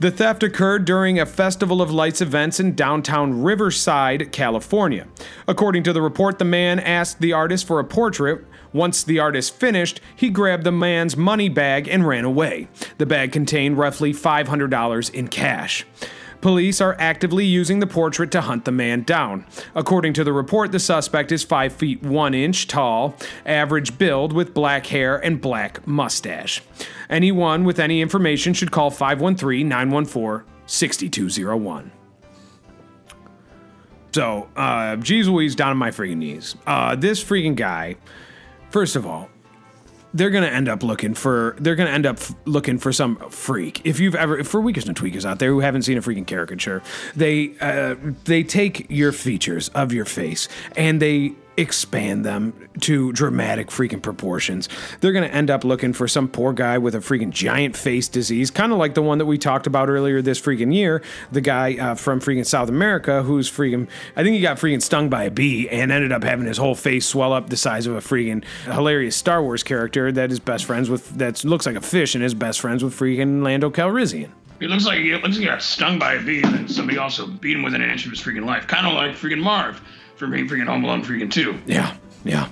The 0.00 0.10
theft 0.10 0.42
occurred 0.42 0.86
during 0.86 1.20
a 1.20 1.26
Festival 1.26 1.82
of 1.82 1.90
Lights 1.90 2.22
events 2.22 2.58
in 2.58 2.74
downtown 2.74 3.42
Riverside, 3.42 4.32
California. 4.32 5.06
According 5.46 5.82
to 5.82 5.92
the 5.92 6.00
report, 6.00 6.38
the 6.38 6.44
man 6.46 6.80
asked 6.80 7.20
the 7.20 7.34
artist 7.34 7.66
for 7.66 7.78
a 7.78 7.84
portrait. 7.84 8.42
Once 8.72 9.04
the 9.04 9.18
artist 9.18 9.54
finished, 9.54 10.00
he 10.16 10.30
grabbed 10.30 10.64
the 10.64 10.72
man's 10.72 11.18
money 11.18 11.50
bag 11.50 11.86
and 11.86 12.08
ran 12.08 12.24
away. 12.24 12.68
The 12.96 13.04
bag 13.04 13.30
contained 13.30 13.76
roughly 13.76 14.14
$500 14.14 15.12
in 15.12 15.28
cash. 15.28 15.84
Police 16.40 16.80
are 16.80 16.96
actively 16.98 17.44
using 17.44 17.80
the 17.80 17.86
portrait 17.86 18.30
to 18.32 18.40
hunt 18.40 18.64
the 18.64 18.72
man 18.72 19.02
down. 19.02 19.44
According 19.74 20.14
to 20.14 20.24
the 20.24 20.32
report, 20.32 20.72
the 20.72 20.78
suspect 20.78 21.32
is 21.32 21.42
5 21.42 21.72
feet 21.72 22.02
1 22.02 22.34
inch 22.34 22.66
tall, 22.66 23.14
average 23.44 23.98
build 23.98 24.32
with 24.32 24.54
black 24.54 24.86
hair 24.86 25.16
and 25.18 25.40
black 25.40 25.86
mustache. 25.86 26.62
Anyone 27.10 27.64
with 27.64 27.78
any 27.78 28.00
information 28.00 28.54
should 28.54 28.70
call 28.70 28.90
513 28.90 29.68
914 29.68 30.46
6201. 30.66 31.92
So, 34.12 34.48
uh, 34.56 34.96
geez 34.96 35.28
Louise, 35.28 35.54
down 35.54 35.70
on 35.70 35.76
my 35.76 35.90
freaking 35.90 36.16
knees. 36.16 36.56
Uh, 36.66 36.96
this 36.96 37.22
freaking 37.22 37.54
guy, 37.54 37.96
first 38.70 38.96
of 38.96 39.06
all, 39.06 39.28
they're 40.14 40.30
gonna 40.30 40.46
end 40.46 40.68
up 40.68 40.82
looking 40.82 41.14
for 41.14 41.56
they're 41.60 41.76
gonna 41.76 41.90
end 41.90 42.06
up 42.06 42.16
f- 42.16 42.34
looking 42.44 42.78
for 42.78 42.92
some 42.92 43.16
freak. 43.30 43.80
If 43.84 44.00
you've 44.00 44.14
ever 44.14 44.44
for 44.44 44.60
weakers 44.60 44.86
and 44.88 44.96
tweakers 44.96 45.24
out 45.24 45.38
there 45.38 45.50
who 45.50 45.60
haven't 45.60 45.82
seen 45.82 45.98
a 45.98 46.00
freaking 46.02 46.26
caricature, 46.26 46.82
they 47.14 47.54
uh, 47.60 47.94
they 48.24 48.42
take 48.42 48.86
your 48.90 49.12
features 49.12 49.68
of 49.70 49.92
your 49.92 50.04
face 50.04 50.48
and 50.76 51.00
they 51.00 51.32
expand 51.60 52.24
them 52.24 52.68
to 52.80 53.12
dramatic 53.12 53.68
freaking 53.68 54.02
proportions. 54.02 54.68
They're 55.00 55.12
gonna 55.12 55.26
end 55.26 55.50
up 55.50 55.64
looking 55.64 55.92
for 55.92 56.08
some 56.08 56.28
poor 56.28 56.52
guy 56.52 56.78
with 56.78 56.94
a 56.94 56.98
freaking 56.98 57.30
giant 57.30 57.76
face 57.76 58.08
disease, 58.08 58.50
kind 58.50 58.72
of 58.72 58.78
like 58.78 58.94
the 58.94 59.02
one 59.02 59.18
that 59.18 59.26
we 59.26 59.38
talked 59.38 59.66
about 59.66 59.88
earlier 59.88 60.22
this 60.22 60.40
freaking 60.40 60.74
year. 60.74 61.02
The 61.30 61.40
guy 61.40 61.76
uh, 61.76 61.94
from 61.94 62.20
freaking 62.20 62.46
South 62.46 62.68
America 62.68 63.22
who's 63.22 63.50
freaking 63.50 63.88
I 64.16 64.22
think 64.22 64.34
he 64.34 64.40
got 64.40 64.56
freaking 64.56 64.82
stung 64.82 65.08
by 65.08 65.24
a 65.24 65.30
bee 65.30 65.68
and 65.68 65.92
ended 65.92 66.12
up 66.12 66.24
having 66.24 66.46
his 66.46 66.58
whole 66.58 66.74
face 66.74 67.06
swell 67.06 67.32
up 67.32 67.50
the 67.50 67.56
size 67.56 67.86
of 67.86 67.94
a 67.94 68.00
freaking 68.00 68.44
hilarious 68.64 69.16
Star 69.16 69.42
Wars 69.42 69.62
character 69.62 70.10
that 70.12 70.32
is 70.32 70.40
best 70.40 70.64
friends 70.64 70.88
with 70.88 71.10
that 71.18 71.44
looks 71.44 71.66
like 71.66 71.76
a 71.76 71.80
fish 71.80 72.14
and 72.14 72.24
is 72.24 72.34
best 72.34 72.60
friends 72.60 72.82
with 72.82 72.98
freaking 72.98 73.42
Lando 73.42 73.70
Calrissian. 73.70 74.30
It 74.60 74.68
looks 74.68 74.84
like 74.84 74.98
he, 74.98 75.10
it 75.10 75.22
looks 75.22 75.36
like 75.36 75.38
he 75.38 75.44
got 75.46 75.62
stung 75.62 75.98
by 75.98 76.14
a 76.14 76.22
bee, 76.22 76.42
and 76.42 76.52
then 76.52 76.68
somebody 76.68 76.98
also 76.98 77.26
beat 77.26 77.56
him 77.56 77.62
within 77.62 77.80
an 77.80 77.88
inch 77.88 78.04
of 78.04 78.10
his 78.10 78.20
freaking 78.20 78.44
life. 78.44 78.66
Kind 78.66 78.86
of 78.86 78.92
like 78.92 79.12
freaking 79.12 79.40
Marv 79.40 79.80
for 80.20 80.28
me 80.28 80.46
freaking 80.46 80.66
Home 80.66 80.84
Alone 80.84 81.02
freaking 81.02 81.32
two. 81.32 81.58
Yeah, 81.66 81.96
yeah. 82.24 82.48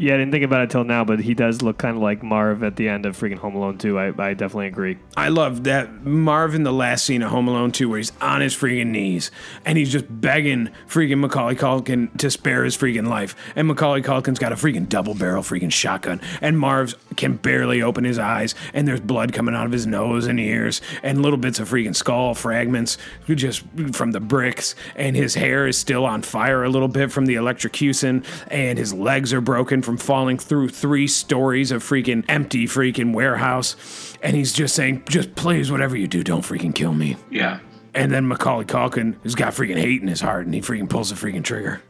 Yeah, 0.00 0.14
I 0.14 0.18
didn't 0.18 0.30
think 0.30 0.44
about 0.44 0.62
it 0.62 0.70
till 0.70 0.84
now, 0.84 1.04
but 1.04 1.18
he 1.18 1.34
does 1.34 1.60
look 1.60 1.78
kind 1.78 1.96
of 1.96 2.00
like 2.00 2.22
Marv 2.22 2.62
at 2.62 2.76
the 2.76 2.88
end 2.88 3.04
of 3.04 3.18
freaking 3.18 3.38
Home 3.38 3.56
Alone 3.56 3.78
2. 3.78 3.98
I, 3.98 4.06
I 4.16 4.34
definitely 4.34 4.68
agree. 4.68 4.96
I 5.16 5.28
love 5.28 5.64
that 5.64 6.04
Marv 6.04 6.54
in 6.54 6.62
the 6.62 6.72
last 6.72 7.04
scene 7.04 7.20
of 7.20 7.32
Home 7.32 7.48
Alone 7.48 7.72
2 7.72 7.88
where 7.88 7.98
he's 7.98 8.12
on 8.20 8.40
his 8.40 8.54
freaking 8.54 8.86
knees 8.86 9.32
and 9.64 9.76
he's 9.76 9.90
just 9.90 10.04
begging 10.08 10.70
freaking 10.86 11.18
Macaulay 11.18 11.56
Culkin 11.56 12.16
to 12.18 12.30
spare 12.30 12.62
his 12.62 12.76
freaking 12.76 13.08
life. 13.08 13.34
And 13.56 13.66
Macaulay 13.66 14.02
Culkin's 14.02 14.38
got 14.38 14.52
a 14.52 14.54
freaking 14.54 14.88
double 14.88 15.14
barrel 15.14 15.42
freaking 15.42 15.72
shotgun. 15.72 16.20
And 16.40 16.56
Marv 16.56 16.94
can 17.18 17.36
barely 17.36 17.82
open 17.82 18.04
his 18.04 18.18
eyes 18.18 18.54
and 18.72 18.88
there's 18.88 19.00
blood 19.00 19.34
coming 19.34 19.54
out 19.54 19.66
of 19.66 19.72
his 19.72 19.86
nose 19.86 20.26
and 20.26 20.40
ears 20.40 20.80
and 21.02 21.20
little 21.20 21.36
bits 21.38 21.58
of 21.58 21.68
freaking 21.68 21.94
skull 21.94 22.34
fragments 22.34 22.96
just 23.26 23.62
from 23.92 24.12
the 24.12 24.20
bricks. 24.20 24.74
And 24.96 25.14
his 25.14 25.34
hair 25.34 25.66
is 25.66 25.76
still 25.76 26.06
on 26.06 26.22
fire 26.22 26.64
a 26.64 26.70
little 26.70 26.88
bit 26.88 27.12
from 27.12 27.26
the 27.26 27.34
electrocution 27.34 28.24
and 28.50 28.78
his 28.78 28.94
legs 28.94 29.32
are 29.32 29.42
broken 29.42 29.82
from 29.82 29.98
falling 29.98 30.38
through 30.38 30.70
three 30.70 31.06
stories 31.06 31.70
of 31.70 31.82
freaking 31.82 32.24
empty 32.28 32.66
freaking 32.66 33.12
warehouse. 33.12 34.16
And 34.22 34.34
he's 34.34 34.52
just 34.52 34.74
saying, 34.74 35.04
just 35.08 35.34
please, 35.34 35.70
whatever 35.70 35.96
you 35.96 36.06
do, 36.06 36.24
don't 36.24 36.42
freaking 36.42 36.74
kill 36.74 36.94
me. 36.94 37.16
Yeah. 37.30 37.60
And 37.94 38.12
then 38.12 38.28
Macaulay 38.28 38.64
Culkin 38.64 39.20
has 39.24 39.34
got 39.34 39.52
freaking 39.54 39.78
hate 39.78 40.00
in 40.02 40.08
his 40.08 40.20
heart 40.20 40.46
and 40.46 40.54
he 40.54 40.60
freaking 40.60 40.88
pulls 40.88 41.10
the 41.10 41.16
freaking 41.16 41.42
trigger. 41.42 41.82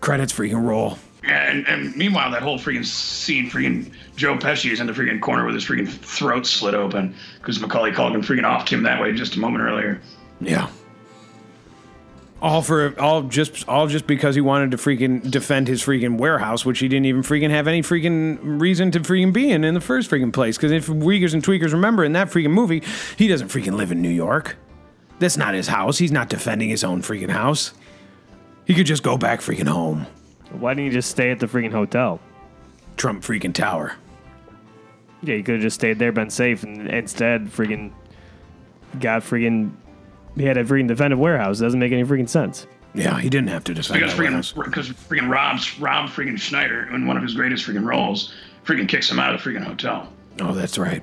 Credits 0.00 0.32
freaking 0.32 0.66
roll. 0.66 0.98
And, 1.26 1.66
and 1.66 1.94
meanwhile, 1.96 2.30
that 2.30 2.42
whole 2.42 2.58
freaking 2.58 2.84
scene, 2.84 3.50
freaking 3.50 3.90
Joe 4.14 4.36
Pesci 4.36 4.70
is 4.70 4.80
in 4.80 4.86
the 4.86 4.92
freaking 4.92 5.20
corner 5.20 5.44
with 5.44 5.54
his 5.54 5.64
freaking 5.64 5.88
throat 5.88 6.46
slit 6.46 6.74
open 6.74 7.14
because 7.38 7.60
Macaulay 7.60 7.90
Culkin 7.90 8.24
freaking 8.24 8.44
offed 8.44 8.68
him 8.68 8.84
that 8.84 9.00
way 9.00 9.12
just 9.12 9.34
a 9.34 9.40
moment 9.40 9.64
earlier. 9.64 10.00
Yeah. 10.40 10.70
All 12.40 12.62
for 12.62 12.98
all 13.00 13.22
just 13.22 13.66
all 13.66 13.86
just 13.86 14.06
because 14.06 14.34
he 14.34 14.42
wanted 14.42 14.70
to 14.72 14.76
freaking 14.76 15.30
defend 15.30 15.68
his 15.68 15.82
freaking 15.82 16.18
warehouse, 16.18 16.64
which 16.64 16.78
he 16.78 16.86
didn't 16.86 17.06
even 17.06 17.22
freaking 17.22 17.50
have 17.50 17.66
any 17.66 17.82
freaking 17.82 18.38
reason 18.42 18.90
to 18.92 19.00
freaking 19.00 19.32
be 19.32 19.50
in 19.50 19.64
in 19.64 19.74
the 19.74 19.80
first 19.80 20.10
freaking 20.10 20.32
place. 20.32 20.56
Because 20.56 20.70
if 20.70 20.88
Weakers 20.88 21.34
and 21.34 21.42
Tweakers 21.42 21.72
remember 21.72 22.04
in 22.04 22.12
that 22.12 22.28
freaking 22.28 22.50
movie, 22.50 22.82
he 23.16 23.26
doesn't 23.26 23.48
freaking 23.48 23.76
live 23.76 23.90
in 23.90 24.02
New 24.02 24.10
York. 24.10 24.56
That's 25.18 25.38
not 25.38 25.54
his 25.54 25.68
house. 25.68 25.96
He's 25.96 26.12
not 26.12 26.28
defending 26.28 26.68
his 26.68 26.84
own 26.84 27.00
freaking 27.00 27.30
house. 27.30 27.72
He 28.66 28.74
could 28.74 28.86
just 28.86 29.02
go 29.02 29.16
back 29.16 29.40
freaking 29.40 29.68
home. 29.68 30.06
Why 30.50 30.74
didn't 30.74 30.86
you 30.86 30.92
just 30.92 31.10
stay 31.10 31.30
at 31.30 31.40
the 31.40 31.46
freaking 31.46 31.72
hotel? 31.72 32.20
Trump 32.96 33.22
freaking 33.22 33.52
tower. 33.52 33.94
Yeah, 35.22 35.34
you 35.34 35.42
could 35.42 35.56
have 35.56 35.62
just 35.62 35.74
stayed 35.74 35.98
there, 35.98 36.12
been 36.12 36.30
safe, 36.30 36.62
and 36.62 36.88
instead 36.88 37.46
freaking 37.46 37.92
got 39.00 39.22
freaking. 39.22 39.72
He 40.36 40.44
had 40.44 40.56
a 40.56 40.64
freaking 40.64 40.88
defended 40.88 41.18
warehouse. 41.18 41.58
Doesn't 41.58 41.80
make 41.80 41.92
any 41.92 42.04
freaking 42.04 42.28
sense. 42.28 42.66
Yeah, 42.94 43.18
he 43.20 43.28
didn't 43.28 43.48
have 43.48 43.64
to 43.64 43.74
defend 43.74 44.00
Because 44.00 44.14
freaking 44.14 44.64
because 44.64 44.88
freaking 44.88 45.30
Rob's 45.30 45.78
Rob 45.78 46.08
freaking 46.08 46.38
Schneider 46.38 46.94
in 46.94 47.06
one 47.06 47.16
of 47.16 47.22
his 47.22 47.34
greatest 47.34 47.66
freaking 47.66 47.84
roles 47.84 48.34
freaking 48.64 48.88
kicks 48.88 49.10
him 49.10 49.18
out 49.18 49.34
of 49.34 49.42
the 49.42 49.50
freaking 49.50 49.64
hotel. 49.64 50.12
Oh, 50.40 50.52
that's 50.52 50.78
right. 50.78 51.02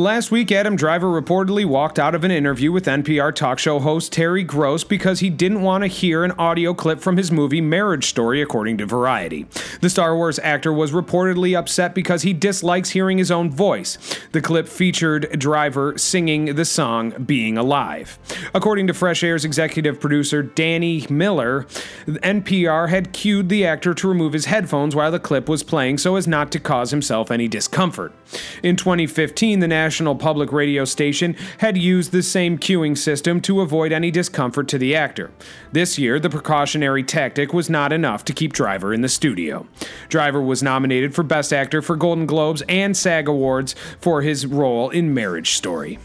Last 0.00 0.30
week, 0.30 0.50
Adam 0.50 0.76
Driver 0.76 1.08
reportedly 1.08 1.66
walked 1.66 1.98
out 1.98 2.14
of 2.14 2.24
an 2.24 2.30
interview 2.30 2.72
with 2.72 2.86
NPR 2.86 3.34
talk 3.34 3.58
show 3.58 3.78
host 3.78 4.14
Terry 4.14 4.42
Gross 4.42 4.82
because 4.82 5.20
he 5.20 5.28
didn't 5.28 5.60
want 5.60 5.84
to 5.84 5.88
hear 5.88 6.24
an 6.24 6.32
audio 6.38 6.72
clip 6.72 7.00
from 7.00 7.18
his 7.18 7.30
movie 7.30 7.60
Marriage 7.60 8.06
Story, 8.06 8.40
according 8.40 8.78
to 8.78 8.86
Variety. 8.86 9.46
The 9.82 9.90
Star 9.90 10.16
Wars 10.16 10.38
actor 10.38 10.72
was 10.72 10.92
reportedly 10.92 11.54
upset 11.54 11.94
because 11.94 12.22
he 12.22 12.32
dislikes 12.32 12.88
hearing 12.88 13.18
his 13.18 13.30
own 13.30 13.50
voice. 13.50 13.98
The 14.32 14.40
clip 14.40 14.68
featured 14.68 15.38
Driver 15.38 15.98
singing 15.98 16.54
the 16.54 16.64
song 16.64 17.10
Being 17.26 17.58
Alive. 17.58 18.18
According 18.54 18.86
to 18.86 18.94
Fresh 18.94 19.22
Air's 19.22 19.44
executive 19.44 20.00
producer 20.00 20.42
Danny 20.42 21.06
Miller, 21.10 21.64
NPR 22.06 22.88
had 22.88 23.12
cued 23.12 23.50
the 23.50 23.66
actor 23.66 23.92
to 23.92 24.08
remove 24.08 24.32
his 24.32 24.46
headphones 24.46 24.96
while 24.96 25.12
the 25.12 25.20
clip 25.20 25.46
was 25.46 25.62
playing 25.62 25.98
so 25.98 26.16
as 26.16 26.26
not 26.26 26.50
to 26.52 26.58
cause 26.58 26.90
himself 26.90 27.30
any 27.30 27.48
discomfort. 27.48 28.14
In 28.62 28.76
2015, 28.76 29.60
the 29.60 29.68
National 29.68 29.89
Public 29.90 30.52
Radio 30.52 30.84
station 30.84 31.36
had 31.58 31.76
used 31.76 32.12
the 32.12 32.22
same 32.22 32.58
cueing 32.58 32.96
system 32.96 33.40
to 33.42 33.60
avoid 33.60 33.92
any 33.92 34.10
discomfort 34.10 34.68
to 34.68 34.78
the 34.78 34.94
actor. 34.94 35.30
This 35.72 35.98
year, 35.98 36.20
the 36.20 36.30
precautionary 36.30 37.02
tactic 37.02 37.52
was 37.52 37.68
not 37.68 37.92
enough 37.92 38.24
to 38.26 38.32
keep 38.32 38.52
Driver 38.52 38.94
in 38.94 39.00
the 39.00 39.08
studio. 39.08 39.66
Driver 40.08 40.40
was 40.40 40.62
nominated 40.62 41.14
for 41.14 41.22
Best 41.22 41.52
Actor 41.52 41.82
for 41.82 41.96
Golden 41.96 42.26
Globes 42.26 42.62
and 42.68 42.96
SAG 42.96 43.28
Awards 43.28 43.74
for 44.00 44.22
his 44.22 44.46
role 44.46 44.90
in 44.90 45.12
Marriage 45.12 45.54
Story. 45.54 45.98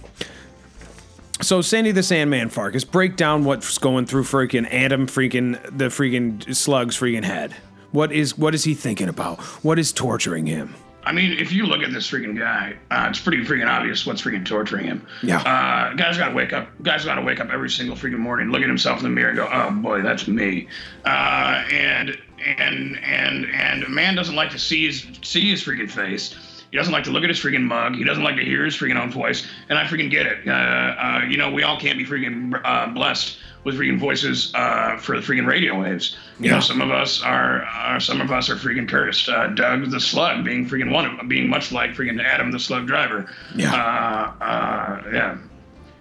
So 1.41 1.61
Sandy 1.61 1.91
the 1.91 2.01
Sandman 2.01 2.49
Farkas, 2.49 2.85
break 2.85 3.17
down 3.17 3.43
what's 3.43 3.77
going 3.77 4.05
through 4.05 4.23
freaking 4.23 4.67
Adam 4.71 5.05
freaking 5.05 5.61
the 5.77 5.85
freaking 5.85 6.55
slug's 6.55 6.97
freaking 6.97 7.23
head. 7.23 7.53
What 7.91 8.11
is 8.11 8.37
what 8.37 8.55
is 8.55 8.63
he 8.63 8.73
thinking 8.73 9.09
about? 9.09 9.39
What 9.63 9.77
is 9.77 9.91
torturing 9.91 10.47
him? 10.47 10.75
I 11.05 11.11
mean, 11.11 11.33
if 11.33 11.51
you 11.51 11.65
look 11.67 11.81
at 11.83 11.93
this 11.93 12.09
freaking 12.09 12.37
guy, 12.37 12.75
uh, 12.89 13.07
it's 13.09 13.19
pretty 13.19 13.43
freaking 13.45 13.69
obvious 13.69 14.05
what's 14.05 14.23
freaking 14.23 14.45
torturing 14.45 14.85
him. 14.85 15.05
Yeah. 15.21 15.37
Uh, 15.39 15.93
guy's 15.93 16.17
got 16.17 16.29
to 16.29 16.35
wake 16.35 16.51
up. 16.51 16.67
Guy's 16.81 17.05
got 17.05 17.15
to 17.15 17.21
wake 17.21 17.39
up 17.39 17.51
every 17.51 17.69
single 17.69 17.95
freaking 17.95 18.17
morning, 18.17 18.49
look 18.49 18.61
at 18.61 18.67
himself 18.67 18.97
in 18.97 19.03
the 19.03 19.09
mirror, 19.09 19.29
and 19.29 19.37
go, 19.37 19.47
"Oh 19.51 19.71
boy, 19.71 20.01
that's 20.01 20.27
me." 20.27 20.67
Uh, 21.05 21.63
and 21.71 22.17
and 22.45 22.99
and 23.03 23.45
and 23.45 23.83
a 23.83 23.89
man 23.89 24.15
doesn't 24.15 24.35
like 24.35 24.49
to 24.51 24.59
see 24.59 24.87
his 24.87 25.05
see 25.21 25.49
his 25.51 25.63
freaking 25.63 25.89
face. 25.89 26.35
He 26.75 26.77
doesn't 26.77 26.91
like 26.91 27.05
to 27.05 27.11
look 27.11 27.23
at 27.23 27.29
his 27.29 27.39
freaking 27.39 27.63
mug. 27.63 27.95
He 27.95 28.03
doesn't 28.03 28.21
like 28.21 28.35
to 28.35 28.43
hear 28.43 28.65
his 28.65 28.75
freaking 28.75 29.01
own 29.01 29.09
voice. 29.09 29.47
And 29.69 29.79
I 29.79 29.85
freaking 29.85 30.11
get 30.11 30.25
it. 30.25 30.45
Uh, 30.45 30.51
uh, 30.51 31.21
you 31.25 31.37
know, 31.37 31.49
we 31.49 31.63
all 31.63 31.79
can't 31.79 31.97
be 31.97 32.05
freaking 32.05 32.59
uh, 32.65 32.87
blessed 32.87 33.37
with 33.63 33.75
freaking 33.79 33.97
voices 33.97 34.51
uh, 34.55 34.97
for 34.97 35.15
the 35.15 35.21
freaking 35.25 35.47
radio 35.47 35.79
waves. 35.79 36.17
You 36.37 36.47
Yeah. 36.49 36.55
know, 36.55 36.59
some 36.59 36.81
of 36.81 36.91
us 36.91 37.23
are, 37.23 37.61
are 37.63 38.01
some 38.01 38.19
of 38.19 38.29
us 38.29 38.49
are 38.49 38.57
freaking 38.57 38.89
cursed. 38.89 39.29
Uh, 39.29 39.47
Doug 39.47 39.89
the 39.89 40.01
Slug 40.01 40.43
being 40.43 40.67
freaking 40.67 40.91
one 40.91 41.05
of 41.05 41.15
them 41.15 41.29
being 41.29 41.47
much 41.49 41.71
like 41.71 41.91
freaking 41.91 42.21
Adam 42.21 42.51
the 42.51 42.59
Slug 42.59 42.87
Driver. 42.87 43.33
Yeah. 43.55 43.73
Uh, 43.73 44.43
uh, 44.43 45.03
yeah. 45.13 45.37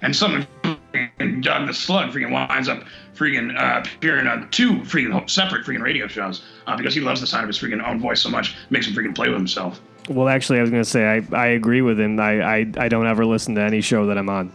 And 0.03 0.17
some 0.17 0.45
freaking 0.93 1.41
Doug 1.41 1.69
the 1.69 1.75
Slug 1.75 2.11
freaking 2.11 2.33
winds 2.33 2.69
up 2.69 2.83
freaking 3.15 3.57
uh, 3.57 3.89
appearing 3.97 4.27
on 4.27 4.51
two 4.51 4.73
freaking 4.81 5.31
separate 5.31 5.65
freaking 5.65 5.83
radio 5.83 6.09
shows 6.09 6.43
uh, 6.67 6.77
because 6.77 6.97
he 6.97 7.01
loves 7.01 7.21
the 7.21 7.29
sound 7.29 7.45
of 7.45 7.49
his 7.49 7.61
freaking 7.61 7.81
own 7.87 8.01
voice 8.01 8.21
so 8.21 8.29
much, 8.29 8.57
makes 8.71 8.89
him 8.89 8.93
freaking 8.95 9.15
play 9.15 9.29
with 9.29 9.39
himself. 9.39 9.81
Well, 10.09 10.29
actually, 10.29 10.59
I 10.59 10.63
was 10.63 10.71
going 10.71 10.83
to 10.83 10.89
say 10.89 11.07
I, 11.07 11.37
I 11.37 11.47
agree 11.49 11.81
with 11.81 11.99
him. 11.99 12.21
I, 12.21 12.43
I 12.43 12.57
I 12.77 12.89
don't 12.89 13.07
ever 13.07 13.25
listen 13.25 13.55
to 13.55 13.63
any 13.63 13.81
show 13.81 14.07
that 14.07 14.19
I'm 14.19 14.29
on. 14.29 14.53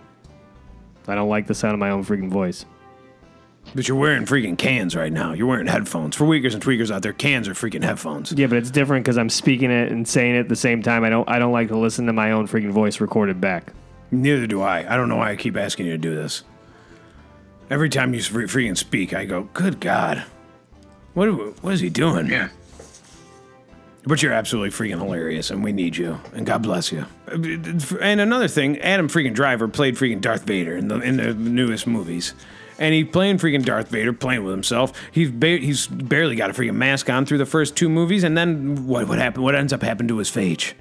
I 1.08 1.16
don't 1.16 1.30
like 1.30 1.48
the 1.48 1.56
sound 1.56 1.74
of 1.74 1.80
my 1.80 1.90
own 1.90 2.06
freaking 2.06 2.30
voice. 2.30 2.66
But 3.76 3.88
you're 3.88 3.98
wearing 3.98 4.26
freaking 4.26 4.58
cans 4.58 4.96
right 4.96 5.12
now. 5.12 5.34
You're 5.34 5.48
wearing 5.48 5.68
headphones. 5.68 6.16
For 6.16 6.26
weakers 6.26 6.54
and 6.54 6.64
tweakers 6.64 6.90
out 6.92 7.02
there, 7.04 7.14
cans 7.14 7.48
are 7.48 7.54
freaking 7.54 7.84
headphones. 7.84 8.32
Yeah, 8.32 8.48
but 8.48 8.58
it's 8.58 8.72
different 8.72 9.06
because 9.06 9.18
I'm 9.18 9.30
speaking 9.30 9.70
it 9.70 9.92
and 9.92 10.08
saying 10.08 10.36
it 10.36 10.40
at 10.40 10.50
the 10.50 10.56
same 10.56 10.82
time. 10.82 11.04
I 11.04 11.10
don't 11.10 11.28
I 11.30 11.40
don't 11.40 11.52
like 11.52 11.68
to 11.70 11.78
listen 11.78 12.06
to 12.08 12.14
my 12.14 12.32
own 12.32 12.48
freaking 12.48 12.72
voice 12.72 13.00
recorded 13.00 13.40
back. 13.40 13.74
Neither 14.12 14.48
do 14.48 14.62
I. 14.62 14.92
I 14.92 14.98
don't 14.98 15.10
know 15.10 15.18
why 15.18 15.32
I 15.32 15.36
keep 15.36 15.56
asking 15.56 15.86
you 15.86 15.92
to 15.94 15.98
do 15.98 16.16
this. 16.16 16.44
Every 17.70 17.90
time 17.90 18.14
you 18.16 18.22
freaking 18.22 18.78
speak, 18.78 19.14
I 19.14 19.26
go, 19.26 19.44
"Good 19.54 19.80
God, 19.80 20.24
what 21.14 21.28
what 21.64 21.74
is 21.74 21.80
he 21.80 21.90
doing?" 21.90 22.28
Yeah. 22.28 22.50
But 24.06 24.24
you're 24.24 24.32
absolutely 24.34 24.70
freaking 24.70 24.98
hilarious, 25.00 25.52
and 25.52 25.64
we 25.64 25.74
need 25.74 25.98
you, 25.98 26.20
and 26.34 26.46
God 26.46 26.64
bless 26.64 26.92
you. 26.92 27.06
And 27.28 28.22
another 28.22 28.48
thing, 28.48 28.80
Adam 28.80 29.10
freaking 29.10 29.34
Driver 29.34 29.68
played 29.68 29.96
freaking 29.96 30.22
Darth 30.22 30.44
Vader 30.44 30.78
in 30.78 30.88
the 30.88 31.00
in 31.02 31.18
the 31.18 31.34
newest 31.34 31.86
movies, 31.86 32.34
and 32.80 32.94
he 32.94 33.04
playing 33.04 33.40
freaking 33.40 33.64
Darth 33.64 33.90
Vader, 33.90 34.14
playing 34.14 34.44
with 34.46 34.54
himself. 34.54 34.94
He's 35.12 35.30
ba- 35.30 35.58
he's 35.58 35.88
barely 35.88 36.36
got 36.38 36.50
a 36.50 36.54
freaking 36.54 36.76
mask 36.76 37.10
on 37.10 37.26
through 37.26 37.40
the 37.40 37.46
first 37.46 37.76
two 37.76 37.90
movies, 37.90 38.24
and 38.24 38.38
then 38.38 38.88
what 38.88 39.08
what 39.08 39.20
happened? 39.20 39.44
What 39.44 39.54
ends 39.54 39.74
up 39.74 39.84
happening 39.84 40.08
to 40.08 40.18
his 40.18 40.30
face? 40.30 40.74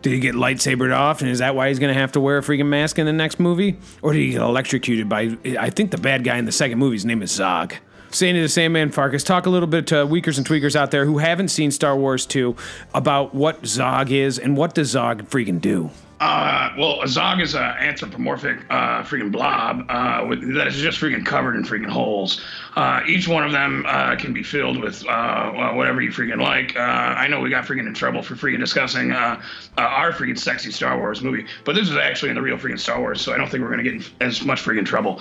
Did 0.00 0.12
he 0.12 0.20
get 0.20 0.34
lightsabered 0.34 0.96
off, 0.96 1.20
and 1.20 1.30
is 1.30 1.40
that 1.40 1.54
why 1.54 1.68
he's 1.68 1.78
going 1.78 1.92
to 1.92 2.00
have 2.00 2.12
to 2.12 2.20
wear 2.20 2.38
a 2.38 2.42
freaking 2.42 2.66
mask 2.66 2.98
in 2.98 3.06
the 3.06 3.12
next 3.12 3.38
movie? 3.38 3.76
Or 4.02 4.12
did 4.12 4.20
he 4.20 4.30
get 4.30 4.40
electrocuted 4.40 5.08
by? 5.08 5.36
I 5.58 5.68
think 5.68 5.90
the 5.90 5.98
bad 5.98 6.24
guy 6.24 6.38
in 6.38 6.46
the 6.46 6.52
second 6.52 6.78
movie's 6.78 7.04
name 7.04 7.22
is 7.22 7.32
Zog. 7.32 7.74
Sandy 8.16 8.40
the 8.40 8.48
Sandman 8.48 8.92
Farkas, 8.92 9.22
talk 9.22 9.44
a 9.44 9.50
little 9.50 9.66
bit 9.66 9.88
to 9.88 10.06
weakers 10.06 10.38
and 10.38 10.46
tweakers 10.46 10.74
out 10.74 10.90
there 10.90 11.04
who 11.04 11.18
haven't 11.18 11.48
seen 11.48 11.70
Star 11.70 11.94
Wars 11.94 12.24
2 12.24 12.56
about 12.94 13.34
what 13.34 13.66
Zog 13.66 14.10
is 14.10 14.38
and 14.38 14.56
what 14.56 14.74
does 14.74 14.88
Zog 14.88 15.24
freaking 15.24 15.60
do. 15.60 15.90
Uh, 16.18 16.70
well, 16.78 17.06
Zog 17.06 17.40
is 17.40 17.54
an 17.54 17.62
anthropomorphic 17.62 18.64
uh, 18.70 19.02
freaking 19.02 19.30
blob 19.30 19.84
uh, 19.90 20.24
with, 20.26 20.54
that 20.54 20.66
is 20.66 20.76
just 20.76 20.98
freaking 20.98 21.26
covered 21.26 21.56
in 21.56 21.62
freaking 21.62 21.90
holes. 21.90 22.42
Uh, 22.74 23.02
each 23.06 23.28
one 23.28 23.44
of 23.44 23.52
them 23.52 23.84
uh, 23.86 24.16
can 24.16 24.32
be 24.32 24.42
filled 24.42 24.80
with 24.80 25.06
uh, 25.06 25.50
whatever 25.74 26.00
you 26.00 26.10
freaking 26.10 26.40
like. 26.40 26.74
I 26.76 27.28
know 27.28 27.40
we 27.40 27.50
got 27.50 27.64
freaking 27.64 27.86
in 27.86 27.92
trouble 27.92 28.22
for 28.22 28.34
freaking 28.34 28.60
discussing 28.60 29.12
our 29.12 30.12
freaking 30.12 30.38
sexy 30.38 30.70
Star 30.70 30.98
Wars 30.98 31.20
movie, 31.20 31.44
but 31.64 31.74
this 31.74 31.88
is 31.88 31.96
actually 31.96 32.30
in 32.30 32.34
the 32.34 32.42
real 32.42 32.56
freaking 32.56 32.80
Star 32.80 32.98
Wars, 32.98 33.20
so 33.20 33.34
I 33.34 33.36
don't 33.36 33.50
think 33.50 33.62
we're 33.62 33.70
gonna 33.70 33.82
get 33.82 34.10
as 34.20 34.42
much 34.42 34.62
freaking 34.62 34.86
trouble. 34.86 35.20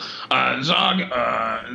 Zog, 0.61 1.01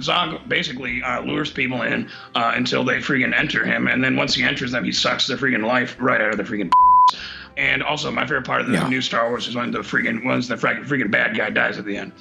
Zog 0.00 0.48
basically 0.48 1.02
lures 1.24 1.50
people 1.50 1.82
in 1.82 2.08
until 2.34 2.84
they 2.84 2.98
freaking 2.98 3.38
enter 3.38 3.66
him, 3.66 3.86
and 3.86 4.02
then 4.02 4.16
once 4.16 4.34
he 4.34 4.42
enters 4.42 4.72
them, 4.72 4.84
he 4.84 4.92
sucks 4.92 5.26
their 5.26 5.36
freaking 5.36 5.66
life 5.66 5.96
right 5.98 6.22
out 6.22 6.30
of 6.30 6.38
the 6.38 6.44
freaking 6.44 6.72
And 7.60 7.82
also, 7.82 8.10
my 8.10 8.22
favorite 8.22 8.46
part 8.46 8.62
of 8.62 8.68
the 8.68 8.72
Yeah. 8.72 8.88
new 8.88 9.02
Star 9.02 9.28
Wars 9.28 9.46
is 9.46 9.54
when 9.54 9.70
the 9.70 9.80
freaking 9.80 10.24
once 10.24 10.48
the 10.48 10.54
freaking 10.56 10.86
freaking 10.86 11.10
bad 11.10 11.36
guy 11.36 11.50
dies 11.50 11.76
at 11.78 11.84
the 11.84 11.94
end. 11.96 12.12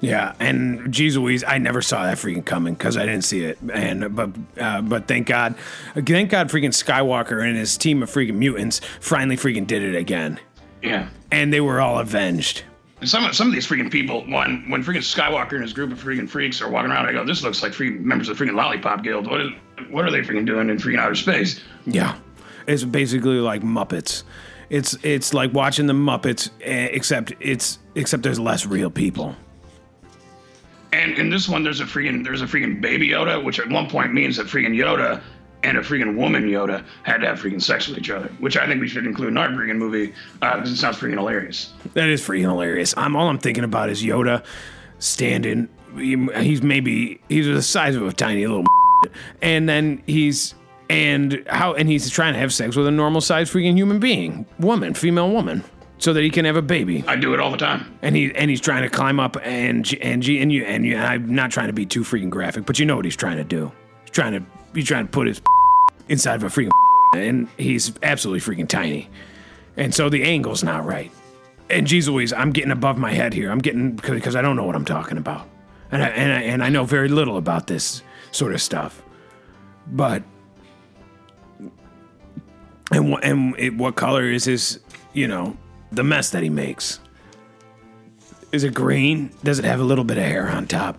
Yeah, 0.00 0.32
and 0.40 0.90
geez 0.92 1.16
Louise, 1.18 1.42
I 1.46 1.58
never 1.58 1.82
saw 1.82 2.04
that 2.04 2.16
freaking 2.18 2.44
coming 2.46 2.74
because 2.74 2.96
I 2.96 3.04
didn't 3.04 3.24
see 3.24 3.44
it. 3.44 3.58
And 3.72 4.14
but 4.14 4.30
uh, 4.58 4.80
but 4.82 5.08
thank 5.08 5.26
God, 5.26 5.56
thank 5.94 6.30
God, 6.30 6.48
freaking 6.50 6.70
Skywalker 6.72 7.44
and 7.44 7.56
his 7.56 7.76
team 7.76 8.00
of 8.02 8.08
freaking 8.10 8.36
mutants 8.36 8.80
finally 9.00 9.36
freaking 9.36 9.66
did 9.66 9.82
it 9.82 9.96
again, 9.96 10.38
Yeah. 10.82 11.08
and 11.32 11.52
they 11.52 11.60
were 11.60 11.80
all 11.80 11.98
avenged. 11.98 12.62
And 13.00 13.08
some 13.08 13.24
of 13.24 13.34
some 13.34 13.48
of 13.48 13.52
these 13.54 13.66
freaking 13.66 13.90
people, 13.90 14.24
when 14.28 14.64
when 14.70 14.84
freaking 14.84 14.98
Skywalker 15.02 15.54
and 15.54 15.62
his 15.62 15.72
group 15.72 15.90
of 15.90 16.00
freaking 16.02 16.28
freaks 16.28 16.62
are 16.62 16.70
walking 16.70 16.92
around, 16.92 17.06
I 17.06 17.12
go, 17.12 17.24
this 17.24 17.42
looks 17.42 17.60
like 17.62 17.72
freaking 17.72 18.00
members 18.02 18.28
of 18.28 18.38
the 18.38 18.44
freaking 18.44 18.54
Lollipop 18.54 19.02
Guild. 19.02 19.26
What 19.28 19.40
is 19.40 19.50
what 19.90 20.04
are 20.04 20.10
they 20.12 20.20
freaking 20.20 20.46
doing 20.46 20.70
in 20.70 20.76
freaking 20.78 21.00
outer 21.00 21.14
space? 21.16 21.60
Yeah, 21.86 22.14
it's 22.68 22.84
basically 22.84 23.40
like 23.40 23.62
Muppets. 23.62 24.22
It's 24.70 24.96
it's 25.02 25.34
like 25.34 25.52
watching 25.52 25.86
the 25.86 25.92
Muppets, 25.92 26.50
eh, 26.62 26.86
except 26.92 27.32
it's 27.40 27.78
except 27.96 28.22
there's 28.22 28.38
less 28.40 28.64
real 28.66 28.88
people. 28.90 29.34
And 30.92 31.12
in 31.18 31.30
this 31.30 31.48
one, 31.48 31.62
there's 31.62 31.80
a 31.80 31.84
freaking 31.84 32.24
there's 32.24 32.42
a 32.42 32.46
freaking 32.46 32.80
baby 32.80 33.08
Yoda, 33.10 33.42
which 33.42 33.58
at 33.60 33.68
one 33.68 33.88
point 33.88 34.12
means 34.12 34.36
that 34.36 34.46
freaking 34.46 34.74
Yoda 34.76 35.20
and 35.62 35.76
a 35.76 35.80
freaking 35.82 36.16
woman 36.16 36.44
Yoda 36.44 36.84
had 37.02 37.18
to 37.18 37.26
have 37.26 37.38
freaking 37.40 37.60
sex 37.62 37.86
with 37.86 37.98
each 37.98 38.10
other, 38.10 38.28
which 38.38 38.56
I 38.56 38.66
think 38.66 38.80
we 38.80 38.88
should 38.88 39.06
include 39.06 39.28
in 39.28 39.36
our 39.38 39.48
freaking 39.48 39.76
movie 39.76 40.14
because 40.40 40.70
it 40.70 40.76
sounds 40.76 40.96
freaking 40.98 41.14
hilarious. 41.18 41.72
That 41.94 42.08
is 42.08 42.22
freaking 42.22 42.42
hilarious. 42.42 42.94
I'm 42.96 43.14
all 43.14 43.28
I'm 43.28 43.38
thinking 43.38 43.64
about 43.64 43.90
is 43.90 44.02
Yoda 44.02 44.42
standing. 45.00 45.68
he- 45.96 46.28
He's 46.42 46.62
maybe 46.62 47.20
he's 47.28 47.46
the 47.46 47.60
size 47.62 47.94
of 47.96 48.02
a 48.06 48.12
tiny 48.12 48.46
little, 48.46 48.64
and 49.42 49.68
then 49.68 50.02
he's 50.06 50.54
and 50.90 51.44
how 51.46 51.72
and 51.74 51.88
he's 51.88 52.10
trying 52.10 52.32
to 52.32 52.38
have 52.40 52.52
sex 52.52 52.74
with 52.74 52.86
a 52.86 52.90
normal 52.90 53.20
sized 53.20 53.52
freaking 53.52 53.74
human 53.74 54.00
being, 54.00 54.44
woman, 54.58 54.92
female 54.92 55.30
woman, 55.30 55.62
so 55.98 56.12
that 56.12 56.22
he 56.22 56.30
can 56.30 56.44
have 56.44 56.56
a 56.56 56.62
baby. 56.62 57.04
I 57.06 57.14
do 57.14 57.32
it 57.32 57.38
all 57.38 57.52
the 57.52 57.56
time. 57.56 57.96
And 58.02 58.16
he 58.16 58.34
and 58.34 58.50
he's 58.50 58.60
trying 58.60 58.82
to 58.82 58.88
climb 58.88 59.20
up 59.20 59.36
and 59.44 59.86
and 60.02 60.28
and 60.28 60.52
you 60.52 60.64
and 60.64 60.84
you. 60.84 60.96
I'm 60.98 61.32
not 61.32 61.52
trying 61.52 61.68
to 61.68 61.72
be 61.72 61.86
too 61.86 62.02
freaking 62.02 62.28
graphic, 62.28 62.66
but 62.66 62.80
you 62.80 62.86
know 62.86 62.96
what 62.96 63.04
he's 63.04 63.16
trying 63.16 63.36
to 63.36 63.44
do. 63.44 63.70
He's 64.02 64.10
trying 64.10 64.32
to 64.32 64.42
he's 64.74 64.84
trying 64.84 65.06
to 65.06 65.10
put 65.10 65.28
his 65.28 65.40
inside 66.08 66.34
of 66.34 66.42
a 66.42 66.46
freaking 66.48 66.72
and 67.14 67.48
he's 67.56 67.92
absolutely 68.02 68.40
freaking 68.40 68.68
tiny. 68.68 69.08
And 69.76 69.94
so 69.94 70.08
the 70.08 70.24
angle's 70.24 70.64
not 70.64 70.84
right. 70.84 71.12
And 71.70 71.86
geez 71.86 72.08
Louise, 72.08 72.32
I'm 72.32 72.50
getting 72.50 72.72
above 72.72 72.98
my 72.98 73.12
head 73.12 73.32
here. 73.32 73.52
I'm 73.52 73.60
getting 73.60 73.92
because 73.92 74.34
I 74.34 74.42
don't 74.42 74.56
know 74.56 74.64
what 74.64 74.74
I'm 74.74 74.84
talking 74.84 75.18
about, 75.18 75.48
and 75.92 76.02
I, 76.02 76.08
and 76.08 76.32
I, 76.32 76.40
and 76.42 76.64
I 76.64 76.68
know 76.68 76.84
very 76.84 77.08
little 77.08 77.36
about 77.36 77.68
this 77.68 78.02
sort 78.32 78.52
of 78.54 78.60
stuff. 78.60 79.00
But 79.86 80.24
and 82.90 83.10
what 83.10 83.24
and 83.24 83.54
it, 83.58 83.76
what 83.76 83.96
color 83.96 84.24
is 84.24 84.44
his? 84.44 84.80
You 85.12 85.28
know, 85.28 85.56
the 85.92 86.04
mess 86.04 86.30
that 86.30 86.42
he 86.42 86.50
makes. 86.50 87.00
Is 88.52 88.64
it 88.64 88.74
green? 88.74 89.30
Does 89.44 89.58
it 89.58 89.64
have 89.64 89.80
a 89.80 89.84
little 89.84 90.04
bit 90.04 90.18
of 90.18 90.24
hair 90.24 90.48
on 90.48 90.66
top? 90.66 90.98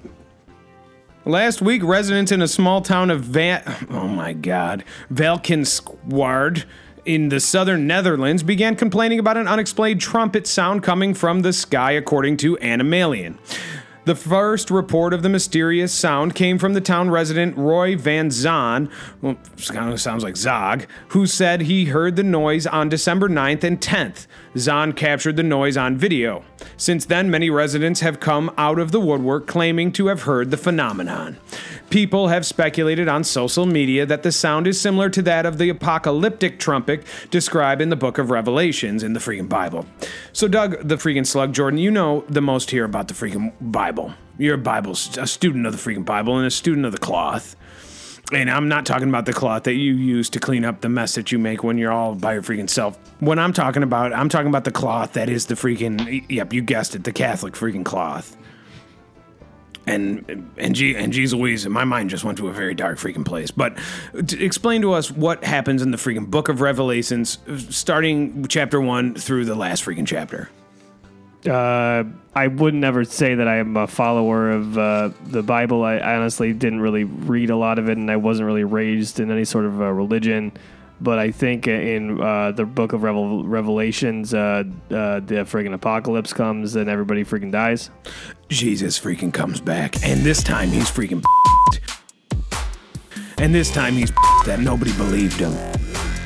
Last 1.25 1.61
week, 1.61 1.83
residents 1.83 2.31
in 2.31 2.41
a 2.41 2.47
small 2.47 2.81
town 2.81 3.11
of 3.11 3.21
Van, 3.21 3.61
oh 3.91 4.07
my 4.07 4.33
God, 4.33 4.83
Valkenswaard 5.13 6.65
in 7.05 7.29
the 7.29 7.39
southern 7.39 7.87
Netherlands 7.87 8.41
began 8.41 8.75
complaining 8.75 9.19
about 9.19 9.37
an 9.37 9.47
unexplained 9.47 10.01
trumpet 10.01 10.47
sound 10.47 10.81
coming 10.81 11.13
from 11.13 11.41
the 11.41 11.53
sky, 11.53 11.91
according 11.91 12.37
to 12.37 12.57
Animalian. 12.57 13.37
The 14.03 14.15
first 14.15 14.71
report 14.71 15.13
of 15.13 15.21
the 15.21 15.29
mysterious 15.29 15.93
sound 15.93 16.33
came 16.33 16.57
from 16.57 16.73
the 16.73 16.81
town 16.81 17.11
resident 17.11 17.55
Roy 17.55 17.95
Van 17.95 18.29
Zaan, 18.29 18.91
well, 19.21 19.37
kind 19.67 19.93
of 19.93 20.01
sounds 20.01 20.23
like 20.23 20.35
Zog, 20.35 20.87
who 21.09 21.27
said 21.27 21.61
he 21.61 21.85
heard 21.85 22.15
the 22.15 22.23
noise 22.23 22.65
on 22.65 22.89
December 22.89 23.29
9th 23.29 23.63
and 23.63 23.79
10th. 23.79 24.25
Zahn 24.57 24.93
captured 24.93 25.37
the 25.37 25.43
noise 25.43 25.77
on 25.77 25.97
video. 25.97 26.43
Since 26.77 27.05
then, 27.05 27.29
many 27.29 27.49
residents 27.49 28.01
have 28.01 28.19
come 28.19 28.51
out 28.57 28.79
of 28.79 28.91
the 28.91 28.99
woodwork 28.99 29.47
claiming 29.47 29.91
to 29.93 30.07
have 30.07 30.23
heard 30.23 30.51
the 30.51 30.57
phenomenon. 30.57 31.37
People 31.89 32.29
have 32.29 32.45
speculated 32.45 33.07
on 33.07 33.23
social 33.23 33.65
media 33.65 34.05
that 34.05 34.23
the 34.23 34.31
sound 34.31 34.67
is 34.67 34.79
similar 34.79 35.09
to 35.09 35.21
that 35.23 35.45
of 35.45 35.57
the 35.57 35.69
apocalyptic 35.69 36.59
trumpet 36.59 37.05
described 37.29 37.81
in 37.81 37.89
the 37.89 37.95
book 37.95 38.17
of 38.17 38.29
Revelations 38.29 39.03
in 39.03 39.13
the 39.13 39.19
freaking 39.19 39.49
Bible. 39.49 39.85
So, 40.33 40.47
Doug, 40.47 40.87
the 40.87 40.95
freaking 40.95 41.27
slug, 41.27 41.53
Jordan, 41.53 41.79
you 41.79 41.91
know 41.91 42.23
the 42.29 42.41
most 42.41 42.71
here 42.71 42.85
about 42.85 43.07
the 43.07 43.13
freaking 43.13 43.53
Bible. 43.59 44.13
You're 44.37 44.55
a 44.55 44.57
Bible, 44.57 44.93
a 44.93 45.27
student 45.27 45.65
of 45.65 45.73
the 45.73 45.77
freaking 45.77 46.05
Bible 46.05 46.37
and 46.37 46.47
a 46.47 46.51
student 46.51 46.85
of 46.85 46.91
the 46.91 46.97
cloth. 46.97 47.55
And 48.31 48.49
I'm 48.49 48.69
not 48.69 48.85
talking 48.85 49.09
about 49.09 49.25
the 49.25 49.33
cloth 49.33 49.63
that 49.63 49.73
you 49.73 49.93
use 49.93 50.29
to 50.29 50.39
clean 50.39 50.63
up 50.63 50.81
the 50.81 50.89
mess 50.89 51.15
that 51.15 51.31
you 51.31 51.39
make 51.39 51.63
when 51.63 51.77
you're 51.77 51.91
all 51.91 52.15
by 52.15 52.33
your 52.33 52.41
freaking 52.41 52.69
self. 52.69 52.97
When 53.19 53.37
I'm 53.37 53.51
talking 53.51 53.83
about, 53.83 54.13
I'm 54.13 54.29
talking 54.29 54.47
about 54.47 54.63
the 54.63 54.71
cloth 54.71 55.13
that 55.13 55.29
is 55.29 55.47
the 55.47 55.55
freaking, 55.55 56.25
yep, 56.29 56.53
you 56.53 56.61
guessed 56.61 56.95
it, 56.95 57.03
the 57.03 57.11
Catholic 57.11 57.55
freaking 57.55 57.83
cloth. 57.83 58.37
And 59.87 60.23
and 60.57 60.79
and 60.79 61.11
G's 61.11 61.33
Louise, 61.33 61.67
my 61.67 61.83
mind 61.83 62.11
just 62.11 62.23
went 62.23 62.37
to 62.37 62.47
a 62.47 62.53
very 62.53 62.75
dark 62.75 62.99
freaking 62.99 63.25
place. 63.25 63.49
But 63.49 63.77
to 64.27 64.41
explain 64.41 64.81
to 64.83 64.93
us 64.93 65.09
what 65.09 65.43
happens 65.43 65.81
in 65.81 65.89
the 65.89 65.97
freaking 65.97 66.29
Book 66.29 66.49
of 66.49 66.61
Revelations, 66.61 67.39
starting 67.69 68.45
chapter 68.47 68.79
one 68.79 69.15
through 69.15 69.45
the 69.45 69.55
last 69.55 69.83
freaking 69.83 70.05
chapter. 70.05 70.49
Uh, 71.47 72.03
I 72.35 72.47
would 72.47 72.73
never 72.73 73.03
say 73.03 73.35
that 73.35 73.47
I 73.47 73.57
am 73.57 73.75
a 73.75 73.87
follower 73.87 74.51
of 74.51 74.77
uh, 74.77 75.09
the 75.25 75.41
Bible. 75.41 75.83
I, 75.83 75.97
I 75.97 76.15
honestly 76.15 76.53
didn't 76.53 76.81
really 76.81 77.03
read 77.03 77.49
a 77.49 77.55
lot 77.55 77.79
of 77.79 77.89
it, 77.89 77.97
and 77.97 78.09
I 78.11 78.17
wasn't 78.17 78.45
really 78.45 78.63
raised 78.63 79.19
in 79.19 79.31
any 79.31 79.45
sort 79.45 79.65
of 79.65 79.81
uh, 79.81 79.85
religion. 79.91 80.51
But 81.01 81.17
I 81.17 81.31
think 81.31 81.67
in 81.67 82.21
uh, 82.21 82.51
the 82.51 82.63
book 82.63 82.93
of 82.93 83.01
Revel- 83.01 83.43
Revelations, 83.43 84.35
uh, 84.35 84.63
uh, 84.91 85.19
the 85.19 85.45
friggin' 85.49 85.73
apocalypse 85.73 86.31
comes 86.31 86.75
and 86.75 86.87
everybody 86.87 87.25
freaking 87.25 87.51
dies. 87.51 87.89
Jesus 88.49 88.99
freaking 88.99 89.33
comes 89.33 89.59
back, 89.59 89.95
and 90.05 90.21
this 90.21 90.43
time 90.43 90.69
he's 90.69 90.89
freaking. 90.91 91.23
And 93.37 93.55
this 93.55 93.71
time 93.71 93.95
he's 93.95 94.11
that 94.45 94.59
nobody 94.59 94.93
believed 94.93 95.39
him, 95.39 95.51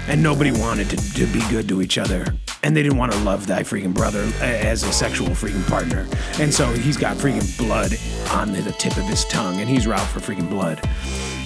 and 0.07 0.21
nobody 0.21 0.51
wanted 0.51 0.89
to, 0.89 0.97
to 1.13 1.25
be 1.27 1.39
good 1.49 1.67
to 1.69 1.81
each 1.81 1.97
other, 1.97 2.25
and 2.63 2.75
they 2.75 2.83
didn't 2.83 2.97
want 2.97 3.11
to 3.11 3.19
love 3.19 3.47
thy 3.47 3.61
freaking 3.61 3.93
brother 3.93 4.23
uh, 4.39 4.43
as 4.43 4.83
a 4.83 4.91
sexual 4.91 5.29
freaking 5.29 5.67
partner, 5.67 6.07
and 6.39 6.53
so 6.53 6.71
he's 6.73 6.97
got 6.97 7.17
freaking 7.17 7.57
blood 7.57 7.97
on 8.31 8.51
the 8.51 8.71
tip 8.73 8.97
of 8.97 9.03
his 9.05 9.25
tongue, 9.25 9.59
and 9.59 9.69
he's 9.69 9.87
out 9.87 10.07
for 10.07 10.19
freaking 10.19 10.49
blood. 10.49 10.81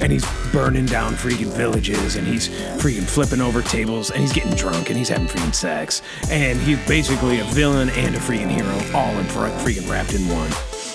And 0.02 0.14
he's 0.14 0.26
burning 0.54 0.86
down 0.86 1.14
freaking 1.14 1.52
villages, 1.58 2.16
and 2.16 2.26
he's 2.26 2.48
freaking 2.78 3.04
flipping 3.04 3.42
over 3.42 3.62
tables, 3.62 4.12
and 4.12 4.22
he's 4.22 4.32
getting 4.32 4.54
drunk, 4.56 4.90
and 4.90 4.98
he's 4.98 5.10
having 5.10 5.28
freaking 5.28 5.54
sex, 5.54 6.02
and 6.30 6.58
he's 6.62 6.80
basically 6.88 7.40
a 7.40 7.44
villain 7.46 7.90
and 7.90 8.16
a 8.16 8.20
freaking 8.20 8.50
hero, 8.50 8.98
all 8.98 9.12
in 9.18 9.26
fr- 9.26 9.48
freaking 9.60 9.90
wrapped 9.90 10.14
in 10.14 10.26
one. 10.30 10.50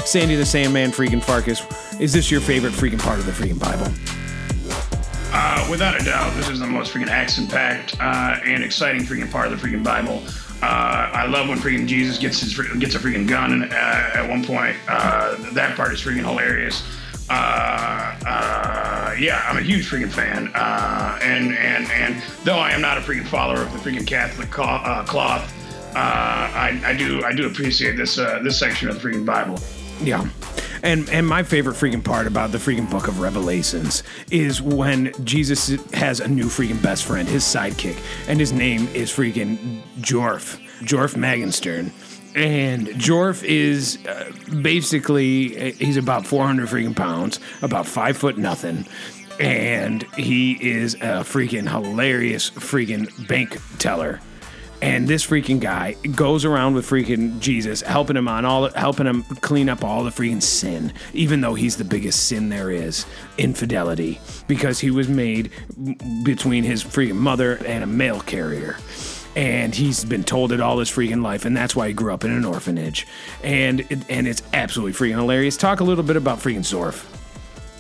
Sandy 0.06 0.36
the 0.36 0.46
Sandman 0.46 0.90
freaking 0.90 1.22
Farkas, 1.22 1.62
is 2.00 2.14
this 2.14 2.30
your 2.30 2.40
favorite 2.40 2.72
freaking 2.72 2.98
part 2.98 3.18
of 3.18 3.26
the 3.26 3.32
freaking 3.32 3.58
Bible? 3.58 3.92
Uh, 5.36 5.66
without 5.68 6.00
a 6.00 6.04
doubt, 6.04 6.32
this 6.36 6.48
is 6.48 6.60
the 6.60 6.66
most 6.66 6.92
freaking 6.92 7.08
action-packed 7.08 7.96
uh, 8.00 8.38
and 8.44 8.62
exciting 8.62 9.02
freaking 9.02 9.28
part 9.28 9.50
of 9.50 9.60
the 9.60 9.68
freaking 9.68 9.82
Bible. 9.82 10.22
Uh, 10.62 11.10
I 11.12 11.26
love 11.26 11.48
when 11.48 11.58
freaking 11.58 11.88
Jesus 11.88 12.18
gets 12.18 12.40
his 12.40 12.56
gets 12.78 12.94
a 12.94 13.00
freaking 13.00 13.26
gun 13.26 13.64
uh, 13.64 14.10
at 14.14 14.28
one 14.28 14.44
point. 14.44 14.76
Uh, 14.86 15.34
that 15.52 15.76
part 15.76 15.92
is 15.92 16.00
freaking 16.00 16.24
hilarious. 16.24 16.84
Uh, 17.28 19.14
yeah, 19.18 19.44
I'm 19.46 19.56
a 19.58 19.62
huge 19.62 19.90
freaking 19.90 20.10
fan. 20.10 20.52
And 21.20 21.56
and 21.56 21.90
and 21.90 22.22
though 22.44 22.58
I 22.58 22.70
am 22.70 22.80
not 22.80 22.96
a 22.96 23.00
freaking 23.00 23.26
follower 23.26 23.58
of 23.58 23.72
the 23.72 23.78
freaking 23.78 24.06
Catholic 24.06 24.52
cloth, 24.52 25.52
I, 25.96 26.80
I 26.84 26.94
do 26.94 27.24
I 27.24 27.32
do 27.32 27.46
appreciate 27.48 27.96
this 27.96 28.14
this 28.14 28.56
section 28.56 28.88
of 28.88 29.02
the 29.02 29.08
freaking 29.08 29.26
Bible. 29.26 29.58
Yeah. 30.00 30.28
And 30.84 31.08
and 31.08 31.26
my 31.26 31.42
favorite 31.42 31.76
freaking 31.76 32.04
part 32.04 32.26
about 32.26 32.52
the 32.52 32.58
freaking 32.58 32.90
book 32.90 33.08
of 33.08 33.20
Revelations 33.20 34.02
is 34.30 34.60
when 34.60 35.12
Jesus 35.24 35.68
has 35.94 36.20
a 36.20 36.28
new 36.28 36.44
freaking 36.44 36.80
best 36.82 37.06
friend, 37.06 37.26
his 37.26 37.42
sidekick, 37.42 37.98
and 38.28 38.38
his 38.38 38.52
name 38.52 38.86
is 38.88 39.10
freaking 39.10 39.80
Jorf, 40.00 40.60
Jorf 40.80 41.16
Magenstern. 41.16 41.90
And 42.34 42.88
Jorf 42.88 43.42
is 43.44 43.98
uh, 44.06 44.30
basically 44.60 45.72
he's 45.72 45.96
about 45.96 46.26
400 46.26 46.68
freaking 46.68 46.94
pounds, 46.94 47.40
about 47.62 47.86
five 47.86 48.18
foot 48.18 48.36
nothing, 48.36 48.84
and 49.40 50.02
he 50.18 50.52
is 50.60 50.96
a 50.96 51.24
freaking 51.24 51.66
hilarious 51.66 52.50
freaking 52.50 53.26
bank 53.26 53.58
teller. 53.78 54.20
And 54.84 55.08
this 55.08 55.24
freaking 55.26 55.60
guy 55.60 55.94
goes 56.14 56.44
around 56.44 56.74
with 56.74 56.86
freaking 56.86 57.40
Jesus, 57.40 57.80
helping 57.80 58.18
him 58.18 58.28
on 58.28 58.44
all, 58.44 58.68
helping 58.68 59.06
him 59.06 59.22
clean 59.40 59.70
up 59.70 59.82
all 59.82 60.04
the 60.04 60.10
freaking 60.10 60.42
sin, 60.42 60.92
even 61.14 61.40
though 61.40 61.54
he's 61.54 61.78
the 61.78 61.84
biggest 61.84 62.26
sin 62.26 62.50
there 62.50 62.70
is, 62.70 63.06
infidelity, 63.38 64.20
because 64.46 64.80
he 64.80 64.90
was 64.90 65.08
made 65.08 65.50
between 66.22 66.64
his 66.64 66.84
freaking 66.84 67.16
mother 67.16 67.56
and 67.64 67.82
a 67.82 67.86
mail 67.86 68.20
carrier. 68.20 68.76
And 69.34 69.74
he's 69.74 70.04
been 70.04 70.22
told 70.22 70.52
it 70.52 70.60
all 70.60 70.78
his 70.78 70.90
freaking 70.90 71.22
life, 71.22 71.46
and 71.46 71.56
that's 71.56 71.74
why 71.74 71.88
he 71.88 71.94
grew 71.94 72.12
up 72.12 72.22
in 72.22 72.30
an 72.30 72.44
orphanage. 72.44 73.06
And 73.42 73.80
and 74.10 74.28
it's 74.28 74.42
absolutely 74.52 74.92
freaking 74.92 75.16
hilarious. 75.16 75.56
Talk 75.56 75.80
a 75.80 75.84
little 75.84 76.04
bit 76.04 76.16
about 76.16 76.40
freaking 76.40 76.58
Zorf. 76.58 77.23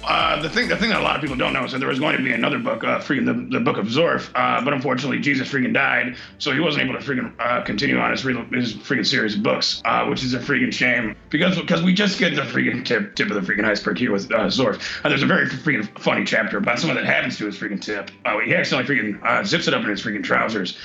Uh, 0.06 0.40
the 0.40 0.48
thing, 0.48 0.68
the 0.68 0.76
thing 0.76 0.90
that 0.90 1.00
a 1.00 1.02
lot 1.02 1.16
of 1.16 1.22
people 1.22 1.36
don't 1.36 1.52
know 1.52 1.64
is 1.64 1.72
that 1.72 1.78
there 1.78 1.88
was 1.88 1.98
going 1.98 2.16
to 2.16 2.22
be 2.22 2.32
another 2.32 2.58
book, 2.58 2.84
uh, 2.84 2.98
freaking 3.00 3.26
the, 3.26 3.58
the 3.58 3.64
Book 3.64 3.76
of 3.76 3.86
Zorf, 3.86 4.30
uh, 4.34 4.64
but 4.64 4.72
unfortunately 4.72 5.18
Jesus 5.18 5.48
freaking 5.50 5.72
died, 5.72 6.16
so 6.38 6.52
he 6.52 6.60
wasn't 6.60 6.84
able 6.84 6.98
to 6.98 7.04
freaking 7.04 7.32
uh, 7.38 7.62
continue 7.62 7.98
on 7.98 8.10
his 8.10 8.22
his 8.22 8.74
freaking 8.74 9.06
series 9.06 9.36
of 9.36 9.42
books, 9.42 9.82
uh, 9.84 10.06
which 10.06 10.22
is 10.22 10.34
a 10.34 10.38
freaking 10.38 10.72
shame 10.72 11.16
because 11.30 11.58
because 11.58 11.82
we 11.82 11.92
just 11.92 12.18
get 12.18 12.34
the 12.34 12.42
freaking 12.42 12.84
tip 12.84 13.14
tip 13.14 13.30
of 13.30 13.34
the 13.34 13.52
freaking 13.52 13.64
iceberg 13.64 13.98
here 13.98 14.12
with 14.12 14.30
uh, 14.32 14.46
Zorf. 14.46 15.04
Uh, 15.04 15.08
there's 15.08 15.22
a 15.22 15.26
very 15.26 15.46
freaking 15.46 15.86
funny 15.98 16.24
chapter 16.24 16.58
about 16.58 16.78
something 16.78 16.96
that 16.96 17.06
happens 17.06 17.36
to 17.38 17.46
his 17.46 17.56
freaking 17.56 17.80
tip. 17.80 18.10
He 18.44 18.54
accidentally 18.54 18.96
freaking 18.96 19.46
zips 19.46 19.68
it 19.68 19.74
up 19.74 19.82
in 19.82 19.90
his 19.90 20.02
freaking 20.02 20.24
trousers 20.24 20.78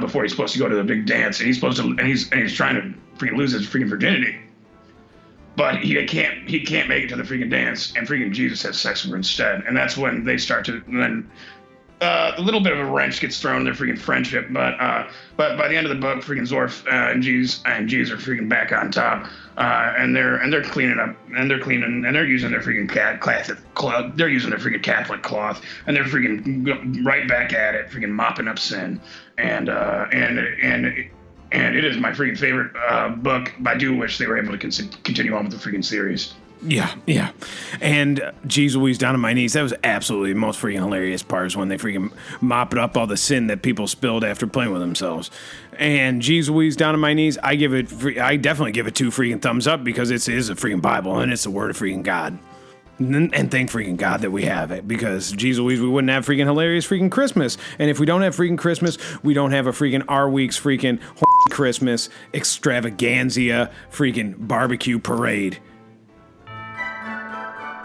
before 0.00 0.22
he's 0.22 0.32
supposed 0.32 0.52
to 0.52 0.58
go 0.58 0.68
to 0.68 0.76
the 0.76 0.84
big 0.84 1.06
dance, 1.06 1.38
and 1.38 1.46
he's 1.46 1.56
supposed 1.56 1.78
to 1.78 1.84
and 1.84 2.00
he's 2.00 2.30
and 2.32 2.40
he's 2.40 2.54
trying 2.54 2.74
to 2.76 2.94
freaking 3.18 3.36
lose 3.36 3.52
his 3.52 3.66
freaking 3.66 3.88
virginity 3.88 4.38
but 5.56 5.78
he 5.78 6.04
can't 6.06 6.48
he 6.48 6.60
can't 6.60 6.88
make 6.88 7.04
it 7.04 7.08
to 7.08 7.16
the 7.16 7.22
freaking 7.22 7.50
dance, 7.50 7.94
and 7.96 8.06
freaking 8.06 8.32
Jesus 8.32 8.62
has 8.62 8.78
sex 8.78 9.04
with 9.04 9.12
her 9.12 9.16
instead, 9.16 9.62
and 9.66 9.76
that's 9.76 9.96
when 9.96 10.24
they 10.24 10.38
start 10.38 10.64
to 10.66 10.82
and 10.86 11.02
then. 11.02 11.30
Uh, 12.00 12.34
a 12.36 12.42
little 12.42 12.60
bit 12.60 12.72
of 12.72 12.78
a 12.80 12.84
wrench 12.84 13.20
gets 13.20 13.40
thrown 13.40 13.58
in 13.58 13.64
their 13.64 13.72
freaking 13.72 13.98
friendship, 13.98 14.48
but 14.50 14.78
uh, 14.80 15.08
but 15.36 15.56
by 15.56 15.68
the 15.68 15.76
end 15.76 15.86
of 15.86 15.94
the 15.94 16.00
book, 16.00 16.22
freaking 16.22 16.46
Zorf 16.46 16.84
uh, 16.86 17.10
and 17.10 17.22
Jeez 17.22 17.62
and 17.64 17.88
Jeez 17.88 18.10
are 18.10 18.16
freaking 18.16 18.48
back 18.48 18.72
on 18.72 18.90
top, 18.90 19.26
uh, 19.56 19.94
and 19.96 20.14
they're 20.14 20.34
and 20.36 20.52
they're 20.52 20.64
cleaning 20.64 20.98
up 20.98 21.16
and 21.34 21.48
they're 21.48 21.60
cleaning 21.60 22.04
and 22.04 22.14
they're 22.14 22.26
using 22.26 22.50
their 22.50 22.60
freaking 22.60 22.90
cat 22.90 23.22
Catholic 23.22 23.58
cloth. 23.74 24.12
They're 24.16 24.28
using 24.28 24.50
their 24.50 24.58
freaking 24.58 24.82
Catholic 24.82 25.22
cloth, 25.22 25.62
and 25.86 25.96
they're 25.96 26.04
freaking 26.04 27.06
right 27.06 27.26
back 27.28 27.54
at 27.54 27.76
it, 27.76 27.88
freaking 27.88 28.10
mopping 28.10 28.48
up 28.48 28.58
sin, 28.58 29.00
and 29.38 29.68
uh, 29.68 30.06
and 30.12 30.40
and 30.40 31.08
and 31.54 31.76
it 31.76 31.84
is 31.84 31.96
my 31.96 32.10
freaking 32.10 32.36
favorite 32.36 32.72
uh, 32.76 33.10
book. 33.10 33.52
I 33.64 33.76
do 33.76 33.96
wish 33.96 34.18
they 34.18 34.26
were 34.26 34.36
able 34.36 34.56
to 34.56 34.58
con- 34.58 34.90
continue 35.04 35.34
on 35.34 35.44
with 35.48 35.52
the 35.52 35.70
freaking 35.70 35.84
series. 35.84 36.34
Yeah, 36.66 36.94
yeah. 37.06 37.30
And 37.80 38.20
uh, 38.20 38.32
geez 38.46 38.74
down 38.98 39.14
on 39.14 39.20
my 39.20 39.34
knees. 39.34 39.52
That 39.52 39.62
was 39.62 39.74
absolutely 39.84 40.32
the 40.32 40.38
most 40.38 40.60
freaking 40.60 40.80
hilarious 40.80 41.22
part 41.22 41.46
is 41.46 41.56
when 41.56 41.68
they 41.68 41.76
freaking 41.76 42.12
mopped 42.40 42.74
up 42.74 42.96
all 42.96 43.06
the 43.06 43.16
sin 43.16 43.48
that 43.48 43.62
people 43.62 43.86
spilled 43.86 44.24
after 44.24 44.46
playing 44.46 44.72
with 44.72 44.80
themselves. 44.80 45.30
And 45.78 46.22
geez 46.22 46.48
Louise, 46.48 46.74
down 46.74 46.94
on 46.94 47.00
my 47.00 47.12
knees, 47.12 47.38
I 47.42 47.54
give 47.54 47.74
it, 47.74 47.88
free, 47.88 48.18
I 48.18 48.36
definitely 48.36 48.72
give 48.72 48.86
it 48.86 48.94
two 48.94 49.10
freaking 49.10 49.40
thumbs 49.40 49.66
up 49.66 49.84
because 49.84 50.10
it's, 50.10 50.26
it 50.26 50.36
is 50.36 50.48
a 50.48 50.54
freaking 50.54 50.82
Bible 50.82 51.18
and 51.18 51.32
it's 51.32 51.44
the 51.44 51.50
word 51.50 51.70
of 51.70 51.78
freaking 51.78 52.02
God. 52.02 52.38
And, 52.98 53.34
and 53.34 53.50
thank 53.50 53.70
freaking 53.70 53.96
God 53.96 54.20
that 54.20 54.30
we 54.30 54.44
have 54.44 54.70
it 54.70 54.86
because 54.86 55.32
geez 55.32 55.58
Louise, 55.58 55.80
we 55.80 55.88
wouldn't 55.88 56.10
have 56.10 56.24
freaking 56.24 56.44
hilarious 56.44 56.86
freaking 56.86 57.10
Christmas. 57.10 57.58
And 57.78 57.90
if 57.90 57.98
we 57.98 58.06
don't 58.06 58.22
have 58.22 58.36
freaking 58.36 58.58
Christmas, 58.58 58.98
we 59.22 59.34
don't 59.34 59.50
have 59.50 59.66
a 59.66 59.72
freaking 59.72 60.04
our 60.08 60.30
week's 60.30 60.58
freaking 60.58 61.00
Christmas 61.50 62.08
extravaganza 62.32 63.70
freaking 63.90 64.34
barbecue 64.36 64.98
parade. 64.98 65.58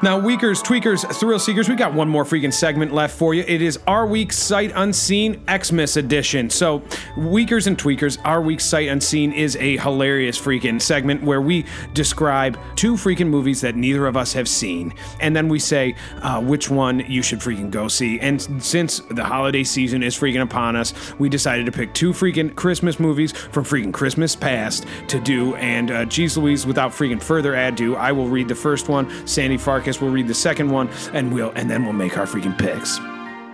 Now, 0.02 0.18
Weakers, 0.18 0.64
Tweakers, 0.64 1.06
Thrill 1.20 1.40
Seekers, 1.40 1.68
we 1.68 1.76
got 1.76 1.94
one 1.94 2.08
more 2.08 2.24
freaking 2.24 2.54
segment 2.54 2.94
left 2.94 3.18
for 3.18 3.34
you. 3.34 3.44
It 3.46 3.62
is 3.62 3.78
Our 3.86 4.08
Week 4.08 4.32
Sight 4.32 4.72
Unseen 4.74 5.44
Xmas 5.46 5.98
Edition. 5.98 6.50
So, 6.50 6.82
Weakers 7.18 7.68
and 7.68 7.78
Tweakers, 7.78 8.18
Our 8.24 8.42
Week 8.42 8.62
Sight 8.62 8.88
Unseen 8.88 9.34
is 9.34 9.58
a 9.58 9.76
hilarious 9.76 10.40
freaking 10.40 10.82
segment 10.82 11.22
where 11.22 11.42
we 11.42 11.66
describe 11.94 12.58
two 12.78 12.94
freaking 12.94 13.28
movies 13.28 13.60
that 13.60 13.76
neither 13.76 14.08
of 14.08 14.16
us 14.16 14.32
have 14.32 14.48
seen. 14.48 14.94
And 15.20 15.36
then 15.36 15.50
we 15.50 15.60
say 15.60 15.98
uh, 16.22 16.42
which 16.42 16.70
one 16.70 17.00
you 17.12 17.22
should 17.22 17.40
freaking 17.40 17.70
go 17.70 17.90
see. 17.90 18.22
And 18.22 18.42
since 18.64 19.00
the 19.12 19.26
holiday 19.26 19.66
season 19.66 20.02
is 20.02 20.18
freaking 20.18 20.44
upon 20.44 20.78
us, 20.78 20.94
we 21.20 21.28
decided 21.28 21.66
to 21.66 21.74
pick 21.74 21.94
two 21.94 22.14
freaking 22.14 22.56
Christmas 22.56 23.02
movies 23.02 23.34
from 23.34 23.66
freaking 23.66 23.92
Christmas 23.92 24.34
past 24.34 24.86
to 25.10 25.20
do. 25.20 25.56
And, 25.56 25.92
uh, 25.92 26.06
geez 26.06 26.38
Louise, 26.38 26.66
without 26.66 26.92
freaking 26.92 27.22
further 27.22 27.54
ado, 27.54 27.98
I 27.98 28.14
will 28.14 28.30
read 28.30 28.48
the 28.48 28.56
first 28.56 28.88
one. 28.88 29.28
Sandy 29.28 29.58
Farkas 29.58 29.89
will 29.98 30.10
read 30.10 30.28
the 30.28 30.34
second 30.34 30.70
one, 30.70 30.90
and 31.14 31.34
we'll 31.34 31.52
and 31.56 31.70
then 31.70 31.84
we'll 31.84 31.94
make 31.94 32.18
our 32.18 32.26
freaking 32.26 32.58
picks. 32.58 33.00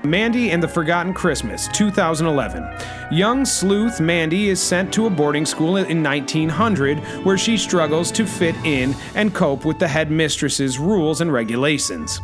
Mandie 0.05 0.51
and 0.51 0.61
the 0.61 0.67
Forgotten 0.67 1.13
Christmas, 1.13 1.67
2011. 1.69 2.63
Young 3.11 3.45
sleuth 3.45 3.99
Mandie 3.99 4.49
is 4.49 4.61
sent 4.61 4.93
to 4.93 5.07
a 5.07 5.09
boarding 5.09 5.45
school 5.45 5.77
in 5.77 6.03
1900 6.03 6.99
where 7.25 7.37
she 7.37 7.57
struggles 7.57 8.11
to 8.11 8.25
fit 8.25 8.55
in 8.63 8.95
and 9.15 9.33
cope 9.33 9.65
with 9.65 9.79
the 9.79 9.87
headmistress's 9.87 10.79
rules 10.79 11.21
and 11.21 11.31
regulations. 11.31 12.17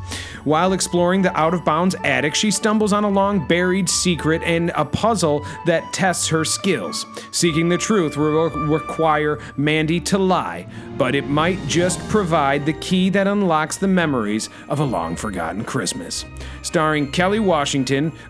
While 0.43 0.73
exploring 0.73 1.21
the 1.21 1.35
out 1.37 1.53
of 1.53 1.65
bounds 1.65 1.95
attic, 2.03 2.35
she 2.35 2.51
stumbles 2.51 2.93
on 2.93 3.03
a 3.03 3.09
long 3.09 3.47
buried 3.47 3.89
secret 3.89 4.41
and 4.43 4.71
a 4.75 4.85
puzzle 4.85 5.45
that 5.65 5.93
tests 5.93 6.27
her 6.29 6.45
skills. 6.45 7.05
Seeking 7.31 7.69
the 7.69 7.77
truth 7.77 8.17
will 8.17 8.49
require 8.49 9.39
Mandie 9.57 9.99
to 10.01 10.17
lie, 10.17 10.67
but 10.97 11.15
it 11.15 11.27
might 11.27 11.59
just 11.67 11.99
provide 12.09 12.65
the 12.65 12.73
key 12.73 13.09
that 13.09 13.27
unlocks 13.27 13.77
the 13.77 13.87
memories 13.87 14.49
of 14.69 14.79
a 14.79 14.83
long 14.83 15.15
forgotten 15.15 15.63
Christmas. 15.63 16.25
Starring 16.63 17.11
Kelly 17.11 17.39
Washington, 17.39 17.70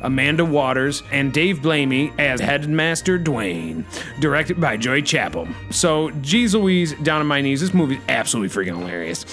Amanda 0.02 0.46
Waters, 0.46 1.04
and 1.12 1.34
Dave 1.34 1.60
Blamey 1.60 2.18
as 2.20 2.40
Headmaster 2.40 3.18
Dwayne. 3.18 3.84
Directed 4.20 4.60
by 4.60 4.78
Joy 4.78 5.02
Chapel. 5.02 5.48
So, 5.70 6.12
geez 6.22 6.54
Louise, 6.56 6.94
down 7.04 7.22
on 7.22 7.28
my 7.28 7.42
knees, 7.42 7.62
this 7.62 7.74
movie 7.74 7.96
is 7.96 8.02
absolutely 8.10 8.50
freaking 8.50 8.78
hilarious. 8.78 9.24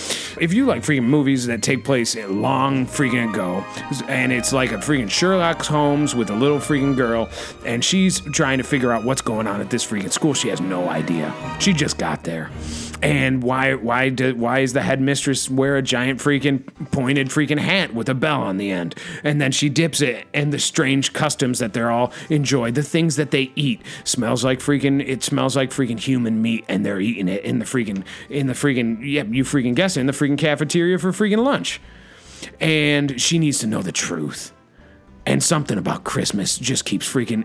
If 0.41 0.53
you 0.53 0.67
like 0.67 0.83
freaking 0.83 1.05
movies 1.05 1.47
that 1.47 1.63
take 1.63 1.85
place 1.85 2.17
long 2.17 2.87
freaking 2.87 3.31
ago, 3.31 3.65
and 4.09 4.33
it's 4.33 4.53
like 4.53 4.73
a 4.73 4.77
freaking 4.79 5.11
Sherlock 5.11 5.63
Holmes 5.63 6.15
with 6.15 6.31
a 6.31 6.35
little 6.35 6.59
freaking 6.59 6.97
girl, 6.97 7.29
and 7.65 7.85
she's 7.85 8.21
trying 8.21 8.59
to 8.59 8.65
figure 8.65 8.93
out 8.93 9.05
what's 9.05 9.23
going 9.23 9.47
on 9.47 9.61
at 9.61 9.71
this 9.71 9.87
freaking 9.87 10.13
school, 10.13 10.35
she 10.35 10.49
has 10.49 10.61
no 10.61 10.89
idea. 10.89 11.35
She 11.61 11.73
just 11.73 11.99
got 11.99 12.25
there 12.25 12.51
and 13.03 13.43
why 13.43 13.75
why 13.75 14.09
did 14.09 14.39
why 14.39 14.61
is 14.61 14.73
the 14.73 14.83
headmistress 14.83 15.49
wear 15.49 15.77
a 15.77 15.83
giant 15.83 16.21
freaking 16.21 16.67
pointed 16.91 17.29
freaking 17.29 17.59
hat 17.59 17.95
with 17.95 18.09
a 18.09 18.15
bell 18.15 18.43
on 18.43 18.57
the 18.57 18.71
end? 18.71 18.95
And 19.23 19.41
then 19.41 19.53
she 19.53 19.69
dips 19.69 20.01
it 20.01 20.27
and 20.35 20.53
the 20.53 20.59
strange 20.59 21.13
customs 21.13 21.61
that 21.61 21.73
they're 21.73 21.91
all 21.91 22.13
enjoy 22.29 22.73
the 22.73 22.83
things 22.83 23.17
that 23.17 23.31
they 23.31 23.53
eat. 23.55 23.83
Smells 24.05 24.45
like 24.45 24.59
freaking 24.59 25.07
it 25.07 25.23
smells 25.23 25.55
like 25.55 25.71
freaking 25.71 26.01
human 26.01 26.43
meat 26.43 26.65
and 26.69 26.85
they're 26.85 27.01
eating 27.01 27.29
it 27.29 27.45
in 27.45 27.61
the 27.61 27.65
freaking 27.65 28.05
in 28.29 28.47
the 28.49 28.55
freaking 28.55 28.99
yeah 29.01 29.23
you 29.25 29.45
freaking 29.45 29.75
guess 29.75 29.97
it, 29.97 30.01
in 30.01 30.07
the 30.07 30.13
freaking 30.13 30.39
cafeteria 30.39 30.99
for 30.99 31.13
freaking 31.13 31.45
lunch. 31.45 31.81
And 32.61 33.21
she 33.21 33.39
needs 33.39 33.59
to 33.61 33.67
know 33.67 33.83
the 33.83 33.93
truth. 33.93 34.53
And 35.27 35.43
something 35.43 35.79
about 35.79 36.05
christmas 36.05 36.59
just 36.59 36.85
keeps 36.85 37.07
freaking 37.07 37.45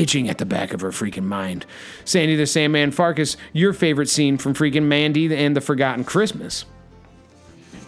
itching 0.00 0.28
at 0.28 0.38
the 0.38 0.46
back 0.46 0.72
of 0.72 0.80
her 0.80 0.90
freaking 0.90 1.24
mind. 1.24 1.66
Sandy 2.04 2.34
the 2.34 2.46
Sandman 2.46 2.90
Farkas, 2.90 3.36
your 3.52 3.72
favorite 3.72 4.08
scene 4.08 4.38
from 4.38 4.54
freaking 4.54 4.84
Mandie 4.84 5.34
and 5.34 5.54
the 5.54 5.60
Forgotten 5.60 6.04
Christmas. 6.04 6.64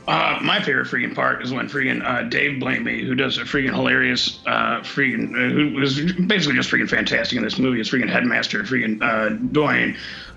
Uh, 0.09 0.37
my 0.43 0.61
favorite 0.61 0.89
freaking 0.89 1.15
part 1.15 1.43
is 1.43 1.53
when 1.53 1.69
freaking 1.69 2.05
uh, 2.05 2.29
Dave 2.29 2.61
Blamey, 2.61 3.07
who 3.07 3.15
does 3.15 3.39
a 3.39 3.43
freaking 3.43 3.73
hilarious, 3.73 4.41
uh, 4.47 4.81
freaking, 4.81 5.31
uh, 5.35 5.53
who 5.55 5.75
was 5.79 6.01
basically 6.27 6.57
just 6.57 6.69
freaking 6.71 6.91
fantastic 6.91 7.39
in 7.39 7.45
this 7.45 7.59
movie, 7.59 7.81
is 7.81 7.89
freaking 7.89 8.09
headmaster, 8.09 8.65
freaking 8.65 9.01
uh. 9.01 9.37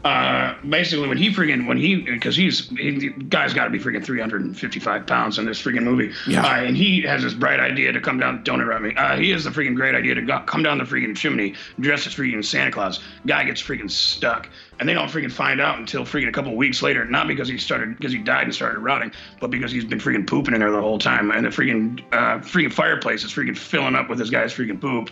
Uh, 0.06 0.54
basically, 0.70 1.08
when 1.08 1.18
he 1.18 1.32
freaking, 1.32 1.66
when 1.66 1.78
he, 1.78 1.96
because 1.96 2.36
he's, 2.36 2.70
he, 2.70 3.10
guy's 3.10 3.56
got 3.56 3.64
to 3.64 3.72
be 3.72 3.80
freaking 3.80 4.06
355 4.06 5.08
pounds 5.08 5.40
in 5.40 5.46
this 5.46 5.60
freaking 5.60 5.82
movie. 5.82 6.14
Yeah. 6.28 6.46
Uh, 6.46 6.62
and 6.62 6.78
he 6.78 7.02
has 7.02 7.24
this 7.24 7.34
bright 7.34 7.60
idea 7.60 7.92
to 7.92 8.00
come 8.00 8.20
down, 8.20 8.44
don't 8.44 8.62
interrupt 8.62 8.84
me. 8.84 8.94
Uh, 8.96 9.18
he 9.18 9.32
has 9.32 9.46
the 9.46 9.50
freaking 9.50 9.76
great 9.76 9.96
idea 9.96 10.14
to 10.14 10.22
go, 10.22 10.40
come 10.42 10.62
down 10.62 10.78
the 10.78 10.84
freaking 10.84 11.18
chimney 11.18 11.56
dressed 11.80 12.06
as 12.06 12.14
freaking 12.14 12.46
Santa 12.46 12.72
Claus. 12.72 13.00
Guy 13.26 13.46
gets 13.46 13.60
freaking 13.64 13.90
stuck. 13.90 14.48
And 14.80 14.88
they 14.88 14.94
don't 14.94 15.10
freaking 15.10 15.32
find 15.32 15.60
out 15.60 15.80
until 15.80 16.04
freaking 16.04 16.28
a 16.30 16.32
couple 16.32 16.56
weeks 16.56 16.84
later, 16.84 17.04
not 17.06 17.28
because 17.28 17.48
he 17.48 17.58
started, 17.58 17.98
because 17.98 18.12
he 18.12 18.20
died 18.20 18.44
and 18.44 18.54
started 18.54 18.80
rotting, 18.80 19.12
but 19.40 19.50
because 19.50 19.72
he's 19.72 19.86
been 19.86 20.00
freaking 20.00 20.28
pooping 20.28 20.54
in 20.54 20.60
there 20.60 20.72
the 20.72 20.82
whole 20.82 21.00
time. 21.00 21.32
And 21.32 21.48
the 21.48 21.50
freaking, 21.50 22.00
uh, 22.12 22.40
freaking 22.42 22.72
fireplace 22.72 23.24
is 23.24 23.34
freaking 23.34 23.58
filling 23.58 23.96
up 23.96 24.08
with 24.08 24.20
this 24.20 24.30
guy's 24.30 24.54
freaking 24.54 24.80
poop 24.80 25.10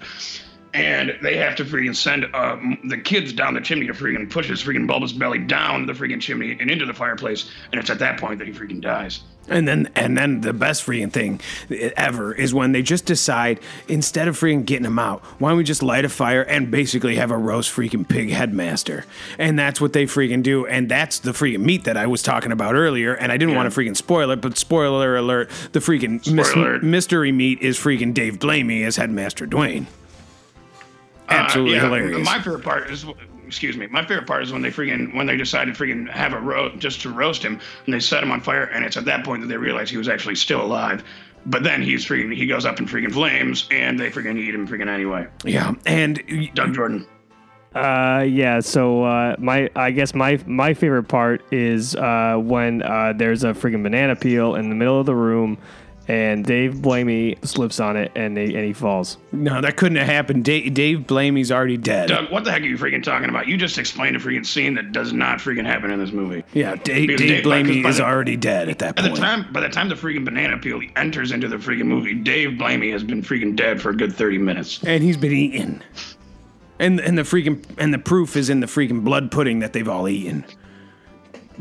and 0.73 1.15
they 1.21 1.37
have 1.37 1.55
to 1.57 1.65
freaking 1.65 1.95
send 1.95 2.25
uh, 2.33 2.57
the 2.85 2.97
kids 2.97 3.31
down 3.33 3.53
the 3.53 3.61
chimney 3.61 3.85
to 3.87 3.93
freaking 3.93 4.29
push 4.29 4.47
his 4.47 4.63
freaking 4.63 4.87
bulbous 4.87 5.11
belly 5.11 5.39
down 5.39 5.85
the 5.85 5.93
freaking 5.93 6.19
chimney 6.19 6.57
and 6.59 6.69
into 6.71 6.85
the 6.85 6.93
fireplace. 6.93 7.49
And 7.71 7.79
it's 7.79 7.89
at 7.89 7.99
that 7.99 8.19
point 8.19 8.39
that 8.39 8.47
he 8.47 8.53
freaking 8.53 8.81
dies. 8.81 9.21
And 9.49 9.67
then, 9.67 9.89
and 9.93 10.17
then 10.17 10.39
the 10.39 10.53
best 10.53 10.85
freaking 10.85 11.11
thing 11.11 11.41
ever 11.97 12.33
is 12.33 12.53
when 12.53 12.71
they 12.71 12.81
just 12.81 13.05
decide 13.05 13.59
instead 13.89 14.29
of 14.29 14.39
freaking 14.39 14.65
getting 14.65 14.85
him 14.85 14.97
out, 14.97 15.21
why 15.39 15.49
don't 15.49 15.57
we 15.57 15.65
just 15.65 15.83
light 15.83 16.05
a 16.05 16.09
fire 16.09 16.43
and 16.43 16.71
basically 16.71 17.17
have 17.17 17.29
a 17.29 17.37
roast 17.37 17.69
freaking 17.75 18.07
pig 18.07 18.29
headmaster? 18.31 19.03
And 19.37 19.59
that's 19.59 19.81
what 19.81 19.91
they 19.91 20.05
freaking 20.05 20.43
do. 20.43 20.65
And 20.65 20.87
that's 20.89 21.19
the 21.19 21.31
freaking 21.31 21.59
meat 21.59 21.83
that 21.83 21.97
I 21.97 22.07
was 22.07 22.21
talking 22.23 22.53
about 22.53 22.73
earlier. 22.73 23.13
And 23.13 23.31
I 23.33 23.37
didn't 23.37 23.51
Yeah. 23.53 23.57
want 23.63 23.73
to 23.73 23.79
freaking 23.79 23.97
spoil 23.97 24.31
it, 24.31 24.39
but 24.39 24.57
spoiler 24.57 25.17
alert: 25.17 25.49
the 25.73 25.79
freaking 25.79 26.25
alert. 26.55 26.81
mystery 26.81 27.31
meat 27.33 27.59
is 27.61 27.77
freaking 27.77 28.13
Dave 28.13 28.39
Blamey 28.39 28.85
as 28.85 28.95
headmaster 28.95 29.45
Dwayne. 29.45 29.87
Absolutely 31.29 31.77
Uh, 31.77 31.81
yeah, 31.81 31.85
hilarious. 31.85 32.25
My 32.25 32.37
favorite 32.37 32.63
part 32.63 32.89
is, 32.89 33.05
excuse 33.45 33.77
me, 33.77 33.87
my 33.87 34.05
favorite 34.05 34.27
part 34.27 34.43
is 34.43 34.51
when 34.51 34.61
they 34.61 34.71
freaking 34.71 35.13
when 35.15 35.25
they 35.25 35.37
decide 35.37 35.65
to 35.65 35.71
freaking 35.71 36.09
have 36.09 36.33
a 36.33 36.39
roast 36.39 36.79
just 36.79 37.01
to 37.01 37.09
roast 37.09 37.43
him, 37.43 37.59
and 37.85 37.93
they 37.93 37.99
set 37.99 38.23
him 38.23 38.31
on 38.31 38.41
fire, 38.41 38.65
and 38.65 38.83
it's 38.85 38.97
at 38.97 39.05
that 39.05 39.23
point 39.23 39.41
that 39.41 39.47
they 39.47 39.57
realize 39.57 39.89
he 39.89 39.97
was 39.97 40.09
actually 40.09 40.35
still 40.35 40.61
alive. 40.61 41.03
But 41.45 41.63
then 41.63 41.81
he's 41.81 42.05
freaking 42.05 42.33
he 42.33 42.45
goes 42.45 42.65
up 42.65 42.79
in 42.79 42.87
freaking 42.87 43.11
flames, 43.11 43.67
and 43.71 43.99
they 43.99 44.09
freaking 44.09 44.37
eat 44.37 44.55
him 44.55 44.67
freaking 44.67 44.87
anyway. 44.87 45.27
yeah, 45.43 45.73
and 45.85 46.21
Doug 46.53 46.73
Jordan. 46.73 47.05
Uh, 47.75 48.23
yeah. 48.27 48.59
So 48.59 49.03
uh, 49.03 49.35
my, 49.39 49.69
I 49.75 49.91
guess 49.91 50.13
my 50.13 50.39
my 50.45 50.73
favorite 50.73 51.05
part 51.05 51.43
is 51.51 51.95
uh, 51.95 52.37
when 52.39 52.83
uh, 52.83 53.13
there's 53.15 53.43
a 53.43 53.47
freaking 53.53 53.83
banana 53.83 54.15
peel 54.15 54.55
in 54.55 54.69
the 54.69 54.75
middle 54.75 54.99
of 54.99 55.05
the 55.05 55.15
room, 55.15 55.57
and 56.07 56.45
Dave 56.45 56.73
Blamey 56.75 57.37
slips 57.47 57.79
on 57.79 57.95
it 57.95 58.11
and 58.15 58.37
he, 58.37 58.55
and 58.55 58.65
he 58.65 58.73
falls. 58.73 59.17
No, 59.31 59.61
that 59.61 59.77
couldn't 59.77 59.95
have 59.97 60.07
happened. 60.07 60.43
Dave, 60.43 60.73
Dave 60.73 60.99
Blamey's 61.07 61.51
already 61.51 61.77
dead. 61.77 62.09
Doug, 62.09 62.29
what 62.29 62.43
the 62.43 62.51
heck 62.51 62.61
are 62.61 62.65
you 62.65 62.77
freaking 62.77 63.01
talking 63.01 63.29
about? 63.29 63.47
You 63.47 63.55
just 63.55 63.77
explained 63.77 64.15
a 64.15 64.19
freaking 64.19 64.45
scene 64.45 64.73
that 64.73 64.91
does 64.91 65.13
not 65.13 65.39
freaking 65.39 65.65
happen 65.65 65.91
in 65.91 65.99
this 65.99 66.11
movie. 66.11 66.43
Yeah, 66.53 66.75
Dave, 66.75 67.07
Dave 67.09 67.17
Dave- 67.17 67.43
Blamey 67.45 67.85
is 67.87 67.97
the- 67.97 68.03
already 68.05 68.35
dead 68.35 68.67
at 68.69 68.79
that 68.79 68.95
By 68.97 69.03
the 69.03 69.09
point. 69.09 69.21
time, 69.21 69.45
by 69.53 69.61
the 69.61 69.69
time 69.69 69.87
the 69.87 69.95
freaking 69.95 70.25
banana 70.25 70.57
peel 70.57 70.81
enters 70.97 71.31
into 71.31 71.47
the 71.47 71.57
freaking 71.57 71.85
movie, 71.85 72.13
Dave 72.15 72.57
Blamey 72.57 72.91
has 72.91 73.03
been 73.03 73.21
freaking 73.21 73.55
dead 73.55 73.81
for 73.81 73.89
a 73.91 73.95
good 73.95 74.13
thirty 74.13 74.37
minutes. 74.37 74.83
and 74.83 75.03
he's 75.03 75.17
been 75.17 75.31
eaten. 75.31 75.81
And 76.79 76.99
and 76.99 77.17
the 77.17 77.21
freaking 77.21 77.63
and 77.77 77.93
the 77.93 77.99
proof 77.99 78.35
is 78.35 78.49
in 78.49 78.59
the 78.59 78.67
freaking 78.67 79.03
blood 79.05 79.31
pudding 79.31 79.59
that 79.59 79.71
they've 79.73 79.87
all 79.87 80.09
eaten. 80.09 80.43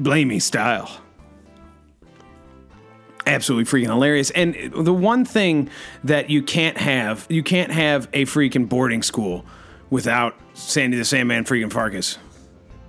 Blamey 0.01 0.41
style. 0.41 1.02
Absolutely 3.27 3.81
freaking 3.81 3.87
hilarious. 3.87 4.31
And 4.31 4.73
the 4.75 4.93
one 4.93 5.25
thing 5.25 5.71
that 6.05 6.31
you 6.31 6.43
can't 6.43 6.79
have, 6.79 7.27
you 7.29 7.43
can't 7.43 7.71
have 7.71 8.09
a 8.13 8.25
freaking 8.25 8.69
boarding 8.69 9.03
school 9.03 9.45
without 9.91 10.35
Sandy 10.55 10.97
the 10.97 11.05
Sandman 11.05 11.45
freaking 11.45 11.73
Farkas. 11.73 12.19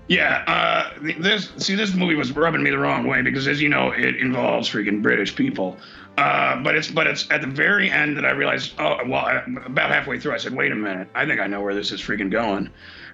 Yeah, 0.08 0.44
uh, 0.48 0.90
this 1.20 1.52
see 1.58 1.76
this 1.76 1.94
movie 1.94 2.16
was 2.16 2.32
rubbing 2.34 2.62
me 2.62 2.70
the 2.72 2.78
wrong 2.78 3.08
way 3.08 3.22
because, 3.22 3.48
as 3.48 3.62
you 3.62 3.70
know, 3.70 3.92
it 3.92 4.18
involves 4.18 4.70
freaking 4.70 5.02
British 5.02 5.34
people. 5.34 5.78
Uh, 6.18 6.62
but 6.62 6.76
it's 6.76 6.92
but 6.92 7.08
it's 7.08 7.30
at 7.32 7.42
the 7.42 7.48
very 7.48 7.90
end 7.90 8.18
that 8.18 8.26
I 8.26 8.32
realized. 8.32 8.74
Oh, 8.78 8.98
well, 9.08 9.26
I, 9.26 9.44
about 9.66 9.90
halfway 9.90 10.20
through, 10.20 10.34
I 10.34 10.38
said, 10.38 10.54
"Wait 10.54 10.72
a 10.72 10.76
minute, 10.76 11.08
I 11.16 11.26
think 11.26 11.40
I 11.40 11.48
know 11.48 11.62
where 11.62 11.74
this 11.74 11.92
is 11.92 12.02
freaking 12.02 12.30
going." 12.30 12.70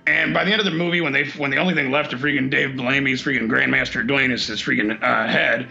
And 0.07 0.33
by 0.33 0.43
the 0.43 0.51
end 0.51 0.59
of 0.59 0.65
the 0.65 0.71
movie, 0.71 0.99
when 0.99 1.13
they 1.13 1.25
when 1.37 1.51
the 1.51 1.57
only 1.57 1.75
thing 1.75 1.91
left 1.91 2.11
of 2.11 2.19
freaking 2.19 2.49
Dave 2.49 2.75
Blamey's 2.75 3.21
freaking 3.23 3.47
Grandmaster 3.47 4.05
Dwayne 4.05 4.31
is 4.31 4.47
his 4.47 4.61
freaking 4.61 5.01
uh, 5.01 5.27
head, 5.27 5.69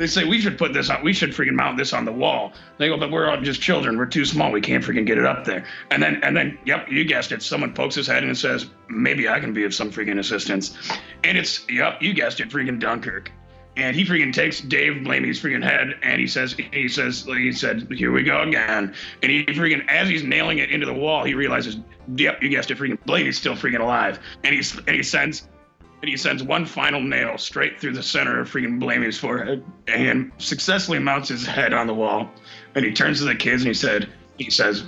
they 0.00 0.06
say 0.06 0.24
we 0.24 0.40
should 0.40 0.56
put 0.56 0.72
this 0.72 0.88
on. 0.88 1.04
We 1.04 1.12
should 1.12 1.32
freaking 1.32 1.52
mount 1.52 1.76
this 1.76 1.92
on 1.92 2.06
the 2.06 2.12
wall. 2.12 2.54
They 2.78 2.88
go, 2.88 2.96
but 2.96 3.10
we're 3.10 3.28
all 3.28 3.38
just 3.38 3.60
children. 3.60 3.98
We're 3.98 4.06
too 4.06 4.24
small. 4.24 4.50
We 4.50 4.62
can't 4.62 4.82
freaking 4.82 5.04
get 5.04 5.18
it 5.18 5.26
up 5.26 5.44
there. 5.44 5.66
And 5.90 6.02
then 6.02 6.24
and 6.24 6.34
then, 6.34 6.58
yep, 6.64 6.88
you 6.90 7.04
guessed 7.04 7.32
it. 7.32 7.42
Someone 7.42 7.74
pokes 7.74 7.96
his 7.96 8.06
head 8.06 8.24
and 8.24 8.36
says, 8.36 8.64
maybe 8.88 9.28
I 9.28 9.40
can 9.40 9.52
be 9.52 9.64
of 9.64 9.74
some 9.74 9.92
freaking 9.92 10.18
assistance. 10.18 10.74
And 11.22 11.36
it's 11.36 11.68
yep, 11.68 12.00
you 12.00 12.14
guessed 12.14 12.40
it, 12.40 12.48
freaking 12.48 12.80
Dunkirk. 12.80 13.30
And 13.76 13.94
he 13.94 14.06
freaking 14.06 14.32
takes 14.32 14.62
Dave 14.62 15.04
Blamey's 15.04 15.38
freaking 15.38 15.62
head 15.62 15.94
and 16.02 16.18
he 16.18 16.26
says 16.26 16.54
he 16.54 16.88
says 16.88 17.24
he 17.24 17.52
said 17.52 17.86
here 17.92 18.10
we 18.10 18.22
go 18.22 18.40
again. 18.40 18.94
And 19.22 19.30
he 19.30 19.44
freaking 19.44 19.86
as 19.86 20.08
he's 20.08 20.22
nailing 20.22 20.60
it 20.60 20.70
into 20.70 20.86
the 20.86 20.94
wall, 20.94 21.24
he 21.24 21.34
realizes, 21.34 21.76
yep, 22.16 22.42
you 22.42 22.48
guessed 22.48 22.70
it, 22.70 22.78
freaking 22.78 22.98
Blamey's 23.04 23.36
still 23.36 23.54
freaking 23.54 23.80
alive. 23.80 24.18
And 24.44 24.54
he's 24.54 24.78
and 24.78 24.96
he 24.96 25.02
sends 25.02 25.46
and 26.02 26.08
he 26.08 26.16
sends 26.16 26.42
one 26.42 26.64
final 26.64 27.00
nail 27.00 27.36
straight 27.36 27.80
through 27.80 27.92
the 27.92 28.02
center 28.02 28.40
of 28.40 28.50
freaking 28.50 28.78
Blamey's 28.78 29.18
forehead 29.18 29.64
and 29.86 30.32
successfully 30.38 30.98
mounts 30.98 31.28
his 31.28 31.46
head 31.46 31.74
on 31.74 31.86
the 31.86 31.94
wall. 31.94 32.30
And 32.74 32.84
he 32.84 32.92
turns 32.92 33.18
to 33.18 33.24
the 33.24 33.34
kids 33.34 33.62
and 33.62 33.68
he 33.68 33.74
said, 33.74 34.08
he 34.38 34.50
says, 34.50 34.84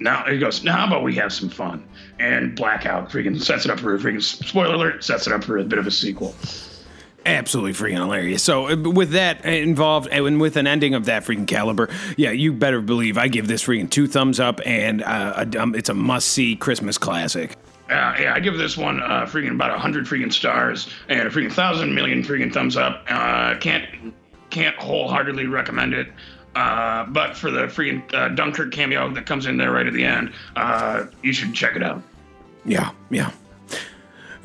now 0.00 0.24
he 0.26 0.38
goes, 0.38 0.64
now 0.64 0.76
how 0.76 0.86
about 0.88 1.04
we 1.04 1.14
have 1.14 1.32
some 1.32 1.48
fun? 1.48 1.86
And 2.18 2.56
Blackout 2.56 3.10
freaking 3.10 3.40
sets 3.40 3.64
it 3.64 3.70
up 3.70 3.78
for 3.78 3.94
a 3.94 3.98
freaking 3.98 4.22
spoiler 4.22 4.74
alert, 4.74 5.04
sets 5.04 5.26
it 5.26 5.32
up 5.32 5.44
for 5.44 5.58
a 5.58 5.64
bit 5.64 5.78
of 5.78 5.86
a 5.86 5.90
sequel. 5.90 6.34
Absolutely 7.26 7.72
freaking 7.72 7.94
hilarious. 7.94 8.42
So 8.42 8.68
uh, 8.68 8.76
with 8.76 9.12
that 9.12 9.44
involved 9.44 10.08
and 10.10 10.40
with 10.40 10.56
an 10.56 10.66
ending 10.66 10.94
of 10.94 11.04
that 11.04 11.24
freaking 11.24 11.46
caliber, 11.46 11.88
yeah, 12.16 12.32
you 12.32 12.52
better 12.52 12.80
believe 12.80 13.16
I 13.16 13.28
give 13.28 13.46
this 13.46 13.64
freaking 13.64 13.88
two 13.88 14.08
thumbs 14.08 14.40
up 14.40 14.60
and 14.66 15.02
uh, 15.02 15.46
a, 15.54 15.62
um, 15.62 15.74
it's 15.76 15.88
a 15.88 15.94
must 15.94 16.28
see 16.28 16.56
Christmas 16.56 16.98
classic. 16.98 17.56
Uh, 17.90 18.16
yeah, 18.18 18.32
I 18.34 18.40
give 18.40 18.56
this 18.56 18.76
one 18.76 19.02
uh, 19.02 19.26
freaking 19.26 19.52
about 19.52 19.70
a 19.70 19.78
hundred 19.78 20.06
freaking 20.06 20.32
stars 20.32 20.88
and 21.08 21.20
a 21.20 21.30
freaking 21.30 21.52
thousand 21.52 21.94
million 21.94 22.22
freaking 22.22 22.52
thumbs 22.52 22.76
up. 22.76 23.04
Uh, 23.08 23.56
can't 23.58 24.14
can't 24.50 24.76
wholeheartedly 24.76 25.46
recommend 25.46 25.92
it. 25.92 26.08
Uh, 26.54 27.04
but 27.06 27.36
for 27.36 27.50
the 27.50 27.62
freaking 27.66 28.02
uh, 28.14 28.28
Dunkirk 28.28 28.72
cameo 28.72 29.12
that 29.12 29.26
comes 29.26 29.46
in 29.46 29.56
there 29.56 29.72
right 29.72 29.86
at 29.86 29.92
the 29.92 30.04
end, 30.04 30.32
uh, 30.56 31.06
you 31.22 31.32
should 31.32 31.52
check 31.52 31.76
it 31.76 31.82
out. 31.82 32.00
Yeah, 32.64 32.92
yeah. 33.10 33.32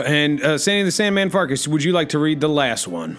And 0.03 0.41
uh, 0.41 0.57
Sandy 0.57 0.83
the 0.83 0.91
Sandman 0.91 1.29
Farkas, 1.29 1.67
would 1.67 1.83
you 1.83 1.91
like 1.91 2.09
to 2.09 2.19
read 2.19 2.41
the 2.41 2.49
last 2.49 2.87
one? 2.87 3.17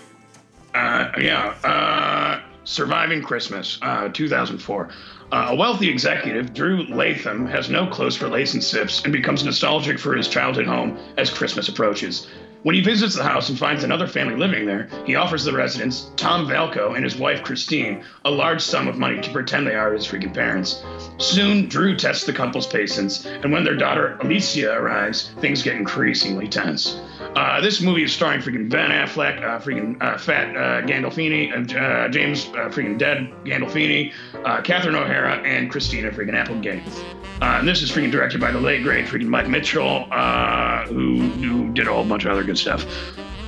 Uh, 0.74 1.10
yeah, 1.18 1.54
uh, 1.64 2.40
Surviving 2.64 3.22
Christmas, 3.22 3.78
uh, 3.82 4.08
2004. 4.08 4.90
Uh, 5.32 5.46
a 5.50 5.54
wealthy 5.54 5.88
executive, 5.88 6.52
Drew 6.52 6.82
Latham, 6.86 7.46
has 7.46 7.70
no 7.70 7.86
close 7.86 8.20
relationships 8.20 9.04
and 9.04 9.12
becomes 9.12 9.44
nostalgic 9.44 10.00
for 10.00 10.16
his 10.16 10.26
childhood 10.26 10.66
home 10.66 10.98
as 11.16 11.30
Christmas 11.30 11.68
approaches. 11.68 12.26
When 12.62 12.74
he 12.74 12.82
visits 12.82 13.16
the 13.16 13.24
house 13.24 13.48
and 13.48 13.58
finds 13.58 13.84
another 13.84 14.06
family 14.06 14.36
living 14.36 14.66
there, 14.66 14.90
he 15.06 15.14
offers 15.14 15.44
the 15.44 15.52
residents, 15.52 16.10
Tom 16.16 16.46
Valco 16.46 16.94
and 16.94 17.02
his 17.02 17.16
wife 17.16 17.42
Christine, 17.42 18.04
a 18.26 18.30
large 18.30 18.60
sum 18.60 18.86
of 18.86 18.98
money 18.98 19.18
to 19.18 19.30
pretend 19.30 19.66
they 19.66 19.74
are 19.74 19.94
his 19.94 20.06
freaking 20.06 20.34
parents. 20.34 20.82
Soon, 21.16 21.70
Drew 21.70 21.96
tests 21.96 22.24
the 22.24 22.34
couple's 22.34 22.66
patience, 22.66 23.24
and 23.24 23.50
when 23.50 23.64
their 23.64 23.76
daughter 23.76 24.18
Alicia 24.20 24.72
arrives, 24.74 25.30
things 25.40 25.62
get 25.62 25.76
increasingly 25.76 26.48
tense. 26.48 27.00
Uh, 27.34 27.60
this 27.60 27.80
movie 27.80 28.02
is 28.02 28.12
starring 28.12 28.40
freaking 28.40 28.68
Ben 28.68 28.90
Affleck, 28.90 29.42
uh, 29.42 29.58
freaking 29.60 29.96
uh, 30.02 30.18
fat 30.18 30.54
uh, 30.56 30.86
Gandolfini, 30.86 31.52
uh, 31.52 31.78
uh, 31.78 32.08
James 32.08 32.46
freaking 32.46 32.98
dead 32.98 33.32
Gandolfini, 33.44 34.12
Catherine 34.64 34.96
O'Hara, 34.96 35.36
and 35.46 35.70
Christina 35.70 36.10
freaking 36.10 36.34
Applegate. 36.34 36.82
And 37.40 37.66
this 37.66 37.82
is 37.82 37.90
freaking 37.90 38.10
directed 38.10 38.40
by 38.40 38.50
the 38.50 38.60
late 38.60 38.82
great 38.82 39.06
freaking 39.06 39.28
Mike 39.28 39.48
Mitchell, 39.48 40.04
who, 40.88 41.20
who 41.20 41.72
did 41.72 41.86
a 41.86 41.92
whole 41.92 42.04
bunch 42.04 42.24
of 42.24 42.32
other 42.32 42.42
good 42.50 42.58
stuff. 42.58 42.84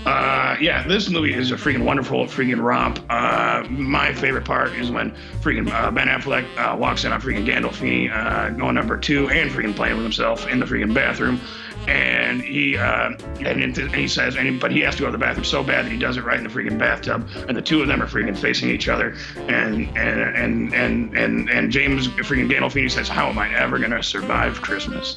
Uh, 0.06 0.56
yeah, 0.60 0.86
this 0.86 1.08
movie 1.10 1.32
is 1.32 1.52
a 1.52 1.54
freaking 1.54 1.84
wonderful 1.84 2.24
freaking 2.26 2.60
romp. 2.60 2.98
Uh, 3.08 3.64
my 3.68 4.12
favorite 4.14 4.44
part 4.44 4.72
is 4.72 4.90
when 4.90 5.12
freaking 5.40 5.70
uh, 5.70 5.90
Ben 5.90 6.08
Affleck 6.08 6.44
uh, 6.56 6.76
walks 6.76 7.04
in 7.04 7.12
on 7.12 7.20
freaking 7.20 7.46
Gandolfini 7.46 8.10
uh, 8.10 8.50
going 8.50 8.74
number 8.74 8.96
two 8.96 9.28
and 9.30 9.50
freaking 9.50 9.74
playing 9.74 9.94
with 9.94 10.02
himself 10.02 10.48
in 10.48 10.58
the 10.58 10.66
freaking 10.66 10.92
bathroom. 10.92 11.40
And 11.86 12.40
he 12.42 12.76
uh, 12.76 13.10
and, 13.40 13.76
and 13.76 13.94
he 13.94 14.06
says, 14.06 14.36
and 14.36 14.48
he, 14.48 14.56
but 14.56 14.70
he 14.70 14.80
has 14.80 14.94
to 14.96 15.00
go 15.00 15.06
to 15.06 15.12
the 15.12 15.18
bathroom 15.18 15.44
so 15.44 15.64
bad 15.64 15.84
that 15.86 15.90
he 15.92 15.98
does 15.98 16.16
it 16.16 16.24
right 16.24 16.38
in 16.38 16.44
the 16.44 16.50
freaking 16.50 16.78
bathtub, 16.78 17.28
and 17.48 17.56
the 17.56 17.62
two 17.62 17.82
of 17.82 17.88
them 17.88 18.00
are 18.00 18.06
freaking 18.06 18.36
facing 18.36 18.70
each 18.70 18.88
other. 18.88 19.16
And 19.36 19.88
and 19.96 20.20
and 20.36 20.74
and 20.74 21.16
and, 21.16 21.50
and 21.50 21.72
James 21.72 22.06
freaking 22.08 22.48
Gandolfini 22.48 22.88
says, 22.88 23.08
"How 23.08 23.28
am 23.28 23.38
I 23.38 23.52
ever 23.56 23.80
gonna 23.80 24.02
survive 24.02 24.62
Christmas?" 24.62 25.16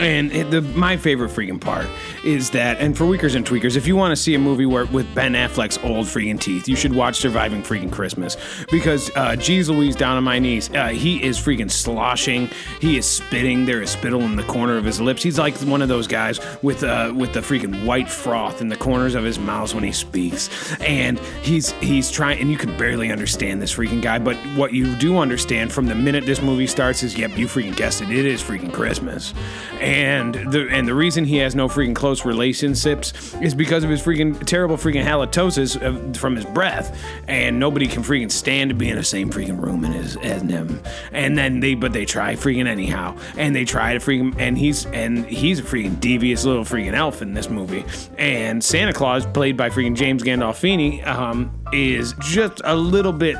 And 0.00 0.30
the 0.30 0.62
my 0.62 0.96
favorite 0.96 1.30
freaking 1.30 1.60
part 1.60 1.86
is 2.24 2.50
that, 2.50 2.78
and 2.78 2.96
for 2.96 3.06
Weakers 3.06 3.34
and 3.34 3.46
Tweakers, 3.46 3.76
if 3.76 3.86
you 3.86 3.96
want 3.96 4.12
to 4.12 4.16
see 4.16 4.34
a 4.34 4.38
movie 4.38 4.66
where 4.66 4.86
with 4.86 5.12
Ben 5.14 5.34
Affleck's 5.34 5.78
old 5.78 6.06
freaking 6.06 6.40
teeth, 6.40 6.68
you 6.68 6.76
should 6.76 6.94
watch 6.94 7.16
Surviving 7.16 7.62
Freaking 7.62 7.92
Christmas. 7.92 8.36
Because 8.70 9.10
uh, 9.16 9.36
Louise, 9.38 9.96
down 9.96 10.16
on 10.16 10.24
my 10.24 10.38
knees, 10.38 10.70
uh, 10.74 10.88
he 10.88 11.22
is 11.22 11.38
freaking 11.38 11.70
sloshing, 11.70 12.48
he 12.80 12.96
is 12.96 13.06
spitting, 13.06 13.64
there 13.66 13.82
is 13.82 13.90
spittle 13.90 14.22
in 14.22 14.36
the 14.36 14.42
corner 14.44 14.76
of 14.76 14.84
his 14.84 15.00
lips. 15.00 15.22
He's 15.22 15.38
like 15.38 15.56
one 15.60 15.82
of 15.82 15.88
those 15.88 16.06
guys 16.06 16.40
with 16.62 16.82
uh, 16.82 17.12
with 17.14 17.32
the 17.32 17.40
freaking 17.40 17.84
white 17.84 18.10
froth 18.10 18.60
in 18.60 18.68
the 18.68 18.76
corners 18.76 19.14
of 19.14 19.24
his 19.24 19.38
mouth 19.38 19.74
when 19.74 19.84
he 19.84 19.92
speaks, 19.92 20.48
and 20.80 21.18
he's 21.42 21.72
he's 21.72 22.10
trying, 22.10 22.40
and 22.40 22.50
you 22.50 22.56
can 22.56 22.76
barely 22.78 23.12
understand 23.12 23.60
this 23.60 23.74
freaking 23.74 24.00
guy, 24.00 24.18
but 24.18 24.36
what 24.56 24.72
you 24.72 24.94
do 24.96 25.18
understand 25.18 25.72
from 25.72 25.86
the 25.86 25.94
minute 25.94 26.24
this 26.24 26.40
movie 26.40 26.66
starts 26.66 27.02
is, 27.02 27.16
yep, 27.16 27.36
you 27.36 27.46
freaking 27.46 27.76
guessed 27.76 28.00
it, 28.00 28.10
it 28.10 28.24
is 28.24 28.42
freaking 28.42 28.72
Christmas. 28.72 29.34
And 29.80 30.34
the 30.52 30.68
and 30.70 30.88
the 30.88 30.94
reason 30.94 31.24
he 31.24 31.36
has 31.38 31.54
no 31.54 31.68
freaking 31.68 31.94
close 32.10 32.24
relationships 32.24 33.34
is 33.40 33.54
because 33.54 33.84
of 33.84 33.90
his 33.90 34.02
freaking 34.02 34.44
terrible 34.44 34.76
freaking 34.76 35.04
halitosis 35.04 36.16
from 36.16 36.34
his 36.34 36.44
breath, 36.46 37.00
and 37.28 37.56
nobody 37.56 37.86
can 37.86 38.02
freaking 38.02 38.30
stand 38.30 38.68
to 38.68 38.74
be 38.74 38.88
in 38.88 38.96
the 38.96 39.04
same 39.04 39.30
freaking 39.30 39.62
room 39.62 39.84
as, 39.84 40.16
as 40.16 40.42
him. 40.42 40.82
And 41.12 41.38
then 41.38 41.60
they 41.60 41.74
but 41.74 41.92
they 41.92 42.04
try 42.04 42.34
freaking 42.34 42.66
anyhow, 42.66 43.16
and 43.36 43.54
they 43.54 43.64
try 43.64 43.92
to 43.92 44.00
freaking 44.00 44.34
and 44.38 44.58
he's 44.58 44.86
and 44.86 45.24
he's 45.24 45.60
a 45.60 45.62
freaking 45.62 46.00
devious 46.00 46.44
little 46.44 46.64
freaking 46.64 46.94
elf 46.94 47.22
in 47.22 47.32
this 47.32 47.48
movie. 47.48 47.84
And 48.18 48.62
Santa 48.62 48.92
Claus, 48.92 49.24
played 49.24 49.56
by 49.56 49.70
freaking 49.70 49.94
James 49.94 50.24
Gandolfini, 50.24 51.06
um, 51.06 51.52
is 51.72 52.14
just 52.20 52.60
a 52.64 52.74
little 52.74 53.12
bit 53.12 53.36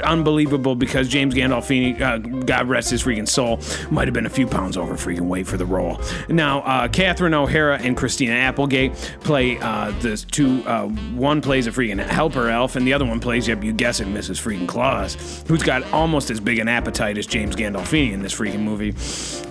unbelievable 0.00 0.74
because 0.74 1.08
James 1.08 1.34
Gandolfini, 1.34 2.00
uh, 2.00 2.18
God 2.18 2.68
rest 2.68 2.90
his 2.90 3.02
freaking 3.02 3.28
soul, 3.28 3.60
might 3.90 4.08
have 4.08 4.14
been 4.14 4.26
a 4.26 4.30
few 4.30 4.46
pounds 4.46 4.76
over 4.76 4.94
freaking 4.94 5.28
weight 5.28 5.46
for 5.46 5.56
the 5.56 5.66
role. 5.66 6.00
Now, 6.28 6.60
uh, 6.60 6.88
Catherine 6.88 7.34
O'Hara 7.34 7.78
and 7.78 7.96
Christina 7.96 8.32
Applegate 8.32 8.94
play 9.20 9.58
uh, 9.58 9.90
the 10.00 10.16
two. 10.16 10.62
Uh, 10.66 10.88
one 11.14 11.40
plays 11.40 11.66
a 11.66 11.70
freaking 11.70 11.98
helper 12.04 12.48
elf, 12.48 12.76
and 12.76 12.86
the 12.86 12.92
other 12.92 13.04
one 13.04 13.20
plays, 13.20 13.48
yep, 13.48 13.62
you 13.62 13.72
guess 13.72 14.00
it, 14.00 14.06
Mrs. 14.06 14.40
Freaking 14.40 14.68
Claus, 14.68 15.42
who's 15.46 15.62
got 15.62 15.82
almost 15.92 16.30
as 16.30 16.40
big 16.40 16.58
an 16.58 16.68
appetite 16.68 17.18
as 17.18 17.26
James 17.26 17.56
Gandolfini 17.56 18.12
in 18.12 18.22
this 18.22 18.34
freaking 18.34 18.60
movie. 18.60 18.94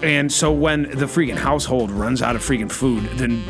And 0.06 0.32
so 0.32 0.52
when 0.52 0.84
the 0.84 1.06
freaking 1.06 1.38
household 1.38 1.92
runs 1.92 2.22
out 2.22 2.36
of 2.36 2.42
freaking 2.42 2.72
food, 2.72 3.04
then. 3.18 3.44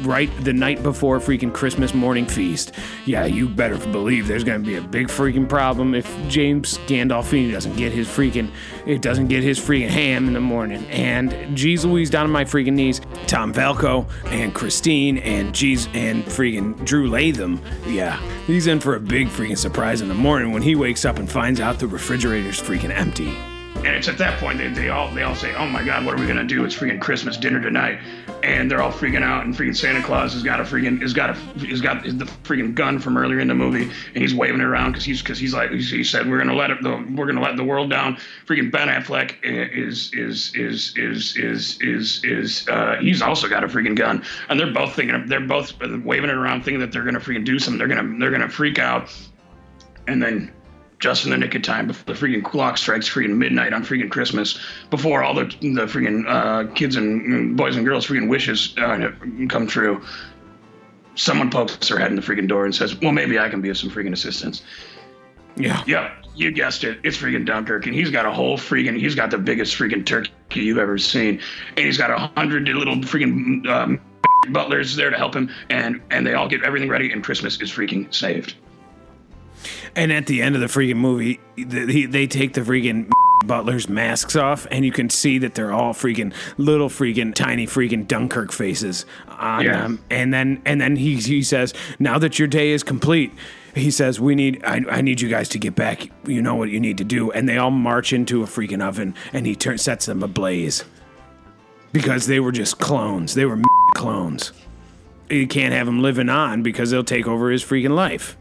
Right 0.00 0.30
the 0.44 0.54
night 0.54 0.82
before 0.82 1.18
freaking 1.18 1.52
Christmas 1.52 1.92
morning 1.92 2.24
feast, 2.24 2.72
yeah, 3.04 3.26
you 3.26 3.46
better 3.46 3.76
believe 3.76 4.26
there's 4.26 4.44
gonna 4.44 4.60
be 4.60 4.76
a 4.76 4.80
big 4.80 5.08
freaking 5.08 5.46
problem 5.46 5.94
if 5.94 6.09
James 6.28 6.78
Gandolfini 6.86 7.52
doesn't 7.52 7.76
get 7.76 7.92
his 7.92 8.08
freaking 8.08 8.50
it 8.86 9.02
doesn't 9.02 9.28
get 9.28 9.42
his 9.42 9.58
freaking 9.58 9.88
ham 9.88 10.26
in 10.26 10.34
the 10.34 10.40
morning. 10.40 10.84
And 10.86 11.56
geez 11.56 11.84
Louise 11.84 12.10
down 12.10 12.24
on 12.24 12.30
my 12.30 12.44
freaking 12.44 12.74
knees. 12.74 13.00
Tom 13.26 13.52
Valco 13.52 14.08
and 14.26 14.54
Christine 14.54 15.18
and 15.18 15.54
geez 15.54 15.88
and 15.94 16.24
freaking 16.24 16.82
Drew 16.84 17.08
Latham. 17.08 17.60
Yeah. 17.86 18.20
He's 18.46 18.66
in 18.66 18.80
for 18.80 18.96
a 18.96 19.00
big 19.00 19.28
freaking 19.28 19.58
surprise 19.58 20.00
in 20.00 20.08
the 20.08 20.14
morning 20.14 20.52
when 20.52 20.62
he 20.62 20.74
wakes 20.74 21.04
up 21.04 21.18
and 21.18 21.30
finds 21.30 21.60
out 21.60 21.78
the 21.78 21.86
refrigerator's 21.86 22.60
freaking 22.60 22.90
empty. 22.90 23.36
And 23.82 23.96
it's 23.96 24.08
at 24.08 24.18
that 24.18 24.38
point 24.38 24.58
they, 24.58 24.68
they 24.68 24.90
all 24.90 25.10
they 25.10 25.22
all 25.22 25.34
say, 25.34 25.54
"Oh 25.54 25.66
my 25.66 25.82
God, 25.82 26.04
what 26.04 26.14
are 26.14 26.20
we 26.20 26.26
gonna 26.26 26.44
do? 26.44 26.66
It's 26.66 26.76
freaking 26.76 27.00
Christmas 27.00 27.38
dinner 27.38 27.62
tonight," 27.62 27.98
and 28.42 28.70
they're 28.70 28.82
all 28.82 28.92
freaking 28.92 29.22
out. 29.22 29.46
And 29.46 29.56
freaking 29.56 29.74
Santa 29.74 30.02
Claus 30.02 30.34
has 30.34 30.42
got 30.42 30.60
a 30.60 30.64
freaking 30.64 31.00
has 31.00 31.14
got 31.14 31.30
a 31.30 31.32
has 31.66 31.80
got 31.80 32.02
the 32.02 32.26
freaking 32.44 32.74
gun 32.74 32.98
from 32.98 33.16
earlier 33.16 33.40
in 33.40 33.48
the 33.48 33.54
movie, 33.54 33.84
and 33.84 34.16
he's 34.16 34.34
waving 34.34 34.60
it 34.60 34.64
around 34.64 34.92
because 34.92 35.06
he's 35.06 35.22
because 35.22 35.38
he's 35.38 35.54
like 35.54 35.70
he 35.70 36.04
said 36.04 36.28
we're 36.28 36.36
gonna 36.36 36.54
let 36.54 36.70
it 36.70 36.82
the 36.82 37.02
we're 37.16 37.24
gonna 37.24 37.40
let 37.40 37.56
the 37.56 37.64
world 37.64 37.88
down. 37.88 38.18
Freaking 38.46 38.70
Ben 38.70 38.88
Affleck 38.88 39.36
is 39.42 40.12
is 40.12 40.52
is 40.54 40.94
is 40.98 41.36
is 41.38 41.78
is 41.80 42.24
is 42.24 42.68
uh, 42.68 42.96
he's 43.00 43.22
also 43.22 43.48
got 43.48 43.64
a 43.64 43.66
freaking 43.66 43.96
gun, 43.96 44.22
and 44.50 44.60
they're 44.60 44.74
both 44.74 44.94
thinking 44.94 45.26
they're 45.26 45.40
both 45.40 45.72
waving 46.04 46.28
it 46.28 46.36
around, 46.36 46.64
thinking 46.64 46.80
that 46.80 46.92
they're 46.92 47.04
gonna 47.04 47.18
freaking 47.18 47.46
do 47.46 47.58
something. 47.58 47.78
They're 47.78 47.88
gonna 47.88 48.18
they're 48.18 48.30
gonna 48.30 48.50
freak 48.50 48.78
out, 48.78 49.10
and 50.06 50.22
then 50.22 50.52
just 51.00 51.24
in 51.24 51.30
the 51.30 51.38
nick 51.38 51.54
of 51.54 51.62
time 51.62 51.86
before 51.86 52.14
the 52.14 52.20
freaking 52.20 52.44
clock 52.44 52.78
strikes 52.78 53.08
freaking 53.08 53.36
midnight 53.36 53.72
on 53.72 53.84
freaking 53.84 54.10
Christmas, 54.10 54.60
before 54.90 55.24
all 55.24 55.34
the 55.34 55.44
the 55.44 55.86
freaking 55.86 56.24
uh, 56.28 56.70
kids 56.74 56.94
and 56.96 57.56
boys 57.56 57.76
and 57.76 57.84
girls 57.84 58.06
freaking 58.06 58.28
wishes 58.28 58.74
uh, 58.78 59.10
come 59.48 59.66
true. 59.66 60.02
Someone 61.16 61.50
pokes 61.50 61.88
their 61.88 61.98
head 61.98 62.10
in 62.10 62.16
the 62.16 62.22
freaking 62.22 62.48
door 62.48 62.64
and 62.64 62.74
says, 62.74 62.94
"Well, 63.00 63.12
maybe 63.12 63.38
I 63.38 63.48
can 63.48 63.60
be 63.60 63.70
of 63.70 63.78
some 63.78 63.90
freaking 63.90 64.12
assistance." 64.12 64.62
Yeah. 65.56 65.82
Yep, 65.86 66.12
you 66.36 66.52
guessed 66.52 66.84
it. 66.84 67.00
It's 67.02 67.16
freaking 67.16 67.44
Dunkirk, 67.44 67.86
and 67.86 67.94
he's 67.94 68.10
got 68.10 68.26
a 68.26 68.30
whole 68.30 68.56
freaking. 68.56 68.98
He's 68.98 69.14
got 69.14 69.30
the 69.30 69.38
biggest 69.38 69.76
freaking 69.76 70.06
turkey 70.06 70.60
you've 70.60 70.78
ever 70.78 70.98
seen, 70.98 71.40
and 71.76 71.86
he's 71.86 71.98
got 71.98 72.10
a 72.10 72.30
hundred 72.36 72.68
little 72.68 72.96
freaking 72.96 73.66
um, 73.68 74.00
butlers 74.50 74.96
there 74.96 75.10
to 75.10 75.16
help 75.16 75.34
him, 75.34 75.50
and 75.70 76.00
and 76.10 76.26
they 76.26 76.34
all 76.34 76.48
get 76.48 76.62
everything 76.62 76.88
ready, 76.88 77.10
and 77.10 77.24
Christmas 77.24 77.60
is 77.60 77.70
freaking 77.70 78.12
saved. 78.14 78.54
And 79.96 80.12
at 80.12 80.26
the 80.26 80.42
end 80.42 80.54
of 80.54 80.60
the 80.60 80.66
freaking 80.68 80.96
movie, 80.96 81.40
they, 81.56 82.06
they 82.06 82.26
take 82.26 82.54
the 82.54 82.60
freaking 82.62 83.10
butlers' 83.46 83.88
masks 83.88 84.36
off, 84.36 84.66
and 84.70 84.84
you 84.84 84.92
can 84.92 85.08
see 85.10 85.38
that 85.38 85.54
they're 85.54 85.72
all 85.72 85.92
freaking 85.94 86.32
little 86.58 86.88
freaking 86.88 87.34
tiny 87.34 87.66
freaking 87.66 88.06
Dunkirk 88.06 88.52
faces 88.52 89.06
on 89.28 89.64
Yeah. 89.64 89.72
them. 89.82 90.04
And 90.10 90.32
then 90.32 90.62
and 90.64 90.80
then 90.80 90.96
he 90.96 91.16
he 91.16 91.42
says, 91.42 91.72
"Now 91.98 92.18
that 92.18 92.38
your 92.38 92.48
day 92.48 92.70
is 92.70 92.82
complete." 92.82 93.32
He 93.74 93.90
says, 93.90 94.18
"We 94.20 94.34
need. 94.34 94.62
I, 94.64 94.82
I 94.90 95.00
need 95.00 95.20
you 95.20 95.28
guys 95.28 95.48
to 95.50 95.58
get 95.58 95.74
back. 95.74 96.10
You 96.26 96.42
know 96.42 96.54
what 96.56 96.70
you 96.70 96.80
need 96.80 96.98
to 96.98 97.04
do." 97.04 97.30
And 97.32 97.48
they 97.48 97.56
all 97.56 97.70
march 97.70 98.12
into 98.12 98.42
a 98.42 98.46
freaking 98.46 98.82
oven, 98.82 99.14
and 99.32 99.46
he 99.46 99.54
turn, 99.54 99.78
sets 99.78 100.06
them 100.06 100.22
ablaze 100.22 100.84
because 101.92 102.26
they 102.26 102.40
were 102.40 102.52
just 102.52 102.78
clones. 102.78 103.34
They 103.34 103.44
were 103.44 103.60
clones. 103.94 104.52
You 105.28 105.46
can't 105.46 105.72
have 105.72 105.86
them 105.86 106.02
living 106.02 106.28
on 106.28 106.62
because 106.62 106.90
they'll 106.90 107.04
take 107.04 107.26
over 107.28 107.50
his 107.50 107.64
freaking 107.64 107.94
life. 107.94 108.36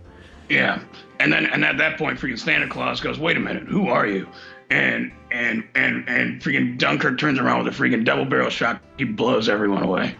Yeah. 0.49 0.79
And 1.19 1.33
then 1.33 1.45
and 1.47 1.65
at 1.65 1.77
that 1.77 1.97
point 1.97 2.19
freaking 2.19 2.39
Santa 2.39 2.67
Claus 2.67 3.01
goes, 3.01 3.19
Wait 3.19 3.37
a 3.37 3.39
minute, 3.39 3.63
who 3.63 3.89
are 3.89 4.07
you? 4.07 4.27
And 4.69 5.11
and 5.31 5.63
and 5.75 6.07
and 6.07 6.41
freaking 6.41 6.77
Dunkirk 6.77 7.17
turns 7.19 7.39
around 7.39 7.63
with 7.65 7.73
a 7.73 7.77
freaking 7.83 8.05
double 8.05 8.25
barrel 8.25 8.49
shot. 8.49 8.81
He 8.97 9.03
blows 9.03 9.49
everyone 9.49 9.83
away. 9.83 10.15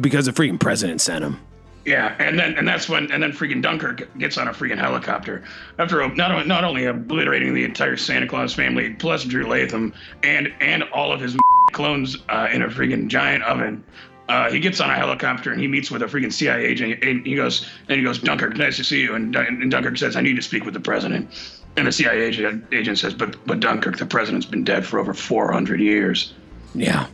because 0.00 0.26
the 0.26 0.32
freaking 0.32 0.60
president 0.60 1.00
sent 1.00 1.24
him. 1.24 1.40
Yeah, 1.86 2.16
and 2.18 2.36
then 2.36 2.54
and 2.58 2.66
that's 2.66 2.88
when 2.88 3.10
and 3.12 3.22
then 3.22 3.32
freaking 3.32 3.62
Dunkirk 3.62 4.08
gets 4.18 4.36
on 4.38 4.48
a 4.48 4.50
freaking 4.50 4.78
helicopter 4.78 5.44
after 5.78 6.06
not 6.14 6.32
only 6.32 6.44
not 6.46 6.64
only 6.64 6.84
obliterating 6.84 7.54
the 7.54 7.64
entire 7.64 7.96
Santa 7.96 8.26
Claus 8.26 8.52
family 8.52 8.94
plus 8.94 9.24
Drew 9.24 9.46
Latham 9.48 9.94
and 10.24 10.52
and 10.60 10.82
all 10.92 11.12
of 11.12 11.20
his 11.20 11.36
clones 11.72 12.16
uh, 12.28 12.48
in 12.52 12.62
a 12.62 12.68
freaking 12.68 13.06
giant 13.06 13.44
oven. 13.44 13.84
Uh, 14.28 14.50
he 14.50 14.58
gets 14.58 14.80
on 14.80 14.90
a 14.90 14.94
helicopter 14.94 15.52
and 15.52 15.60
he 15.60 15.68
meets 15.68 15.90
with 15.90 16.02
a 16.02 16.06
freaking 16.06 16.32
CIA 16.32 16.64
agent. 16.64 17.02
And 17.04 17.24
he 17.26 17.36
goes 17.36 17.66
and 17.88 17.98
he 17.98 18.04
goes, 18.04 18.18
Dunkirk, 18.18 18.56
nice 18.56 18.76
to 18.76 18.84
see 18.84 19.02
you. 19.02 19.14
And, 19.14 19.34
and 19.36 19.70
Dunkirk 19.70 19.96
says, 19.98 20.16
I 20.16 20.20
need 20.20 20.36
to 20.36 20.42
speak 20.42 20.64
with 20.64 20.74
the 20.74 20.80
president. 20.80 21.30
And 21.76 21.86
the 21.86 21.92
CIA 21.92 22.22
agent, 22.22 22.64
agent 22.72 22.98
says, 22.98 23.14
but 23.14 23.36
but 23.46 23.60
Dunkirk, 23.60 23.98
the 23.98 24.06
president's 24.06 24.46
been 24.46 24.64
dead 24.64 24.84
for 24.84 24.98
over 24.98 25.14
400 25.14 25.80
years. 25.80 26.32
Yeah. 26.74 27.06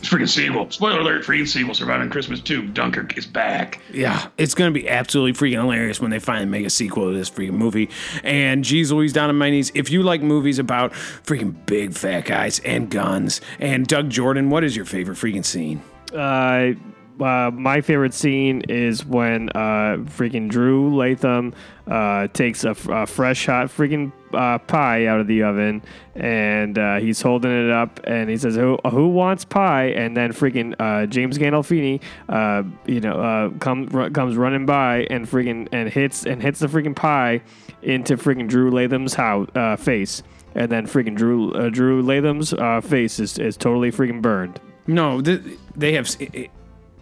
It's 0.00 0.08
freaking 0.08 0.30
sequel. 0.30 0.70
Spoiler 0.70 1.00
alert: 1.00 1.24
freaking 1.24 1.46
sequel. 1.46 1.74
Surviving 1.74 2.08
Christmas 2.08 2.40
too. 2.40 2.66
Dunkirk 2.68 3.18
is 3.18 3.26
back. 3.26 3.82
Yeah, 3.92 4.28
it's 4.38 4.54
gonna 4.54 4.70
be 4.70 4.88
absolutely 4.88 5.34
freaking 5.34 5.60
hilarious 5.60 6.00
when 6.00 6.10
they 6.10 6.18
finally 6.18 6.46
make 6.46 6.64
a 6.64 6.70
sequel 6.70 7.12
to 7.12 7.16
this 7.16 7.28
freaking 7.28 7.52
movie. 7.52 7.90
And 8.24 8.64
geez 8.64 8.90
Louise 8.90 9.12
down 9.12 9.28
on 9.28 9.36
my 9.36 9.50
knees. 9.50 9.70
If 9.74 9.90
you 9.90 10.02
like 10.02 10.22
movies 10.22 10.58
about 10.58 10.92
freaking 10.92 11.54
big 11.66 11.92
fat 11.92 12.24
guys 12.24 12.60
and 12.60 12.88
guns 12.88 13.42
and 13.58 13.86
Doug 13.86 14.08
Jordan, 14.08 14.48
what 14.48 14.64
is 14.64 14.74
your 14.74 14.86
favorite 14.86 15.18
freaking 15.18 15.44
scene? 15.44 15.82
Uh, 16.12 16.72
uh, 17.20 17.50
my 17.52 17.80
favorite 17.80 18.14
scene 18.14 18.62
is 18.62 19.04
when 19.04 19.50
uh, 19.50 19.96
freaking 20.04 20.48
Drew 20.48 20.94
Latham 20.96 21.52
uh, 21.86 22.28
takes 22.28 22.64
a, 22.64 22.70
f- 22.70 22.88
a 22.88 23.06
fresh 23.06 23.46
hot 23.46 23.66
freaking 23.66 24.12
uh, 24.32 24.58
pie 24.58 25.06
out 25.06 25.20
of 25.20 25.26
the 25.26 25.42
oven 25.42 25.82
and 26.14 26.78
uh, 26.78 26.96
he's 26.96 27.20
holding 27.20 27.50
it 27.50 27.70
up 27.70 28.00
and 28.04 28.30
he 28.30 28.36
says, 28.36 28.54
"Who 28.54 28.78
who 28.90 29.08
wants 29.08 29.44
pie?" 29.44 29.86
And 29.88 30.16
then 30.16 30.32
freaking 30.32 30.74
uh, 30.78 31.06
James 31.06 31.36
Gandolfini, 31.36 32.00
uh, 32.28 32.62
you 32.86 33.00
know, 33.00 33.20
uh, 33.20 33.50
come, 33.58 33.88
r- 33.92 34.10
comes 34.10 34.36
running 34.36 34.66
by 34.66 35.06
and 35.10 35.28
freaking 35.28 35.68
and 35.72 35.88
hits 35.88 36.24
and 36.24 36.42
hits 36.42 36.60
the 36.60 36.68
freaking 36.68 36.96
pie 36.96 37.42
into 37.82 38.16
freaking 38.16 38.48
Drew 38.48 38.70
Latham's 38.70 39.14
house 39.14 39.48
face. 39.80 40.22
And 40.54 40.70
then 40.70 40.86
freaking 40.86 41.16
Drew 41.16 41.70
Drew 41.70 42.02
Latham's 42.02 42.54
face 42.84 43.20
is, 43.20 43.38
is 43.38 43.56
totally 43.56 43.92
freaking 43.92 44.22
burned. 44.22 44.60
No, 44.86 45.20
th- 45.20 45.40
they 45.76 45.92
have 45.94 46.08
that, 46.18 46.48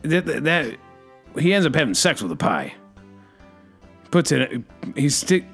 that, 0.02 0.44
that 0.44 0.76
he 1.38 1.54
ends 1.54 1.66
up 1.66 1.74
having 1.74 1.94
sex 1.94 2.22
with 2.22 2.32
a 2.32 2.36
pie. 2.36 2.74
Puts 4.10 4.32
it. 4.32 4.62
He's 4.96 5.16
stick. 5.16 5.44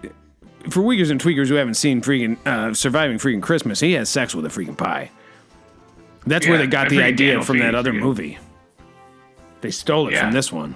For 0.70 0.80
weakers 0.80 1.10
and 1.10 1.20
tweakers 1.20 1.48
who 1.48 1.54
haven't 1.54 1.74
seen 1.74 2.00
freaking 2.00 2.38
uh, 2.46 2.72
surviving 2.72 3.18
freaking 3.18 3.42
Christmas, 3.42 3.80
he 3.80 3.92
has 3.92 4.08
sex 4.08 4.34
with 4.34 4.46
a 4.46 4.48
freaking 4.48 4.76
pie. 4.78 5.10
That's 6.26 6.46
where 6.48 6.56
they 6.56 6.66
got 6.66 6.88
the 6.88 7.02
idea 7.02 7.42
from 7.42 7.58
that 7.58 7.74
other 7.74 7.92
movie. 7.92 8.38
They 9.60 9.70
stole 9.70 10.08
it 10.08 10.12
Yeah. 10.14 10.22
from 10.22 10.32
this 10.32 10.50
one. 10.50 10.74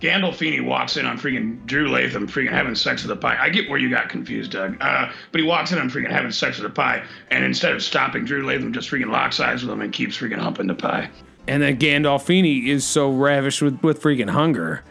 Gandolfini 0.00 0.62
walks 0.62 0.96
in 0.96 1.06
on 1.06 1.18
freaking 1.18 1.64
Drew 1.64 1.88
Latham 1.88 2.28
freaking 2.28 2.50
having 2.50 2.74
sex 2.74 3.02
with 3.02 3.10
a 3.12 3.16
pie. 3.16 3.38
I 3.40 3.48
get 3.48 3.70
where 3.70 3.78
you 3.78 3.88
got 3.88 4.08
confused, 4.08 4.52
Doug. 4.52 4.76
Uh, 4.80 5.10
but 5.32 5.40
he 5.40 5.46
walks 5.46 5.72
in 5.72 5.78
on 5.78 5.88
freaking 5.88 6.10
having 6.10 6.30
sex 6.30 6.58
with 6.58 6.70
a 6.70 6.74
pie, 6.74 7.02
and 7.30 7.44
instead 7.44 7.72
of 7.72 7.82
stopping, 7.82 8.24
Drew 8.24 8.44
Latham 8.44 8.72
just 8.72 8.90
freaking 8.90 9.10
locks 9.10 9.40
eyes 9.40 9.62
with 9.62 9.72
him 9.72 9.80
and 9.80 9.92
keeps 9.92 10.18
freaking 10.18 10.38
humping 10.38 10.66
the 10.66 10.74
pie. 10.74 11.10
And 11.48 11.62
then 11.62 11.78
Gandolfini 11.78 12.66
is 12.66 12.84
so 12.84 13.10
ravished 13.10 13.62
with, 13.62 13.82
with 13.82 14.02
freaking 14.02 14.28
hunger 14.28 14.82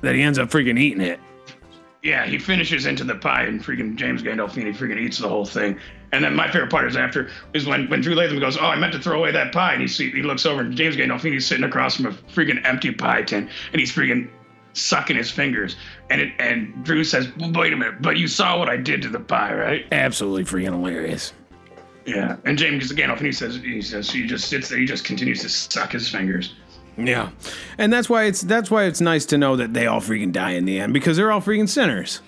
that 0.00 0.14
he 0.14 0.22
ends 0.22 0.38
up 0.38 0.48
freaking 0.48 0.78
eating 0.78 1.02
it. 1.02 1.20
Yeah, 2.02 2.24
he 2.24 2.38
finishes 2.38 2.86
into 2.86 3.04
the 3.04 3.16
pie, 3.16 3.42
and 3.42 3.62
freaking 3.62 3.96
James 3.96 4.22
Gandolfini 4.22 4.74
freaking 4.74 4.98
eats 4.98 5.18
the 5.18 5.28
whole 5.28 5.44
thing. 5.44 5.78
And 6.12 6.24
then 6.24 6.34
my 6.34 6.50
favorite 6.50 6.70
part 6.70 6.88
is 6.88 6.96
after 6.96 7.30
is 7.54 7.66
when, 7.66 7.88
when 7.88 8.00
Drew 8.00 8.14
Latham 8.14 8.40
goes, 8.40 8.56
"Oh, 8.56 8.66
I 8.66 8.76
meant 8.76 8.92
to 8.94 8.98
throw 8.98 9.18
away 9.18 9.30
that 9.32 9.52
pie," 9.52 9.72
and 9.72 9.82
he 9.82 9.88
see, 9.88 10.10
he 10.10 10.22
looks 10.22 10.44
over 10.44 10.62
and 10.62 10.76
James 10.76 10.96
Gandolfini's 10.96 11.46
sitting 11.46 11.64
across 11.64 11.96
from 11.96 12.06
a 12.06 12.12
freaking 12.34 12.60
empty 12.66 12.90
pie 12.90 13.22
tin, 13.22 13.48
and 13.72 13.80
he's 13.80 13.92
freaking 13.92 14.28
sucking 14.72 15.16
his 15.16 15.30
fingers. 15.30 15.76
And 16.10 16.20
it, 16.20 16.32
and 16.38 16.84
Drew 16.84 17.04
says, 17.04 17.28
"Wait 17.38 17.72
a 17.72 17.76
minute, 17.76 18.02
but 18.02 18.16
you 18.16 18.26
saw 18.26 18.58
what 18.58 18.68
I 18.68 18.76
did 18.76 19.02
to 19.02 19.08
the 19.08 19.20
pie, 19.20 19.54
right?" 19.54 19.86
Absolutely 19.92 20.44
freaking 20.44 20.72
hilarious. 20.72 21.32
Yeah. 22.06 22.36
And 22.44 22.58
James 22.58 22.90
Gandolfini 22.92 23.34
says 23.34 23.56
he 23.56 23.80
says 23.80 24.10
he 24.10 24.26
just 24.26 24.48
sits 24.48 24.68
there, 24.68 24.78
he 24.78 24.86
just 24.86 25.04
continues 25.04 25.42
to 25.42 25.48
suck 25.48 25.92
his 25.92 26.08
fingers. 26.08 26.54
Yeah, 26.96 27.30
and 27.78 27.92
that's 27.92 28.10
why 28.10 28.24
it's 28.24 28.42
that's 28.42 28.70
why 28.70 28.84
it's 28.84 29.00
nice 29.00 29.24
to 29.26 29.38
know 29.38 29.56
that 29.56 29.72
they 29.72 29.86
all 29.86 30.00
freaking 30.00 30.32
die 30.32 30.50
in 30.50 30.64
the 30.64 30.80
end 30.80 30.92
because 30.92 31.16
they're 31.16 31.30
all 31.30 31.40
freaking 31.40 31.68
sinners. 31.68 32.20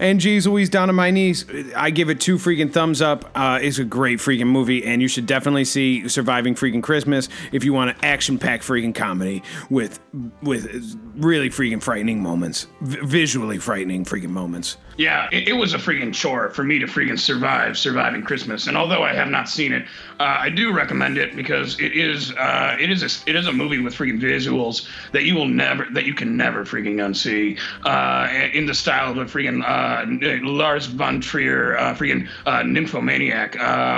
And 0.00 0.18
geez 0.18 0.46
Louise, 0.46 0.70
down 0.70 0.88
on 0.88 0.94
my 0.94 1.10
knees, 1.10 1.44
I 1.76 1.90
give 1.90 2.08
it 2.08 2.20
two 2.20 2.36
freaking 2.36 2.72
thumbs 2.72 3.02
up. 3.02 3.30
Uh, 3.34 3.58
it's 3.60 3.78
a 3.78 3.84
great 3.84 4.18
freaking 4.18 4.46
movie, 4.46 4.82
and 4.84 5.02
you 5.02 5.08
should 5.08 5.26
definitely 5.26 5.66
see 5.66 6.08
Surviving 6.08 6.54
Freaking 6.54 6.82
Christmas 6.82 7.28
if 7.52 7.64
you 7.64 7.74
want 7.74 7.90
an 7.90 7.96
action-packed 8.02 8.64
freaking 8.64 8.94
comedy 8.94 9.42
with 9.68 10.00
with 10.42 10.98
really 11.16 11.50
freaking 11.50 11.82
frightening 11.82 12.22
moments, 12.22 12.66
v- 12.80 12.98
visually 13.04 13.58
frightening 13.58 14.04
freaking 14.06 14.30
moments. 14.30 14.78
Yeah, 15.00 15.30
it, 15.32 15.48
it 15.48 15.52
was 15.54 15.72
a 15.72 15.78
freaking 15.78 16.12
chore 16.12 16.50
for 16.50 16.62
me 16.62 16.78
to 16.78 16.84
freaking 16.84 17.18
survive 17.18 17.78
surviving 17.78 18.20
Christmas. 18.22 18.66
And 18.66 18.76
although 18.76 19.02
I 19.02 19.14
have 19.14 19.28
not 19.28 19.48
seen 19.48 19.72
it, 19.72 19.86
uh, 20.20 20.36
I 20.40 20.50
do 20.50 20.74
recommend 20.74 21.16
it 21.16 21.34
because 21.34 21.80
it 21.80 21.96
is 21.96 22.32
uh, 22.32 22.76
it 22.78 22.90
is 22.90 23.02
a, 23.02 23.30
it 23.30 23.34
is 23.34 23.46
a 23.46 23.52
movie 23.52 23.78
with 23.78 23.94
freaking 23.94 24.20
visuals 24.20 24.86
that 25.12 25.24
you 25.24 25.34
will 25.34 25.48
never 25.48 25.86
that 25.92 26.04
you 26.04 26.12
can 26.12 26.36
never 26.36 26.66
freaking 26.66 26.96
unsee 26.96 27.58
uh, 27.86 28.28
in 28.52 28.66
the 28.66 28.74
style 28.74 29.10
of 29.10 29.16
a 29.16 29.24
freaking 29.24 29.64
uh, 29.64 30.04
Lars 30.46 30.84
von 30.84 31.18
Trier, 31.22 31.78
uh, 31.78 31.94
freaking 31.94 32.28
uh, 32.44 32.62
nymphomaniac, 32.62 33.56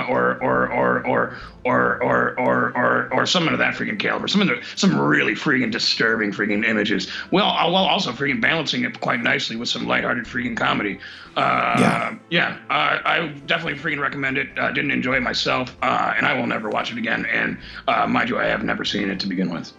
or, 0.09 0.41
or, 0.41 0.71
or, 0.71 1.05
or, 1.05 1.37
or, 1.65 2.03
or, 2.03 2.39
or, 2.39 2.77
or, 2.77 3.13
or 3.13 3.25
someone 3.25 3.53
of 3.53 3.59
that 3.59 3.73
freaking 3.75 3.99
caliber. 3.99 4.27
Some 4.29 4.41
of 4.41 4.47
the, 4.47 4.61
some 4.75 4.97
really 4.97 5.33
freaking 5.33 5.71
disturbing 5.71 6.31
freaking 6.31 6.65
images. 6.65 7.11
Well, 7.31 7.47
while 7.47 7.75
also 7.75 8.11
freaking 8.11 8.41
balancing 8.41 8.83
it 8.85 9.01
quite 9.01 9.21
nicely 9.21 9.57
with 9.57 9.69
some 9.69 9.85
lighthearted 9.85 10.25
freaking 10.25 10.55
comedy. 10.55 10.92
Uh, 11.35 11.75
Yeah. 11.79 12.15
yeah. 12.29 12.57
Uh, 12.69 12.99
I 13.05 13.27
definitely 13.47 13.79
freaking 13.79 13.99
recommend 14.01 14.37
it. 14.37 14.49
Uh, 14.57 14.71
didn't 14.71 14.91
enjoy 14.91 15.15
it 15.15 15.21
myself, 15.23 15.75
uh, 15.81 16.13
and 16.17 16.25
I 16.25 16.33
will 16.33 16.47
never 16.47 16.69
watch 16.69 16.91
it 16.91 16.97
again. 16.97 17.25
And 17.25 17.57
uh, 17.87 18.07
mind 18.07 18.29
you, 18.29 18.37
I 18.39 18.45
have 18.45 18.63
never 18.63 18.85
seen 18.85 19.09
it 19.09 19.19
to 19.21 19.27
begin 19.27 19.49
with. 19.49 19.71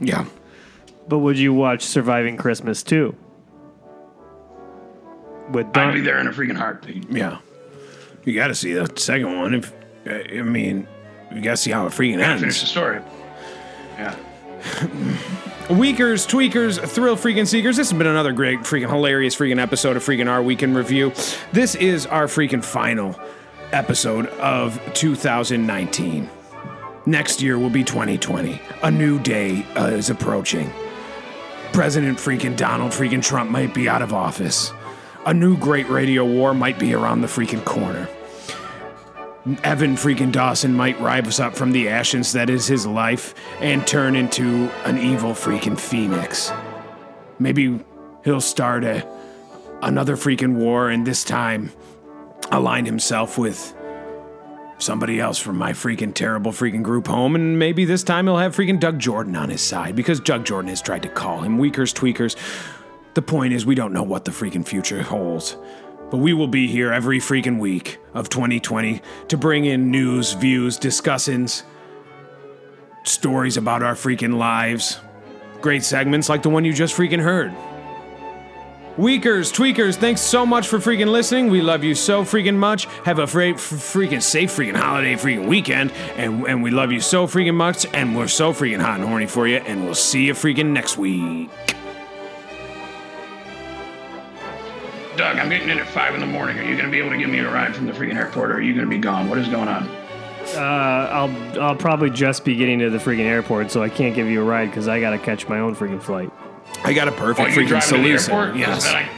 Yeah. 0.00 0.24
But 1.08 1.18
would 1.18 1.38
you 1.38 1.52
watch 1.52 1.82
Surviving 1.82 2.36
Christmas 2.36 2.82
too? 2.82 3.14
With 5.50 5.76
I'd 5.76 5.92
be 5.94 6.00
there 6.00 6.18
in 6.18 6.26
a 6.28 6.32
freaking 6.32 6.56
heartbeat. 6.56 7.10
Yeah. 7.10 7.38
You 8.24 8.34
got 8.34 8.48
to 8.48 8.54
see 8.54 8.72
the 8.72 8.90
second 8.96 9.36
one. 9.38 9.54
If 9.54 9.72
I 10.06 10.42
mean, 10.42 10.86
you 11.34 11.40
got 11.42 11.52
to 11.52 11.56
see 11.56 11.70
how 11.72 11.86
it 11.86 11.90
freaking 11.92 12.18
Gotta 12.18 12.38
finish 12.38 12.60
the 12.60 12.66
story. 12.66 13.00
Yeah. 13.98 14.16
Weakers, 15.70 16.26
tweakers, 16.26 16.84
thrill 16.86 17.16
freaking 17.16 17.46
seekers. 17.46 17.76
This 17.76 17.90
has 17.90 17.96
been 17.96 18.08
another 18.08 18.32
great, 18.32 18.60
freaking 18.60 18.90
hilarious, 18.90 19.36
freaking 19.36 19.60
episode 19.60 19.96
of 19.96 20.04
freaking 20.04 20.28
our 20.28 20.42
Week 20.42 20.62
in 20.62 20.74
Review. 20.74 21.12
This 21.52 21.76
is 21.76 22.04
our 22.06 22.26
freaking 22.26 22.64
final 22.64 23.18
episode 23.70 24.26
of 24.26 24.80
2019. 24.94 26.28
Next 27.06 27.40
year 27.40 27.58
will 27.58 27.70
be 27.70 27.84
2020. 27.84 28.60
A 28.82 28.90
new 28.90 29.20
day 29.20 29.64
uh, 29.76 29.86
is 29.86 30.10
approaching. 30.10 30.70
President 31.72 32.18
freaking 32.18 32.56
Donald 32.56 32.90
freaking 32.90 33.22
Trump 33.22 33.50
might 33.50 33.72
be 33.72 33.88
out 33.88 34.02
of 34.02 34.12
office. 34.12 34.72
A 35.26 35.32
new 35.32 35.56
great 35.56 35.88
radio 35.88 36.24
war 36.24 36.54
might 36.54 36.78
be 36.78 36.92
around 36.92 37.20
the 37.20 37.28
freaking 37.28 37.64
corner. 37.64 38.08
Evan 39.64 39.96
freaking 39.96 40.30
Dawson 40.30 40.72
might 40.72 41.00
rise 41.00 41.40
up 41.40 41.56
from 41.56 41.72
the 41.72 41.88
ashes 41.88 42.32
that 42.32 42.48
is 42.48 42.68
his 42.68 42.86
life 42.86 43.34
and 43.60 43.84
turn 43.84 44.14
into 44.14 44.70
an 44.84 44.98
evil 44.98 45.32
freaking 45.32 45.78
phoenix. 45.78 46.52
Maybe 47.40 47.80
he'll 48.24 48.40
start 48.40 48.84
a 48.84 49.06
another 49.82 50.16
freaking 50.16 50.54
war 50.54 50.90
and 50.90 51.04
this 51.04 51.24
time 51.24 51.72
align 52.52 52.86
himself 52.86 53.36
with 53.36 53.74
somebody 54.78 55.18
else 55.18 55.40
from 55.40 55.58
my 55.58 55.72
freaking 55.72 56.14
terrible 56.14 56.52
freaking 56.52 56.84
group 56.84 57.08
home 57.08 57.34
and 57.34 57.58
maybe 57.58 57.84
this 57.84 58.04
time 58.04 58.26
he'll 58.26 58.38
have 58.38 58.54
freaking 58.54 58.78
Doug 58.78 59.00
Jordan 59.00 59.34
on 59.34 59.48
his 59.48 59.60
side 59.60 59.96
because 59.96 60.20
Doug 60.20 60.44
Jordan 60.44 60.68
has 60.68 60.80
tried 60.80 61.02
to 61.02 61.08
call 61.08 61.40
him 61.40 61.58
weakers 61.58 61.92
tweakers. 61.92 62.36
The 63.14 63.22
point 63.22 63.54
is 63.54 63.66
we 63.66 63.74
don't 63.74 63.92
know 63.92 64.04
what 64.04 64.24
the 64.24 64.30
freaking 64.30 64.66
future 64.66 65.02
holds. 65.02 65.56
But 66.12 66.18
we 66.18 66.34
will 66.34 66.46
be 66.46 66.68
here 66.68 66.92
every 66.92 67.20
freaking 67.20 67.58
week 67.58 67.98
of 68.12 68.28
2020 68.28 69.00
to 69.28 69.36
bring 69.38 69.64
in 69.64 69.90
news, 69.90 70.34
views, 70.34 70.78
discussings, 70.78 71.62
stories 73.04 73.56
about 73.56 73.82
our 73.82 73.94
freaking 73.94 74.36
lives. 74.36 75.00
Great 75.62 75.82
segments 75.82 76.28
like 76.28 76.42
the 76.42 76.50
one 76.50 76.66
you 76.66 76.74
just 76.74 76.94
freaking 76.94 77.22
heard. 77.22 77.54
Weakers, 78.98 79.50
tweakers, 79.50 79.96
thanks 79.96 80.20
so 80.20 80.44
much 80.44 80.68
for 80.68 80.78
freaking 80.78 81.10
listening. 81.10 81.48
We 81.48 81.62
love 81.62 81.82
you 81.82 81.94
so 81.94 82.24
freaking 82.24 82.56
much. 82.56 82.84
Have 83.06 83.18
a 83.18 83.24
freaking 83.24 84.20
safe 84.20 84.54
freaking 84.54 84.76
holiday 84.76 85.14
freaking 85.14 85.48
weekend. 85.48 85.92
And, 86.18 86.46
and 86.46 86.62
we 86.62 86.70
love 86.70 86.92
you 86.92 87.00
so 87.00 87.26
freaking 87.26 87.54
much. 87.54 87.86
And 87.94 88.14
we're 88.14 88.28
so 88.28 88.52
freaking 88.52 88.82
hot 88.82 89.00
and 89.00 89.08
horny 89.08 89.26
for 89.26 89.48
you. 89.48 89.56
And 89.56 89.86
we'll 89.86 89.94
see 89.94 90.26
you 90.26 90.34
freaking 90.34 90.72
next 90.72 90.98
week. 90.98 91.48
Doug, 95.22 95.38
I'm 95.38 95.48
getting 95.50 95.68
in 95.68 95.78
at 95.78 95.86
five 95.86 96.14
in 96.14 96.20
the 96.20 96.26
morning. 96.26 96.58
Are 96.58 96.64
you 96.64 96.74
going 96.74 96.86
to 96.86 96.90
be 96.90 96.98
able 96.98 97.10
to 97.10 97.16
give 97.16 97.30
me 97.30 97.38
a 97.38 97.48
ride 97.48 97.76
from 97.76 97.86
the 97.86 97.92
freaking 97.92 98.16
airport, 98.16 98.50
or 98.50 98.54
are 98.54 98.60
you 98.60 98.74
going 98.74 98.84
to 98.86 98.90
be 98.90 98.98
gone? 98.98 99.28
What 99.28 99.38
is 99.38 99.46
going 99.46 99.68
on? 99.68 99.88
uh, 100.56 100.58
I'll 101.12 101.62
I'll 101.62 101.76
probably 101.76 102.10
just 102.10 102.44
be 102.44 102.56
getting 102.56 102.80
to 102.80 102.90
the 102.90 102.98
freaking 102.98 103.26
airport, 103.26 103.70
so 103.70 103.84
I 103.84 103.88
can't 103.88 104.16
give 104.16 104.26
you 104.26 104.40
a 104.40 104.44
ride 104.44 104.66
because 104.70 104.88
I 104.88 104.98
gotta 104.98 105.20
catch 105.20 105.46
my 105.48 105.60
own 105.60 105.76
freaking 105.76 106.02
flight. 106.02 106.28
I 106.82 106.92
got 106.92 107.06
a 107.06 107.12
Oh, 107.12 107.16
perfect 107.16 107.50
you're 107.54 107.64
freaking 107.64 107.68
driving 107.68 108.02
to 108.02 108.12
the 108.12 108.18
solution. 108.18 108.58
Yes. 108.58 108.84
I- 108.88 109.08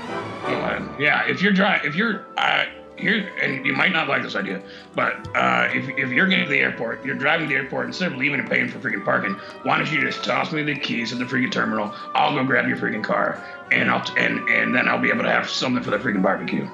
oh, 0.45 0.53
uh, 0.53 0.97
yeah, 0.99 1.27
if 1.27 1.41
you're 1.41 1.53
driving, 1.55 1.89
if 1.89 1.97
you're 1.97 2.27
uh, 2.37 2.67
here, 2.97 3.31
and 3.43 3.65
you 3.67 3.73
might 3.73 3.93
not 3.93 4.09
like 4.09 4.23
this 4.23 4.37
idea, 4.37 4.63
but 4.95 5.15
uh, 5.37 5.69
if, 5.73 5.89
if 5.99 6.11
you're 6.11 6.27
getting 6.27 6.45
to 6.45 6.51
the 6.51 6.59
airport, 6.59 7.05
you're 7.05 7.17
driving 7.17 7.49
to 7.49 7.55
the 7.55 7.61
airport 7.61 7.87
instead 7.87 8.13
of 8.13 8.19
leaving 8.19 8.41
and 8.41 8.49
paying 8.49 8.69
for 8.69 8.79
freaking 8.79 9.05
parking. 9.05 9.35
Why 9.65 9.79
don't 9.79 9.91
you 9.91 10.01
just 10.01 10.23
toss 10.25 10.53
me 10.53 10.63
the 10.63 10.77
keys 10.79 11.13
at 11.13 11.19
the 11.19 11.25
freaking 11.25 11.51
terminal? 11.51 11.93
I'll 12.15 12.35
go 12.35 12.45
grab 12.45 12.69
your 12.69 12.77
freaking 12.77 13.03
car, 13.03 13.43
and 13.73 13.91
I'll 13.91 14.05
and 14.17 14.49
and 14.49 14.75
then 14.75 14.89
I'll 14.89 15.01
be 15.01 15.11
able 15.11 15.25
to 15.25 15.31
have 15.31 15.49
something 15.49 15.83
for 15.83 15.91
the 15.91 15.99
freaking 15.99 16.23
barbecue. 16.23 16.69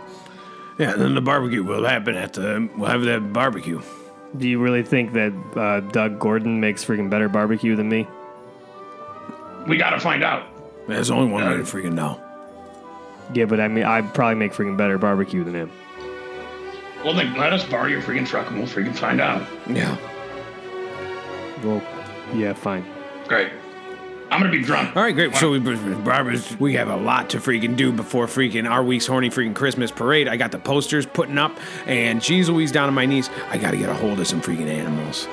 Yeah, 0.78 0.94
then 0.96 1.14
the 1.14 1.20
barbecue 1.20 1.62
will 1.62 1.84
happen 1.84 2.16
at 2.16 2.34
the. 2.34 2.68
We'll 2.76 2.90
have 2.90 3.02
that 3.02 3.32
barbecue. 3.32 3.82
Do 4.36 4.48
you 4.48 4.60
really 4.60 4.82
think 4.82 5.12
that 5.14 5.32
uh, 5.56 5.80
Doug 5.90 6.18
Gordon 6.18 6.60
makes 6.60 6.84
freaking 6.84 7.10
better 7.10 7.28
barbecue 7.28 7.76
than 7.76 7.88
me? 7.88 8.06
We 9.66 9.76
got 9.76 9.90
to 9.90 10.00
find 10.00 10.22
out. 10.22 10.46
There's 10.86 11.10
only 11.10 11.30
one 11.30 11.44
way 11.44 11.56
to 11.56 11.62
Uh, 11.62 11.66
freaking 11.66 11.92
know. 11.92 12.20
Yeah, 13.34 13.44
but 13.44 13.60
I 13.60 13.68
mean, 13.68 13.84
I 13.84 14.00
probably 14.02 14.36
make 14.36 14.52
freaking 14.52 14.76
better 14.76 14.98
barbecue 14.98 15.44
than 15.44 15.54
him. 15.54 15.70
Well, 17.04 17.14
then 17.14 17.34
let 17.36 17.52
us 17.52 17.64
borrow 17.64 17.86
your 17.86 18.02
freaking 18.02 18.26
truck, 18.26 18.48
and 18.48 18.58
we'll 18.58 18.66
freaking 18.66 18.94
find 18.94 19.20
out. 19.20 19.46
Yeah. 19.68 19.96
Well, 21.64 21.82
yeah, 22.34 22.52
fine. 22.52 22.84
Great. 23.26 23.52
I'm 24.30 24.38
gonna 24.40 24.52
be 24.52 24.62
drunk. 24.62 24.94
All 24.96 25.02
right, 25.02 25.14
great. 25.14 25.34
So 25.34 25.50
we, 25.50 25.58
Barbara's, 25.58 26.58
we 26.60 26.74
have 26.74 26.88
a 26.88 26.96
lot 26.96 27.30
to 27.30 27.38
freaking 27.38 27.74
do 27.74 27.90
before 27.90 28.26
freaking 28.26 28.70
our 28.70 28.84
week's 28.84 29.06
horny 29.06 29.28
freaking 29.28 29.56
Christmas 29.56 29.90
parade. 29.90 30.28
I 30.28 30.36
got 30.36 30.52
the 30.52 30.58
posters 30.58 31.04
putting 31.04 31.36
up, 31.36 31.58
and 31.86 32.22
geez 32.22 32.48
Louise 32.48 32.70
down 32.70 32.86
on 32.86 32.94
my 32.94 33.06
knees. 33.06 33.28
I 33.48 33.58
got 33.58 33.72
to 33.72 33.76
get 33.76 33.88
a 33.88 33.94
hold 33.94 34.20
of 34.20 34.28
some 34.28 34.40
freaking 34.40 34.68
animals. 34.68 35.26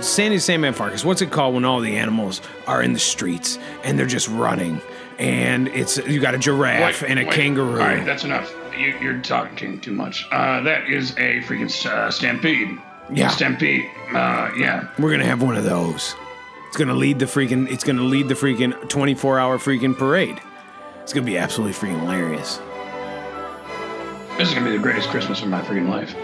Sandy 0.00 0.40
Sandman 0.40 0.74
Farkas, 0.74 1.04
what's 1.04 1.22
it 1.22 1.30
called 1.30 1.54
when 1.54 1.64
all 1.64 1.80
the 1.80 1.96
animals 1.96 2.40
are 2.66 2.82
in 2.82 2.92
the 2.94 2.98
streets 2.98 3.60
and 3.84 3.96
they're 3.96 4.06
just 4.06 4.28
running? 4.28 4.80
And 5.18 5.68
it's 5.68 5.98
you 5.98 6.20
got 6.20 6.34
a 6.34 6.38
giraffe 6.38 7.02
Wait, 7.02 7.10
and 7.10 7.20
a 7.20 7.24
wait. 7.24 7.32
kangaroo. 7.32 7.72
All 7.74 7.78
right, 7.78 8.04
that's 8.04 8.24
enough. 8.24 8.52
You, 8.76 8.98
you're 9.00 9.20
talking 9.20 9.80
too 9.80 9.92
much. 9.92 10.26
Uh, 10.30 10.60
that 10.62 10.88
is 10.88 11.12
a 11.12 11.40
freaking 11.42 11.86
uh, 11.86 12.10
stampede. 12.10 12.78
Yeah. 13.12 13.28
Stampede. 13.28 13.84
Uh, 14.08 14.50
yeah. 14.56 14.88
We're 14.98 15.10
gonna 15.10 15.26
have 15.26 15.42
one 15.42 15.56
of 15.56 15.64
those. 15.64 16.14
It's 16.68 16.76
gonna 16.76 16.94
lead 16.94 17.18
the 17.18 17.26
freaking. 17.26 17.70
It's 17.70 17.84
gonna 17.84 18.02
lead 18.02 18.28
the 18.28 18.34
freaking 18.34 18.88
24 18.88 19.38
hour 19.38 19.58
freaking 19.58 19.96
parade. 19.96 20.40
It's 21.02 21.12
gonna 21.12 21.26
be 21.26 21.38
absolutely 21.38 21.74
freaking 21.74 22.00
hilarious. 22.00 22.60
This 24.38 24.48
is 24.48 24.54
gonna 24.54 24.66
be 24.70 24.76
the 24.76 24.82
greatest 24.82 25.08
Christmas 25.10 25.42
of 25.42 25.48
my 25.48 25.60
freaking 25.62 25.88
life. 25.88 26.14